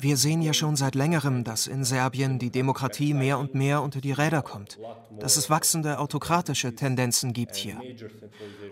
Wir 0.00 0.16
sehen 0.16 0.42
ja 0.42 0.52
schon 0.52 0.76
seit 0.76 0.94
längerem, 0.96 1.44
dass 1.44 1.66
in 1.66 1.84
Serbien 1.84 2.38
die 2.38 2.50
Demokratie 2.50 3.14
mehr 3.14 3.38
und 3.38 3.54
mehr 3.54 3.80
unter 3.80 4.00
die 4.00 4.12
Räder 4.12 4.42
kommt, 4.42 4.78
dass 5.18 5.36
es 5.36 5.48
wachsende 5.50 5.98
autokratische 5.98 6.74
Tendenzen 6.74 7.32
gibt 7.32 7.54
hier. 7.54 7.80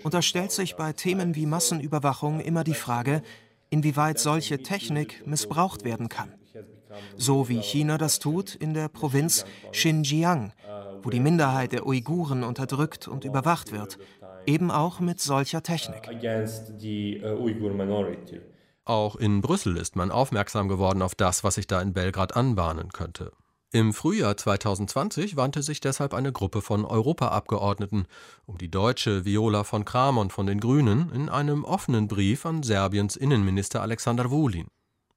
Und 0.02 0.14
da 0.14 0.20
stellt 0.20 0.50
sich 0.50 0.76
bei 0.76 0.92
Themen 0.92 1.34
wie 1.36 1.46
Massenüberwachung 1.46 2.40
immer 2.40 2.64
die 2.64 2.74
Frage, 2.74 3.22
inwieweit 3.70 4.18
solche 4.18 4.62
Technik 4.62 5.26
missbraucht 5.26 5.84
werden 5.84 6.08
kann 6.08 6.34
so 7.16 7.48
wie 7.48 7.60
China 7.60 7.98
das 7.98 8.18
tut 8.18 8.54
in 8.54 8.74
der 8.74 8.88
Provinz 8.88 9.44
Xinjiang, 9.70 10.52
wo 11.02 11.10
die 11.10 11.20
Minderheit 11.20 11.72
der 11.72 11.86
Uiguren 11.86 12.44
unterdrückt 12.44 13.08
und 13.08 13.24
überwacht 13.24 13.72
wird, 13.72 13.98
eben 14.46 14.70
auch 14.70 15.00
mit 15.00 15.20
solcher 15.20 15.62
Technik. 15.62 16.08
Auch 18.84 19.16
in 19.16 19.40
Brüssel 19.40 19.76
ist 19.76 19.94
man 19.94 20.10
aufmerksam 20.10 20.68
geworden 20.68 21.02
auf 21.02 21.14
das, 21.14 21.44
was 21.44 21.54
sich 21.54 21.66
da 21.66 21.80
in 21.80 21.92
Belgrad 21.92 22.36
anbahnen 22.36 22.92
könnte. 22.92 23.32
Im 23.74 23.94
Frühjahr 23.94 24.36
2020 24.36 25.36
wandte 25.36 25.62
sich 25.62 25.80
deshalb 25.80 26.12
eine 26.12 26.30
Gruppe 26.30 26.60
von 26.60 26.84
Europaabgeordneten 26.84 28.06
um 28.44 28.58
die 28.58 28.70
deutsche 28.70 29.24
Viola 29.24 29.64
von 29.64 29.86
Kramon 29.86 30.28
von 30.28 30.46
den 30.46 30.60
Grünen 30.60 31.10
in 31.10 31.30
einem 31.30 31.64
offenen 31.64 32.06
Brief 32.06 32.44
an 32.44 32.62
Serbiens 32.62 33.16
Innenminister 33.16 33.80
Alexander 33.80 34.30
Vulin. 34.30 34.66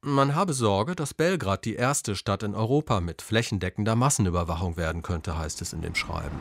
Man 0.08 0.36
habe 0.36 0.54
Sorge, 0.54 0.94
dass 0.94 1.16
Belgrad 1.16 1.66
die 1.66 1.74
erste 1.74 2.16
Stadt 2.16 2.44
in 2.44 2.54
Europa 2.54 3.02
mit 3.02 3.24
flächendeckender 3.24 3.96
Massenüberwachung 3.96 4.78
werden 4.78 5.02
könnte, 5.02 5.36
heißt 5.36 5.64
es 5.64 5.74
in 5.74 5.82
dem 5.82 5.96
Schreiben. 5.96 6.38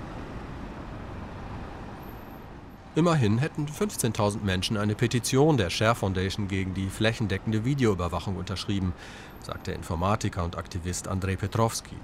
Immerhin 2.94 3.38
hätten 3.38 3.64
15.000 3.64 4.42
Menschen 4.42 4.76
eine 4.76 4.94
Petition 4.94 5.56
der 5.56 5.70
Share 5.70 5.94
Foundation 5.94 6.46
gegen 6.46 6.74
die 6.74 6.90
flächendeckende 6.90 7.64
Videoüberwachung 7.64 8.36
unterschrieben, 8.36 8.92
sagt 9.40 9.66
der 9.66 9.76
Informatiker 9.76 10.44
und 10.44 10.58
Aktivist 10.58 11.08
Andrei 11.08 11.36
Petrovski. 11.36 11.96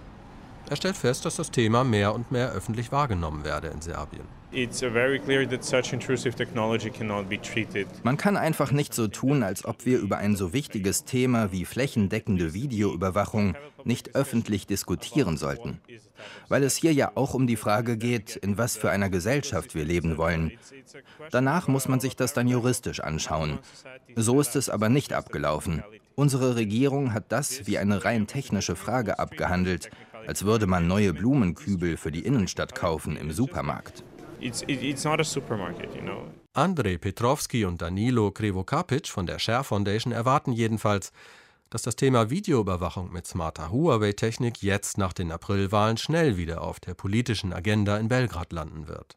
Er 0.71 0.77
stellt 0.77 0.97
fest, 0.97 1.25
dass 1.25 1.35
das 1.35 1.51
Thema 1.51 1.83
mehr 1.83 2.15
und 2.15 2.31
mehr 2.31 2.53
öffentlich 2.53 2.93
wahrgenommen 2.93 3.45
werde 3.45 3.67
in 3.67 3.81
Serbien. 3.81 4.23
Man 8.05 8.17
kann 8.17 8.37
einfach 8.37 8.71
nicht 8.71 8.95
so 8.95 9.09
tun, 9.09 9.43
als 9.43 9.65
ob 9.65 9.85
wir 9.85 9.99
über 9.99 10.19
ein 10.19 10.37
so 10.37 10.53
wichtiges 10.53 11.05
Thema 11.05 11.51
wie 11.51 11.65
flächendeckende 11.65 12.55
Videoüberwachung 12.55 13.57
nicht 13.83 14.15
öffentlich 14.15 14.69
diskutieren 14.69 15.37
sollten. 15.37 15.81
Weil 16.49 16.63
es 16.63 16.77
hier 16.77 16.93
ja 16.93 17.13
auch 17.17 17.35
um 17.35 17.49
die 17.49 17.57
Frage 17.57 17.97
geht, 17.97 18.37
in 18.37 18.57
was 18.57 18.77
für 18.77 18.91
einer 18.91 19.11
Gesellschaft 19.11 19.75
wir 19.75 19.85
leben 19.85 20.19
wollen. 20.19 20.53
Danach 21.33 21.67
muss 21.67 21.89
man 21.89 21.99
sich 21.99 22.15
das 22.15 22.33
dann 22.33 22.47
juristisch 22.47 23.01
anschauen. 23.01 23.59
So 24.15 24.41
ist 24.41 24.55
es 24.55 24.71
aber 24.71 24.89
nicht 24.89 25.15
abgelaufen. 25.15 25.83
Unsere 26.15 26.55
Regierung 26.55 27.15
hat 27.15 27.33
das 27.33 27.67
wie 27.67 27.79
eine 27.79 28.05
rein 28.05 28.27
technische 28.27 28.77
Frage 28.77 29.19
abgehandelt 29.19 29.91
als 30.31 30.45
würde 30.45 30.69
man 30.69 30.87
neue 30.87 31.13
Blumenkübel 31.13 31.97
für 31.97 32.13
die 32.13 32.21
Innenstadt 32.21 32.73
kaufen 32.73 33.17
im 33.17 33.33
Supermarkt. 33.33 34.05
Andrei 36.53 36.99
Petrovski 36.99 37.65
und 37.65 37.83
Danilo 37.83 38.31
Krivokapic 38.31 39.09
von 39.09 39.27
der 39.27 39.41
Share 39.41 39.65
Foundation 39.65 40.13
erwarten 40.13 40.53
jedenfalls, 40.53 41.11
dass 41.69 41.83
das 41.83 41.97
Thema 41.97 42.31
Videoüberwachung 42.31 43.13
mit 43.13 43.27
smarter 43.27 43.73
Huawei-Technik 43.73 44.63
jetzt 44.63 44.99
nach 44.99 45.13
den 45.13 45.33
Aprilwahlen 45.33 45.97
schnell 45.97 46.37
wieder 46.37 46.63
auf 46.63 46.79
der 46.79 46.95
politischen 46.95 47.53
Agenda 47.53 47.99
in 47.99 48.07
Belgrad 48.07 48.53
landen 48.53 48.87
wird. 48.87 49.17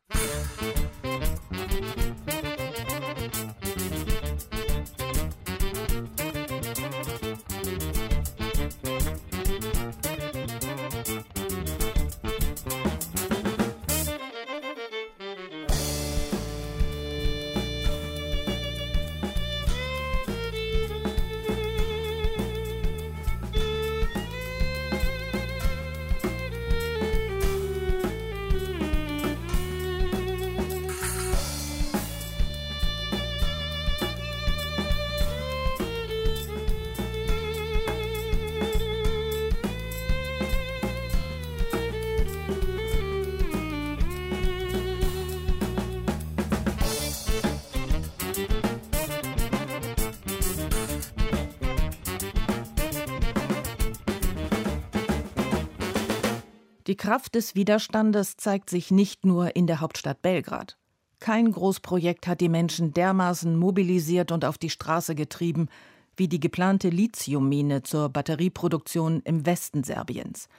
Die 56.94 56.98
Kraft 56.98 57.34
des 57.34 57.56
Widerstandes 57.56 58.38
zeigt 58.38 58.70
sich 58.70 58.91
nicht 58.91 59.26
nur 59.26 59.56
in 59.56 59.66
der 59.66 59.82
Hauptstadt 59.82 60.22
Belgrad. 60.22 60.78
Kein 61.20 61.52
Großprojekt 61.52 62.28
hat 62.28 62.39
die 62.39 62.50
Menschen 62.50 62.94
dermaßen 62.94 63.58
mobilisiert 63.58 64.32
und 64.32 64.46
auf 64.46 64.60
die 64.60 64.70
Straße 64.70 65.16
getrieben 65.16 65.70
wie 66.16 66.28
die 66.28 66.39
geplante 66.39 66.89
Lithiummine 66.89 67.82
zur 67.82 68.10
Batterieproduktion 68.10 69.24
im 69.26 69.44
Westen 69.44 69.84
Serbiens. 69.84 70.50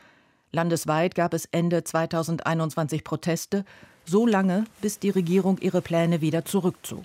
Landesweit 0.51 1.15
gab 1.15 1.35
es 1.35 1.45
Ende 1.53 1.85
2021 1.85 3.05
Proteste, 3.05 3.65
so 4.05 4.27
lange, 4.27 4.65
bis 4.81 4.99
die 4.99 5.11
Regierung 5.11 5.59
ihre 5.59 5.83
Pläne 5.83 6.21
wieder 6.21 6.45
zurückzog. 6.45 7.05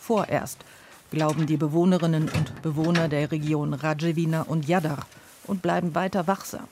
Vorerst, 0.00 0.64
glauben 1.12 1.46
die 1.46 1.58
Bewohnerinnen 1.58 2.28
und 2.28 2.60
Bewohner 2.60 3.06
der 3.06 3.30
Region 3.30 3.72
Rajevina 3.72 4.42
und 4.42 4.66
Jadar 4.66 5.06
und 5.46 5.62
bleiben 5.62 5.94
weiter 5.94 6.26
wachsam. 6.26 6.66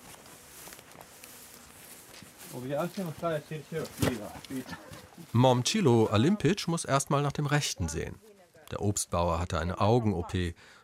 Momcilo 5.33 6.07
Alimpic 6.07 6.69
muss 6.69 6.85
erstmal 6.85 7.23
nach 7.23 7.33
dem 7.33 7.47
Rechten 7.47 7.89
sehen. 7.89 8.17
Der 8.71 8.81
Obstbauer 8.81 9.39
hatte 9.39 9.59
eine 9.59 9.81
Augen-OP, 9.81 10.33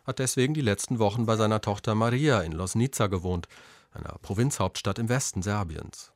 hat 0.06 0.18
deswegen 0.18 0.54
die 0.54 0.60
letzten 0.60 0.98
Wochen 0.98 1.26
bei 1.26 1.36
seiner 1.36 1.60
Tochter 1.60 1.94
Maria 1.94 2.40
in 2.40 2.52
Losnica 2.52 3.06
gewohnt, 3.06 3.48
einer 3.92 4.16
Provinzhauptstadt 4.22 4.98
im 4.98 5.08
Westen 5.08 5.42
Serbiens. 5.42 6.12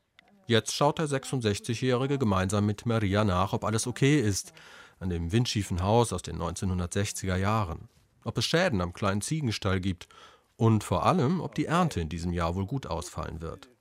Jetzt 0.46 0.74
schaut 0.74 0.98
der 0.98 1.06
66-Jährige 1.06 2.18
gemeinsam 2.18 2.66
mit 2.66 2.84
Maria 2.84 3.24
nach, 3.24 3.52
ob 3.52 3.64
alles 3.64 3.86
okay 3.86 4.20
ist, 4.20 4.52
an 5.00 5.10
dem 5.10 5.32
windschiefen 5.32 5.82
Haus 5.82 6.12
aus 6.12 6.22
den 6.22 6.38
1960er 6.38 7.36
Jahren, 7.36 7.88
ob 8.24 8.38
es 8.38 8.44
Schäden 8.44 8.80
am 8.80 8.92
kleinen 8.92 9.20
Ziegenstall 9.20 9.80
gibt 9.80 10.08
und 10.56 10.84
vor 10.84 11.06
allem, 11.06 11.40
ob 11.40 11.54
die 11.54 11.66
Ernte 11.66 12.00
in 12.00 12.08
diesem 12.08 12.32
Jahr 12.32 12.54
wohl 12.54 12.66
gut 12.66 12.86
ausfallen 12.86 13.40
wird. 13.40 13.71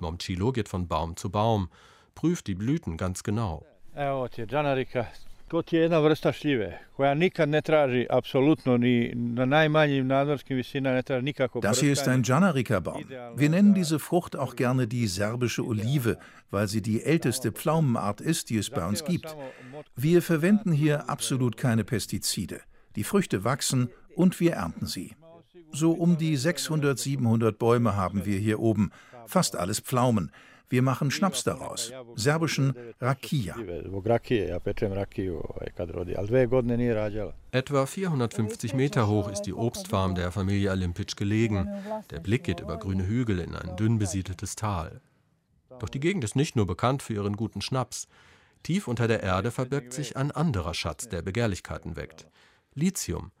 Momcilo 0.00 0.52
geht 0.52 0.68
von 0.68 0.88
Baum 0.88 1.16
zu 1.16 1.30
Baum, 1.30 1.68
prüft 2.14 2.46
die 2.46 2.54
Blüten 2.54 2.96
ganz 2.96 3.22
genau. 3.22 3.62
To 5.52 5.62
ti 5.62 5.76
je 5.76 5.82
jedna 5.82 5.98
vrsta 5.98 6.32
šljive 6.32 6.78
koja 6.96 7.14
nikad 7.14 7.48
ne 7.48 7.60
traži 7.60 8.06
apsolutno 8.10 8.76
ni 8.76 9.12
na 9.14 9.44
najmanjim 9.44 10.06
nadmorskim 10.06 10.56
visinama 10.56 10.96
ne 10.96 11.02
traži 11.02 11.24
nikako 11.24 11.60
Das 11.60 11.80
hier 11.80 11.92
ist 11.92 12.08
ein 12.08 12.22
Janarika-Baum. 12.22 13.04
Wir 13.36 13.50
nennen 13.50 13.74
diese 13.74 13.98
Frucht 13.98 14.36
auch 14.36 14.56
gerne 14.56 14.86
die 14.86 15.06
serbische 15.06 15.62
Olive, 15.62 16.16
weil 16.50 16.68
sie 16.68 16.80
die 16.80 17.02
älteste 17.02 17.52
Pflaumenart 17.52 18.20
ist, 18.20 18.48
die 18.48 18.56
es 18.56 18.70
bei 18.70 18.86
uns 18.86 19.04
gibt. 19.04 19.36
Wir 19.96 20.22
verwenden 20.22 20.72
hier 20.72 21.10
absolut 21.10 21.56
keine 21.56 21.84
Pestizide. 21.84 22.60
Die 22.96 23.04
Früchte 23.04 23.44
wachsen 23.44 23.88
und 24.16 24.40
wir 24.40 24.52
ernten 24.52 24.86
sie. 24.86 25.16
So 25.72 25.92
um 25.92 26.16
die 26.16 26.36
600, 26.36 26.98
700 26.98 27.58
Bäume 27.58 27.94
haben 27.94 28.24
wir 28.24 28.38
hier 28.38 28.58
oben, 28.58 28.90
fast 29.26 29.56
alles 29.56 29.80
Pflaumen. 29.80 30.30
Wir 30.68 30.80
machen 30.80 31.10
Schnaps 31.10 31.44
daraus, 31.44 31.92
serbischen 32.16 32.74
Rakia. 32.98 33.56
Etwa 37.50 37.84
450 37.84 38.72
Meter 38.72 39.06
hoch 39.06 39.30
ist 39.30 39.42
die 39.42 39.52
Obstfarm 39.52 40.14
der 40.14 40.32
Familie 40.32 40.70
Alimpic 40.70 41.14
gelegen. 41.16 41.68
Der 42.10 42.20
Blick 42.20 42.44
geht 42.44 42.60
über 42.60 42.78
grüne 42.78 43.06
Hügel 43.06 43.40
in 43.40 43.54
ein 43.54 43.76
dünn 43.76 43.98
besiedeltes 43.98 44.56
Tal. 44.56 45.02
Doch 45.78 45.90
die 45.90 46.00
Gegend 46.00 46.24
ist 46.24 46.36
nicht 46.36 46.56
nur 46.56 46.66
bekannt 46.66 47.02
für 47.02 47.12
ihren 47.12 47.36
guten 47.36 47.60
Schnaps. 47.60 48.08
Tief 48.62 48.88
unter 48.88 49.08
der 49.08 49.22
Erde 49.22 49.50
verbirgt 49.50 49.92
sich 49.92 50.16
ein 50.16 50.30
anderer 50.30 50.72
Schatz, 50.72 51.06
der 51.08 51.20
Begehrlichkeiten 51.20 51.96
weckt. 51.96 52.28
Lithium, 52.74 53.32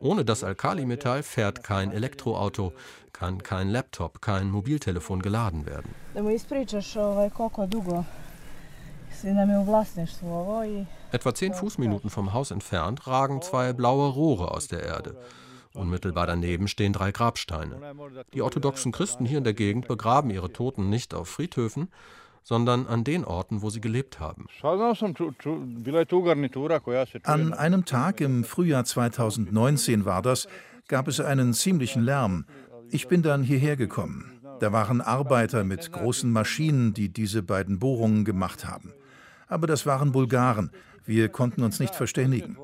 ohne 0.00 0.24
das 0.24 0.44
Alkalimetall 0.44 1.22
fährt 1.22 1.62
kein 1.62 1.92
Elektroauto, 1.92 2.72
kann 3.12 3.42
kein 3.42 3.70
Laptop, 3.70 4.20
kein 4.20 4.50
Mobiltelefon 4.50 5.22
geladen 5.22 5.66
werden. 5.66 5.94
Etwa 11.12 11.34
zehn 11.34 11.54
Fußminuten 11.54 12.10
vom 12.10 12.34
Haus 12.34 12.50
entfernt 12.50 13.06
ragen 13.06 13.40
zwei 13.40 13.72
blaue 13.72 14.10
Rohre 14.10 14.50
aus 14.50 14.68
der 14.68 14.82
Erde. 14.82 15.16
Unmittelbar 15.72 16.26
daneben 16.26 16.68
stehen 16.68 16.92
drei 16.92 17.12
Grabsteine. 17.12 17.76
Die 18.34 18.42
orthodoxen 18.42 18.92
Christen 18.92 19.24
hier 19.26 19.38
in 19.38 19.44
der 19.44 19.54
Gegend 19.54 19.88
begraben 19.88 20.30
ihre 20.30 20.52
Toten 20.52 20.88
nicht 20.88 21.14
auf 21.14 21.28
Friedhöfen, 21.28 21.88
sondern 22.46 22.86
an 22.86 23.02
den 23.02 23.24
Orten, 23.24 23.60
wo 23.60 23.70
sie 23.70 23.80
gelebt 23.80 24.20
haben. 24.20 24.46
An 27.24 27.52
einem 27.52 27.84
Tag 27.84 28.20
im 28.20 28.44
Frühjahr 28.44 28.84
2019 28.84 30.04
war 30.04 30.22
das, 30.22 30.46
gab 30.86 31.08
es 31.08 31.18
einen 31.18 31.54
ziemlichen 31.54 32.04
Lärm. 32.04 32.44
Ich 32.88 33.08
bin 33.08 33.22
dann 33.22 33.42
hierher 33.42 33.76
gekommen. 33.76 34.40
Da 34.60 34.72
waren 34.72 35.00
Arbeiter 35.00 35.64
mit 35.64 35.90
großen 35.90 36.30
Maschinen, 36.30 36.94
die 36.94 37.08
diese 37.08 37.42
beiden 37.42 37.80
Bohrungen 37.80 38.24
gemacht 38.24 38.64
haben. 38.64 38.92
Aber 39.48 39.66
das 39.66 39.84
waren 39.84 40.12
Bulgaren. 40.12 40.70
Wir 41.04 41.28
konnten 41.28 41.64
uns 41.64 41.80
nicht 41.80 41.96
verständigen. 41.96 42.56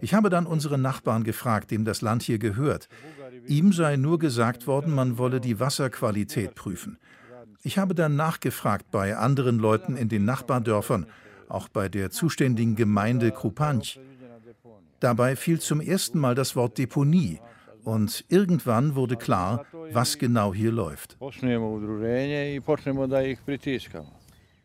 Ich 0.00 0.14
habe 0.14 0.30
dann 0.30 0.46
unseren 0.46 0.82
Nachbarn 0.82 1.22
gefragt, 1.22 1.70
dem 1.70 1.84
das 1.84 2.02
Land 2.02 2.24
hier 2.24 2.38
gehört. 2.38 2.88
Ihm 3.46 3.72
sei 3.72 3.94
nur 3.94 4.18
gesagt 4.18 4.66
worden, 4.66 4.92
man 4.92 5.16
wolle 5.16 5.40
die 5.40 5.60
Wasserqualität 5.60 6.56
prüfen. 6.56 6.98
Ich 7.62 7.78
habe 7.78 7.94
dann 7.94 8.16
nachgefragt 8.16 8.90
bei 8.90 9.16
anderen 9.16 9.58
Leuten 9.58 9.96
in 9.96 10.08
den 10.08 10.24
Nachbardörfern, 10.24 11.06
auch 11.48 11.68
bei 11.68 11.88
der 11.88 12.10
zuständigen 12.10 12.76
Gemeinde 12.76 13.30
Krupanj. 13.32 13.98
Dabei 15.00 15.36
fiel 15.36 15.60
zum 15.60 15.80
ersten 15.80 16.18
Mal 16.18 16.34
das 16.34 16.56
Wort 16.56 16.78
Deponie 16.78 17.40
und 17.84 18.24
irgendwann 18.28 18.94
wurde 18.94 19.16
klar, 19.16 19.64
was 19.92 20.18
genau 20.18 20.52
hier 20.54 20.72
läuft. 20.72 21.16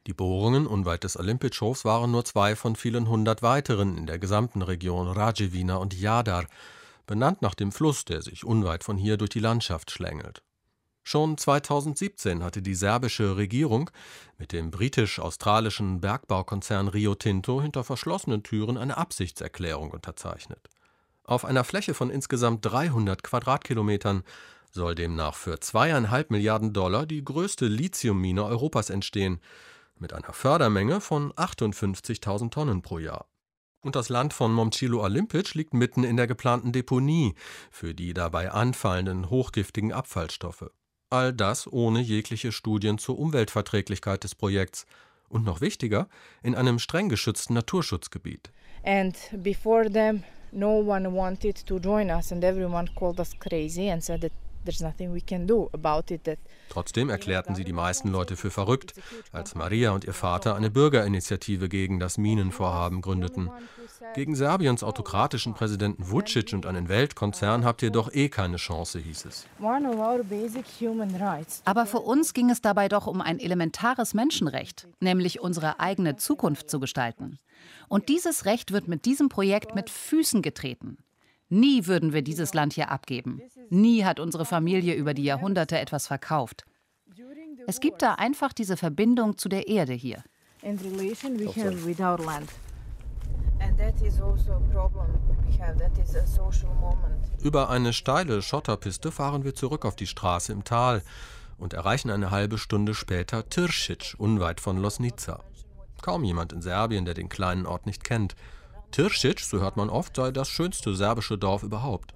Die 0.07 0.13
Bohrungen 0.13 0.65
unweit 0.65 1.03
des 1.03 1.19
Olympitschhofs 1.19 1.85
waren 1.85 2.11
nur 2.11 2.25
zwei 2.25 2.55
von 2.55 2.75
vielen 2.75 3.07
hundert 3.07 3.43
weiteren 3.43 3.97
in 3.97 4.07
der 4.07 4.17
gesamten 4.17 4.63
Region 4.63 5.07
Rajevina 5.07 5.75
und 5.75 5.93
Jadar, 5.93 6.45
benannt 7.05 7.43
nach 7.43 7.53
dem 7.53 7.71
Fluss, 7.71 8.05
der 8.05 8.23
sich 8.23 8.43
unweit 8.43 8.83
von 8.83 8.97
hier 8.97 9.17
durch 9.17 9.29
die 9.29 9.39
Landschaft 9.39 9.91
schlängelt. 9.91 10.41
Schon 11.03 11.37
2017 11.37 12.43
hatte 12.43 12.61
die 12.61 12.75
serbische 12.75 13.35
Regierung 13.35 13.89
mit 14.37 14.51
dem 14.51 14.71
britisch-australischen 14.71 15.99
Bergbaukonzern 15.99 16.87
Rio 16.87 17.15
Tinto 17.15 17.61
hinter 17.61 17.83
verschlossenen 17.83 18.43
Türen 18.43 18.77
eine 18.77 18.97
Absichtserklärung 18.97 19.91
unterzeichnet. 19.91 20.69
Auf 21.23 21.45
einer 21.45 21.63
Fläche 21.63 21.93
von 21.93 22.09
insgesamt 22.09 22.65
300 22.65 23.23
Quadratkilometern 23.23 24.23
soll 24.71 24.95
demnach 24.95 25.35
für 25.35 25.59
zweieinhalb 25.59 26.31
Milliarden 26.31 26.73
Dollar 26.73 27.05
die 27.05 27.23
größte 27.23 27.67
Lithiummine 27.67 28.45
Europas 28.45 28.89
entstehen, 28.89 29.39
mit 29.97 30.13
einer 30.13 30.33
Fördermenge 30.33 30.99
von 30.99 31.31
58.000 31.33 32.51
Tonnen 32.51 32.81
pro 32.81 32.97
Jahr. 32.97 33.27
Und 33.81 33.95
das 33.95 34.09
Land 34.09 34.33
von 34.33 34.53
Momcilo 34.53 35.03
Olimpic 35.03 35.53
liegt 35.55 35.73
mitten 35.73 36.03
in 36.03 36.17
der 36.17 36.27
geplanten 36.27 36.71
Deponie 36.71 37.33
für 37.71 37.93
die 37.93 38.13
dabei 38.13 38.51
anfallenden 38.51 39.29
hochgiftigen 39.29 39.91
Abfallstoffe. 39.91 40.71
All 41.11 41.33
das 41.33 41.71
ohne 41.71 41.99
jegliche 41.99 42.53
Studien 42.53 42.97
zur 42.97 43.19
Umweltverträglichkeit 43.19 44.23
des 44.23 44.33
Projekts 44.33 44.85
und 45.27 45.43
noch 45.43 45.59
wichtiger, 45.59 46.07
in 46.41 46.55
einem 46.55 46.79
streng 46.79 47.09
geschützten 47.09 47.53
Naturschutzgebiet. 47.53 48.49
And 48.83 49.15
before 49.43 49.91
them 49.91 50.23
no 50.53 50.79
one 50.79 51.13
wanted 51.13 51.65
to 51.67 51.79
join 51.79 52.09
us 52.09 52.31
and 52.31 52.41
everyone 52.45 52.89
called 52.95 53.19
us 53.19 53.37
crazy 53.37 53.89
and 53.89 54.01
said 54.01 54.21
that 54.21 54.31
Trotzdem 56.69 57.09
erklärten 57.09 57.55
sie 57.55 57.63
die 57.63 57.73
meisten 57.73 58.09
Leute 58.09 58.37
für 58.37 58.51
verrückt, 58.51 58.93
als 59.31 59.55
Maria 59.55 59.91
und 59.91 60.03
ihr 60.05 60.13
Vater 60.13 60.55
eine 60.55 60.69
Bürgerinitiative 60.69 61.69
gegen 61.69 61.99
das 61.99 62.17
Minenvorhaben 62.17 63.01
gründeten. 63.01 63.49
Gegen 64.15 64.35
Serbiens 64.35 64.83
autokratischen 64.83 65.53
Präsidenten 65.53 66.09
Vucic 66.09 66.53
und 66.53 66.65
einen 66.65 66.89
Weltkonzern 66.89 67.65
habt 67.65 67.81
ihr 67.83 67.91
doch 67.91 68.11
eh 68.13 68.29
keine 68.29 68.57
Chance, 68.57 68.99
hieß 68.99 69.25
es. 69.25 69.45
Aber 71.65 71.85
für 71.85 71.99
uns 71.99 72.33
ging 72.33 72.49
es 72.49 72.61
dabei 72.61 72.87
doch 72.89 73.07
um 73.07 73.21
ein 73.21 73.39
elementares 73.39 74.13
Menschenrecht, 74.13 74.87
nämlich 74.99 75.39
unsere 75.39 75.79
eigene 75.79 76.17
Zukunft 76.17 76.69
zu 76.69 76.79
gestalten. 76.79 77.37
Und 77.87 78.09
dieses 78.09 78.45
Recht 78.45 78.71
wird 78.71 78.87
mit 78.87 79.05
diesem 79.05 79.29
Projekt 79.29 79.75
mit 79.75 79.89
Füßen 79.89 80.41
getreten. 80.41 80.97
Nie 81.53 81.85
würden 81.85 82.13
wir 82.13 82.21
dieses 82.21 82.53
Land 82.53 82.71
hier 82.71 82.89
abgeben. 82.91 83.41
Nie 83.69 84.05
hat 84.05 84.21
unsere 84.21 84.45
Familie 84.45 84.95
über 84.95 85.13
die 85.13 85.25
Jahrhunderte 85.25 85.77
etwas 85.77 86.07
verkauft. 86.07 86.63
Es 87.67 87.81
gibt 87.81 88.01
da 88.01 88.13
einfach 88.13 88.53
diese 88.53 88.77
Verbindung 88.77 89.37
zu 89.37 89.49
der 89.49 89.67
Erde 89.67 89.91
hier. 89.91 90.23
Über 97.43 97.69
eine 97.69 97.91
steile 97.91 98.41
Schotterpiste 98.41 99.11
fahren 99.11 99.43
wir 99.43 99.53
zurück 99.53 99.83
auf 99.85 99.97
die 99.97 100.07
Straße 100.07 100.53
im 100.53 100.63
Tal 100.63 101.01
und 101.57 101.73
erreichen 101.73 102.11
eine 102.11 102.31
halbe 102.31 102.57
Stunde 102.57 102.93
später 102.93 103.41
Tiršić, 103.41 104.15
unweit 104.15 104.61
von 104.61 104.77
Losnica. 104.77 105.41
Kaum 106.01 106.23
jemand 106.23 106.53
in 106.53 106.61
Serbien, 106.61 107.03
der 107.03 107.13
den 107.13 107.27
kleinen 107.27 107.65
Ort 107.65 107.85
nicht 107.85 108.05
kennt. 108.05 108.35
Tiršić, 108.91 109.39
so 109.39 109.59
hört 109.59 109.77
man 109.77 109.89
oft, 109.89 110.15
sei 110.15 110.31
das 110.31 110.49
schönste 110.49 110.95
serbische 110.95 111.37
Dorf 111.37 111.63
überhaupt. 111.63 112.13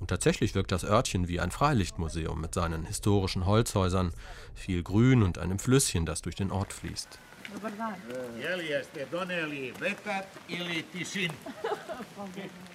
Und 0.00 0.08
tatsächlich 0.08 0.54
wirkt 0.54 0.72
das 0.72 0.84
Örtchen 0.84 1.28
wie 1.28 1.38
ein 1.38 1.50
Freilichtmuseum 1.52 2.40
mit 2.40 2.54
seinen 2.54 2.84
historischen 2.86 3.46
Holzhäusern, 3.46 4.12
viel 4.54 4.82
Grün 4.82 5.22
und 5.22 5.38
einem 5.38 5.58
Flüsschen, 5.58 6.06
das 6.06 6.22
durch 6.22 6.34
den 6.34 6.50
Ort 6.50 6.72
fließt. 6.72 7.18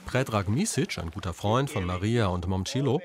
Predrag 0.05 0.47
Misic, 0.47 0.97
ein 0.97 1.11
guter 1.11 1.33
Freund 1.33 1.69
von 1.69 1.85
Maria 1.85 2.27
und 2.27 2.47
Momcilo, 2.47 3.01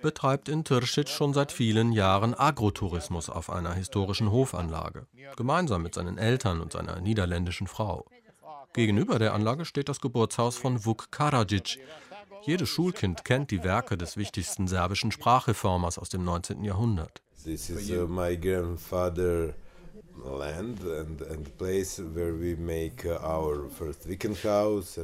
betreibt 0.00 0.48
in 0.48 0.64
Tiršić 0.64 1.08
schon 1.08 1.34
seit 1.34 1.52
vielen 1.52 1.92
Jahren 1.92 2.34
Agrotourismus 2.34 3.28
auf 3.28 3.50
einer 3.50 3.74
historischen 3.74 4.30
Hofanlage, 4.30 5.06
gemeinsam 5.36 5.82
mit 5.82 5.94
seinen 5.94 6.16
Eltern 6.16 6.60
und 6.60 6.72
seiner 6.72 7.00
niederländischen 7.00 7.66
Frau. 7.66 8.06
Gegenüber 8.76 9.18
der 9.18 9.32
Anlage 9.32 9.64
steht 9.64 9.88
das 9.88 10.02
Geburtshaus 10.02 10.58
von 10.58 10.84
Vuk 10.84 11.08
Karadžić. 11.10 11.78
Jedes 12.42 12.68
Schulkind 12.68 13.24
kennt 13.24 13.50
die 13.50 13.64
Werke 13.64 13.96
des 13.96 14.18
wichtigsten 14.18 14.68
serbischen 14.68 15.10
Sprachreformers 15.10 15.98
aus 15.98 16.10
dem 16.10 16.24
19. 16.24 16.62
Jahrhundert. 16.62 17.22
This 17.42 17.70
is 17.70 17.90
uh, 17.90 18.06
my 18.06 18.36
grandfather 18.36 19.54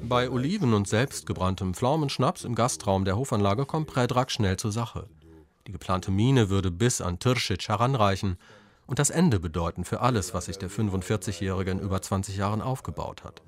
Bei 0.09 0.31
Oliven 0.31 0.75
und 0.75 0.89
selbstgebranntem 0.89 1.75
Pflaumenschnaps 1.75 2.45
im 2.45 2.55
Gastraum 2.55 3.05
der 3.05 3.17
Hofanlage 3.17 3.65
kommt 3.65 3.87
Predrag 3.87 4.31
schnell 4.31 4.59
zur 4.59 4.73
Sache. 4.73 5.09
Die 5.67 5.73
geplante 5.73 6.11
Mine 6.11 6.51
würde 6.51 6.71
bis 6.71 7.01
an 7.01 7.19
Tirschitsch 7.19 7.69
heranreichen 7.69 8.37
und 8.93 8.99
das 8.99 9.09
Ende 9.09 9.41
bedeuten 9.41 9.87
für 9.87 10.03
alles, 10.03 10.35
was 10.35 10.45
sich 10.45 10.59
der 10.59 10.69
45-Jährige 10.69 11.71
in 11.71 11.79
über 11.79 12.03
20 12.03 12.37
Jahren 12.37 12.61
aufgebaut 12.61 13.25
hat. 13.25 13.41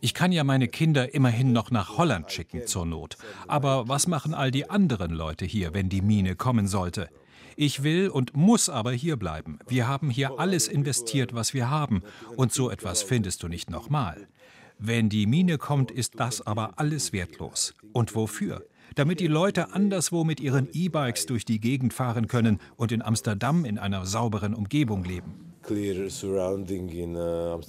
Ich 0.00 0.14
kann 0.14 0.30
ja 0.30 0.44
meine 0.44 0.68
Kinder 0.68 1.12
immerhin 1.12 1.52
noch 1.52 1.72
nach 1.72 1.98
Holland 1.98 2.30
schicken 2.30 2.68
zur 2.68 2.86
Not. 2.86 3.16
Aber 3.48 3.88
was 3.88 4.06
machen 4.06 4.32
all 4.32 4.52
die 4.52 4.70
anderen 4.70 5.10
Leute 5.10 5.44
hier, 5.44 5.74
wenn 5.74 5.88
die 5.88 6.02
Mine 6.02 6.36
kommen 6.36 6.68
sollte? 6.68 7.08
Ich 7.56 7.82
will 7.82 8.10
und 8.10 8.36
muss 8.36 8.68
aber 8.68 8.92
hier 8.92 9.16
bleiben. 9.16 9.58
Wir 9.66 9.88
haben 9.88 10.08
hier 10.08 10.38
alles 10.38 10.68
investiert, 10.68 11.34
was 11.34 11.52
wir 11.52 11.68
haben. 11.68 12.04
Und 12.36 12.52
so 12.52 12.70
etwas 12.70 13.02
findest 13.02 13.42
du 13.42 13.48
nicht 13.48 13.70
nochmal. 13.70 14.28
Wenn 14.78 15.08
die 15.08 15.26
Mine 15.26 15.58
kommt, 15.58 15.90
ist 15.90 16.20
das 16.20 16.46
aber 16.46 16.78
alles 16.78 17.12
wertlos. 17.12 17.74
Und 17.92 18.14
wofür? 18.14 18.64
Damit 18.94 19.20
die 19.20 19.26
Leute 19.26 19.72
anderswo 19.72 20.24
mit 20.24 20.40
ihren 20.40 20.68
E-Bikes 20.72 21.26
durch 21.26 21.44
die 21.44 21.60
Gegend 21.60 21.94
fahren 21.94 22.28
können 22.28 22.58
und 22.76 22.92
in 22.92 23.02
Amsterdam 23.02 23.64
in 23.64 23.78
einer 23.78 24.06
sauberen 24.06 24.54
Umgebung 24.54 25.04
leben. 25.04 25.54
Uh, 25.68 27.60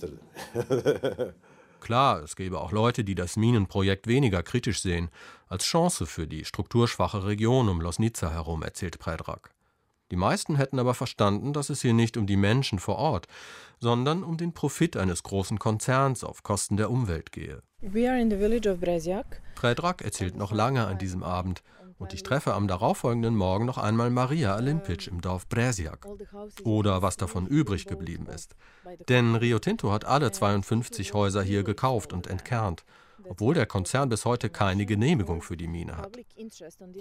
Klar, 1.81 2.21
es 2.23 2.35
gäbe 2.35 2.61
auch 2.61 2.71
Leute, 2.71 3.03
die 3.03 3.15
das 3.15 3.37
Minenprojekt 3.37 4.07
weniger 4.07 4.43
kritisch 4.43 4.81
sehen, 4.81 5.09
als 5.47 5.65
Chance 5.65 6.05
für 6.05 6.27
die 6.27 6.45
strukturschwache 6.45 7.25
Region 7.25 7.69
um 7.69 7.81
Losnica 7.81 8.31
herum, 8.31 8.63
erzählt 8.63 8.99
Predrag. 8.99 9.51
Die 10.11 10.17
meisten 10.17 10.57
hätten 10.57 10.77
aber 10.77 10.93
verstanden, 10.93 11.53
dass 11.53 11.69
es 11.69 11.81
hier 11.81 11.93
nicht 11.93 12.17
um 12.17 12.27
die 12.27 12.35
Menschen 12.35 12.79
vor 12.79 12.97
Ort, 12.97 13.27
sondern 13.79 14.23
um 14.23 14.37
den 14.37 14.53
Profit 14.53 14.97
eines 14.97 15.23
großen 15.23 15.57
Konzerns 15.57 16.23
auf 16.23 16.43
Kosten 16.43 16.75
der 16.77 16.91
Umwelt 16.91 17.31
gehe. 17.31 17.63
Predrag 19.55 20.01
erzählt 20.01 20.35
noch 20.35 20.51
lange 20.51 20.85
an 20.85 20.97
diesem 20.97 21.23
Abend 21.23 21.63
und 21.97 22.13
ich 22.13 22.23
treffe 22.23 22.55
am 22.55 22.67
darauffolgenden 22.67 23.35
Morgen 23.35 23.65
noch 23.65 23.77
einmal 23.77 24.09
Maria 24.09 24.55
Alimpic 24.55 25.07
im 25.07 25.21
Dorf 25.21 25.47
Brezjak. 25.47 26.07
Oder 26.63 27.01
was 27.03 27.15
davon 27.15 27.45
übrig 27.45 27.85
geblieben 27.85 28.25
ist. 28.27 28.55
Denn 29.07 29.35
Rio 29.35 29.59
Tinto 29.59 29.91
hat 29.91 30.05
alle 30.05 30.31
52 30.31 31.13
Häuser 31.13 31.43
hier 31.43 31.63
gekauft 31.63 32.11
und 32.11 32.27
entkernt 32.27 32.83
obwohl 33.31 33.53
der 33.53 33.65
Konzern 33.65 34.09
bis 34.09 34.25
heute 34.25 34.49
keine 34.49 34.85
Genehmigung 34.85 35.41
für 35.41 35.55
die 35.55 35.69
Mine 35.69 35.95
hat. 35.95 36.17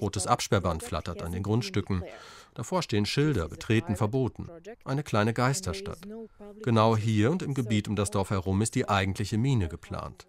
Rotes 0.00 0.28
Absperrband 0.28 0.84
flattert 0.84 1.22
an 1.22 1.32
den 1.32 1.42
Grundstücken. 1.42 2.04
Davor 2.54 2.82
stehen 2.82 3.04
Schilder, 3.04 3.48
betreten 3.48 3.96
verboten. 3.96 4.48
Eine 4.84 5.02
kleine 5.02 5.32
Geisterstadt. 5.32 6.06
Genau 6.62 6.96
hier 6.96 7.32
und 7.32 7.42
im 7.42 7.54
Gebiet 7.54 7.88
um 7.88 7.96
das 7.96 8.12
Dorf 8.12 8.30
herum 8.30 8.62
ist 8.62 8.76
die 8.76 8.88
eigentliche 8.88 9.38
Mine 9.38 9.66
geplant. 9.66 10.28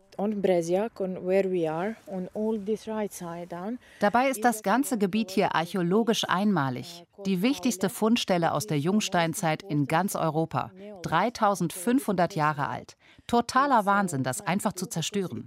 Dabei 3.99 4.29
ist 4.29 4.43
das 4.43 4.63
ganze 4.63 4.97
Gebiet 4.97 5.31
hier 5.31 5.55
archäologisch 5.55 6.25
einmalig. 6.27 7.05
Die 7.25 7.41
wichtigste 7.43 7.89
Fundstelle 7.89 8.53
aus 8.53 8.65
der 8.65 8.79
Jungsteinzeit 8.79 9.61
in 9.61 9.85
ganz 9.85 10.15
Europa. 10.15 10.71
3500 11.03 12.35
Jahre 12.35 12.67
alt. 12.67 12.97
Totaler 13.27 13.85
Wahnsinn, 13.85 14.23
das 14.23 14.41
einfach 14.41 14.73
zu 14.73 14.85
zerstören. 14.87 15.45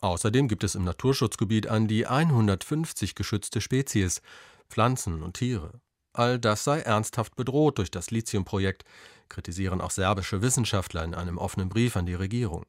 Außerdem 0.00 0.48
gibt 0.48 0.64
es 0.64 0.74
im 0.74 0.84
Naturschutzgebiet 0.84 1.68
an 1.68 1.88
die 1.88 2.06
150 2.06 3.14
geschützte 3.14 3.60
Spezies, 3.60 4.20
Pflanzen 4.68 5.22
und 5.22 5.34
Tiere. 5.34 5.80
All 6.12 6.38
das 6.38 6.64
sei 6.64 6.80
ernsthaft 6.80 7.36
bedroht 7.36 7.78
durch 7.78 7.90
das 7.90 8.10
Lithiumprojekt, 8.10 8.84
kritisieren 9.28 9.80
auch 9.80 9.90
serbische 9.90 10.42
Wissenschaftler 10.42 11.04
in 11.04 11.14
einem 11.14 11.38
offenen 11.38 11.68
Brief 11.68 11.96
an 11.96 12.06
die 12.06 12.14
Regierung. 12.14 12.64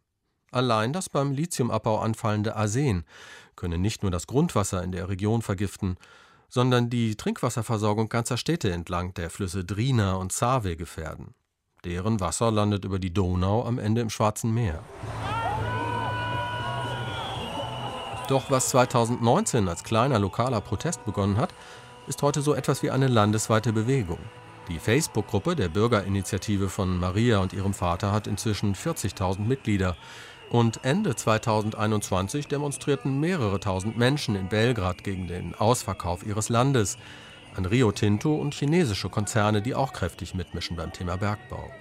Allein 0.51 0.93
das 0.93 1.09
beim 1.09 1.32
Lithiumabbau 1.32 1.99
anfallende 1.99 2.55
Arsen 2.55 3.05
könne 3.55 3.78
nicht 3.78 4.01
nur 4.01 4.11
das 4.11 4.28
Grundwasser 4.28 4.84
in 4.84 4.91
der 4.91 5.09
Region 5.09 5.41
vergiften, 5.41 5.97
sondern 6.49 6.89
die 6.89 7.15
Trinkwasserversorgung 7.15 8.09
ganzer 8.09 8.38
Städte 8.38 8.72
entlang 8.72 9.13
der 9.13 9.30
Flüsse 9.30 9.65
Drina 9.65 10.15
und 10.15 10.32
Save 10.32 10.78
gefährden. 10.78 11.34
Deren 11.88 12.19
Wasser 12.19 12.51
landet 12.51 12.83
über 12.83 12.99
die 12.99 13.13
Donau 13.13 13.63
am 13.63 13.79
Ende 13.79 14.01
im 14.01 14.09
Schwarzen 14.09 14.53
Meer. 14.53 14.83
Doch 18.27 18.51
was 18.51 18.67
2019 18.69 19.69
als 19.69 19.85
kleiner 19.85 20.19
lokaler 20.19 20.59
Protest 20.59 21.05
begonnen 21.05 21.38
hat, 21.38 21.53
ist 22.07 22.21
heute 22.21 22.41
so 22.41 22.53
etwas 22.53 22.83
wie 22.83 22.91
eine 22.91 23.07
landesweite 23.07 23.71
Bewegung. 23.71 24.19
Die 24.67 24.79
Facebook-Gruppe 24.79 25.55
der 25.55 25.69
Bürgerinitiative 25.69 26.67
von 26.67 26.99
Maria 26.99 27.38
und 27.38 27.53
ihrem 27.53 27.73
Vater 27.73 28.11
hat 28.11 28.27
inzwischen 28.27 28.75
40.000 28.75 29.39
Mitglieder. 29.39 29.95
Und 30.49 30.83
Ende 30.83 31.15
2021 31.15 32.49
demonstrierten 32.49 33.17
mehrere 33.21 33.61
tausend 33.61 33.97
Menschen 33.97 34.35
in 34.35 34.49
Belgrad 34.49 35.05
gegen 35.05 35.27
den 35.27 35.55
Ausverkauf 35.55 36.25
ihres 36.25 36.49
Landes 36.49 36.97
an 37.58 37.66
Rio 37.66 37.91
Tinto 37.91 38.36
und 38.36 38.53
chinesische 38.53 39.10
Konzerne, 39.10 39.62
die 39.62 39.76
auch 39.76 39.93
kräftig 39.93 40.34
mitmischen 40.36 40.78
beim 40.78 40.93
Thema 40.93 41.18
Bergbau. 41.18 41.72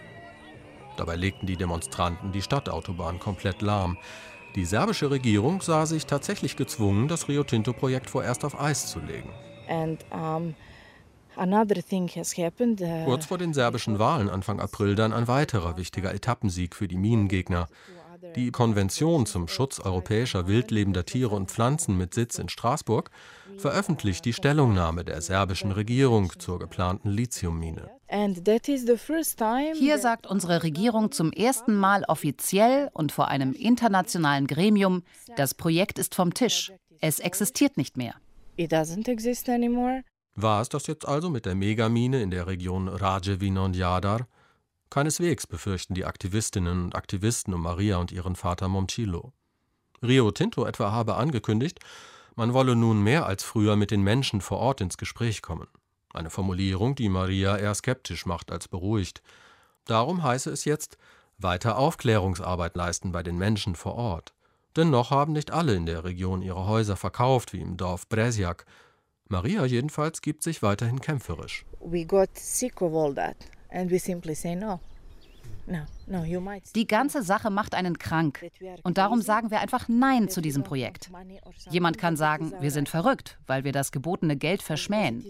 Dabei 0.96 1.16
legten 1.16 1.46
die 1.46 1.56
Demonstranten 1.56 2.32
die 2.32 2.42
Stadtautobahn 2.42 3.18
komplett 3.18 3.60
lahm. 3.62 3.98
Die 4.54 4.64
serbische 4.64 5.10
Regierung 5.10 5.60
sah 5.60 5.84
sich 5.84 6.06
tatsächlich 6.06 6.56
gezwungen, 6.56 7.08
das 7.08 7.28
Rio 7.28 7.44
Tinto-Projekt 7.44 8.08
vorerst 8.08 8.44
auf 8.44 8.58
Eis 8.58 8.86
zu 8.86 9.00
legen. 9.00 9.30
And, 9.68 10.04
um 10.10 10.54
Uh, 11.38 13.04
Kurz 13.04 13.26
vor 13.26 13.36
den 13.36 13.52
serbischen 13.52 13.98
Wahlen 13.98 14.30
Anfang 14.30 14.58
April 14.58 14.94
dann 14.94 15.12
ein 15.12 15.28
weiterer 15.28 15.76
wichtiger 15.76 16.14
Etappensieg 16.14 16.74
für 16.74 16.88
die 16.88 16.96
Minengegner. 16.96 17.68
Die 18.36 18.50
Konvention 18.50 19.26
zum 19.26 19.46
Schutz 19.46 19.78
europäischer 19.78 20.46
wildlebender 20.46 21.04
Tiere 21.04 21.34
und 21.34 21.50
Pflanzen 21.50 21.98
mit 21.98 22.14
Sitz 22.14 22.38
in 22.38 22.48
Straßburg 22.48 23.10
veröffentlicht 23.58 24.24
die 24.24 24.32
Stellungnahme 24.32 25.04
der 25.04 25.20
serbischen 25.20 25.72
Regierung 25.72 26.32
zur 26.38 26.58
geplanten 26.58 27.10
Lithiummine. 27.10 27.90
Hier 29.74 29.98
sagt 29.98 30.26
unsere 30.26 30.62
Regierung 30.62 31.12
zum 31.12 31.32
ersten 31.32 31.74
Mal 31.74 32.04
offiziell 32.08 32.90
und 32.92 33.12
vor 33.12 33.28
einem 33.28 33.52
internationalen 33.52 34.46
Gremium, 34.46 35.02
das 35.36 35.54
Projekt 35.54 35.98
ist 35.98 36.14
vom 36.14 36.32
Tisch. 36.34 36.72
Es 37.00 37.18
existiert 37.18 37.76
nicht 37.76 37.96
mehr. 37.96 38.14
War 40.34 40.60
es 40.60 40.68
das 40.68 40.86
jetzt 40.86 41.08
also 41.08 41.30
mit 41.30 41.46
der 41.46 41.54
Megamine 41.54 42.22
in 42.22 42.30
der 42.30 42.46
Region 42.46 42.88
Rajevina 42.88 43.64
und 43.64 43.76
Jadar? 43.76 44.26
Keineswegs 44.90 45.46
befürchten 45.46 45.94
die 45.94 46.04
Aktivistinnen 46.04 46.84
und 46.84 46.94
Aktivisten 46.94 47.54
um 47.54 47.62
Maria 47.62 47.96
und 47.96 48.12
ihren 48.12 48.36
Vater 48.36 48.68
Momcilo. 48.68 49.32
Rio 50.02 50.30
Tinto 50.30 50.64
etwa 50.66 50.92
habe 50.92 51.16
angekündigt, 51.16 51.80
man 52.36 52.54
wolle 52.54 52.76
nun 52.76 53.02
mehr 53.02 53.26
als 53.26 53.42
früher 53.42 53.76
mit 53.76 53.90
den 53.90 54.02
Menschen 54.02 54.40
vor 54.40 54.58
Ort 54.58 54.80
ins 54.80 54.98
Gespräch 54.98 55.42
kommen. 55.42 55.66
Eine 56.12 56.30
Formulierung, 56.30 56.94
die 56.94 57.08
Maria 57.08 57.56
eher 57.56 57.74
skeptisch 57.74 58.24
macht 58.26 58.52
als 58.52 58.68
beruhigt. 58.68 59.22
Darum 59.84 60.22
heiße 60.22 60.50
es 60.50 60.64
jetzt, 60.64 60.96
weiter 61.38 61.76
Aufklärungsarbeit 61.76 62.76
leisten 62.76 63.12
bei 63.12 63.22
den 63.22 63.36
Menschen 63.36 63.74
vor 63.74 63.96
Ort. 63.96 64.34
Denn 64.76 64.90
noch 64.90 65.10
haben 65.10 65.32
nicht 65.32 65.50
alle 65.50 65.74
in 65.74 65.86
der 65.86 66.04
Region 66.04 66.42
ihre 66.42 66.66
Häuser 66.66 66.96
verkauft, 66.96 67.52
wie 67.52 67.60
im 67.60 67.76
Dorf 67.76 68.08
Brezjak, 68.08 68.66
Maria 69.28 69.64
jedenfalls 69.64 70.22
gibt 70.22 70.42
sich 70.42 70.62
weiterhin 70.62 71.00
kämpferisch. 71.00 71.64
Die 76.74 76.86
ganze 76.86 77.22
Sache 77.22 77.50
macht 77.50 77.74
einen 77.74 77.98
krank. 77.98 78.46
Und 78.82 78.98
darum 78.98 79.20
sagen 79.20 79.50
wir 79.50 79.60
einfach 79.60 79.88
Nein 79.88 80.28
zu 80.28 80.40
diesem 80.40 80.62
Projekt. 80.62 81.10
Jemand 81.70 81.98
kann 81.98 82.16
sagen, 82.16 82.52
wir 82.60 82.70
sind 82.70 82.88
verrückt, 82.88 83.38
weil 83.46 83.64
wir 83.64 83.72
das 83.72 83.90
gebotene 83.90 84.36
Geld 84.36 84.62
verschmähen. 84.62 85.24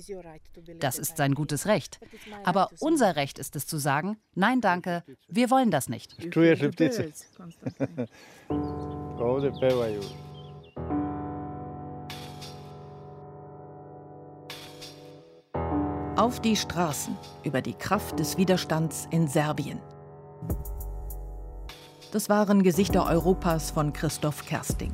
Das 0.78 0.98
ist 0.98 1.16
sein 1.16 1.34
gutes 1.34 1.66
Recht. 1.66 1.98
Aber 2.44 2.68
unser 2.80 3.16
Recht 3.16 3.38
ist 3.38 3.56
es 3.56 3.66
zu 3.66 3.78
sagen, 3.78 4.18
nein 4.34 4.60
danke, 4.60 5.02
wir 5.28 5.50
wollen 5.50 5.70
das 5.70 5.88
nicht. 5.88 6.16
Auf 16.16 16.40
die 16.40 16.56
Straßen 16.56 17.16
über 17.44 17.60
die 17.60 17.74
Kraft 17.74 18.18
des 18.18 18.38
Widerstands 18.38 19.06
in 19.10 19.28
Serbien. 19.28 19.80
Das 22.12 22.28
waren 22.28 22.62
Gesichter 22.62 23.06
Europas 23.06 23.70
von 23.70 23.92
Christoph 23.92 24.46
Kersting. 24.46 24.92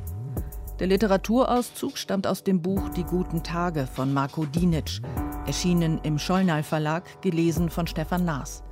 Der 0.79 0.87
Literaturauszug 0.87 1.97
stammt 1.97 2.27
aus 2.27 2.43
dem 2.43 2.61
Buch 2.61 2.89
Die 2.89 3.03
guten 3.03 3.43
Tage 3.43 3.87
von 3.87 4.13
Marco 4.13 4.45
Dinic, 4.45 5.01
erschienen 5.45 5.99
im 6.03 6.17
Schollnal 6.17 6.63
Verlag, 6.63 7.21
gelesen 7.21 7.69
von 7.69 7.87
Stefan 7.87 8.25
Naas. 8.25 8.63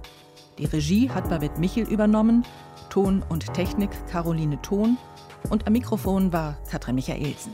Die 0.58 0.66
Regie 0.66 1.10
hat 1.10 1.30
Babette 1.30 1.60
Michel 1.60 1.88
übernommen, 1.88 2.46
Ton 2.90 3.24
und 3.30 3.54
Technik 3.54 3.92
Caroline 4.08 4.62
Thon 4.62 4.98
und 5.50 5.66
am 5.68 5.74
Mikrofon 5.74 6.34
war 6.34 6.58
Katrin 6.70 6.96
Michaelsen. 6.96 7.54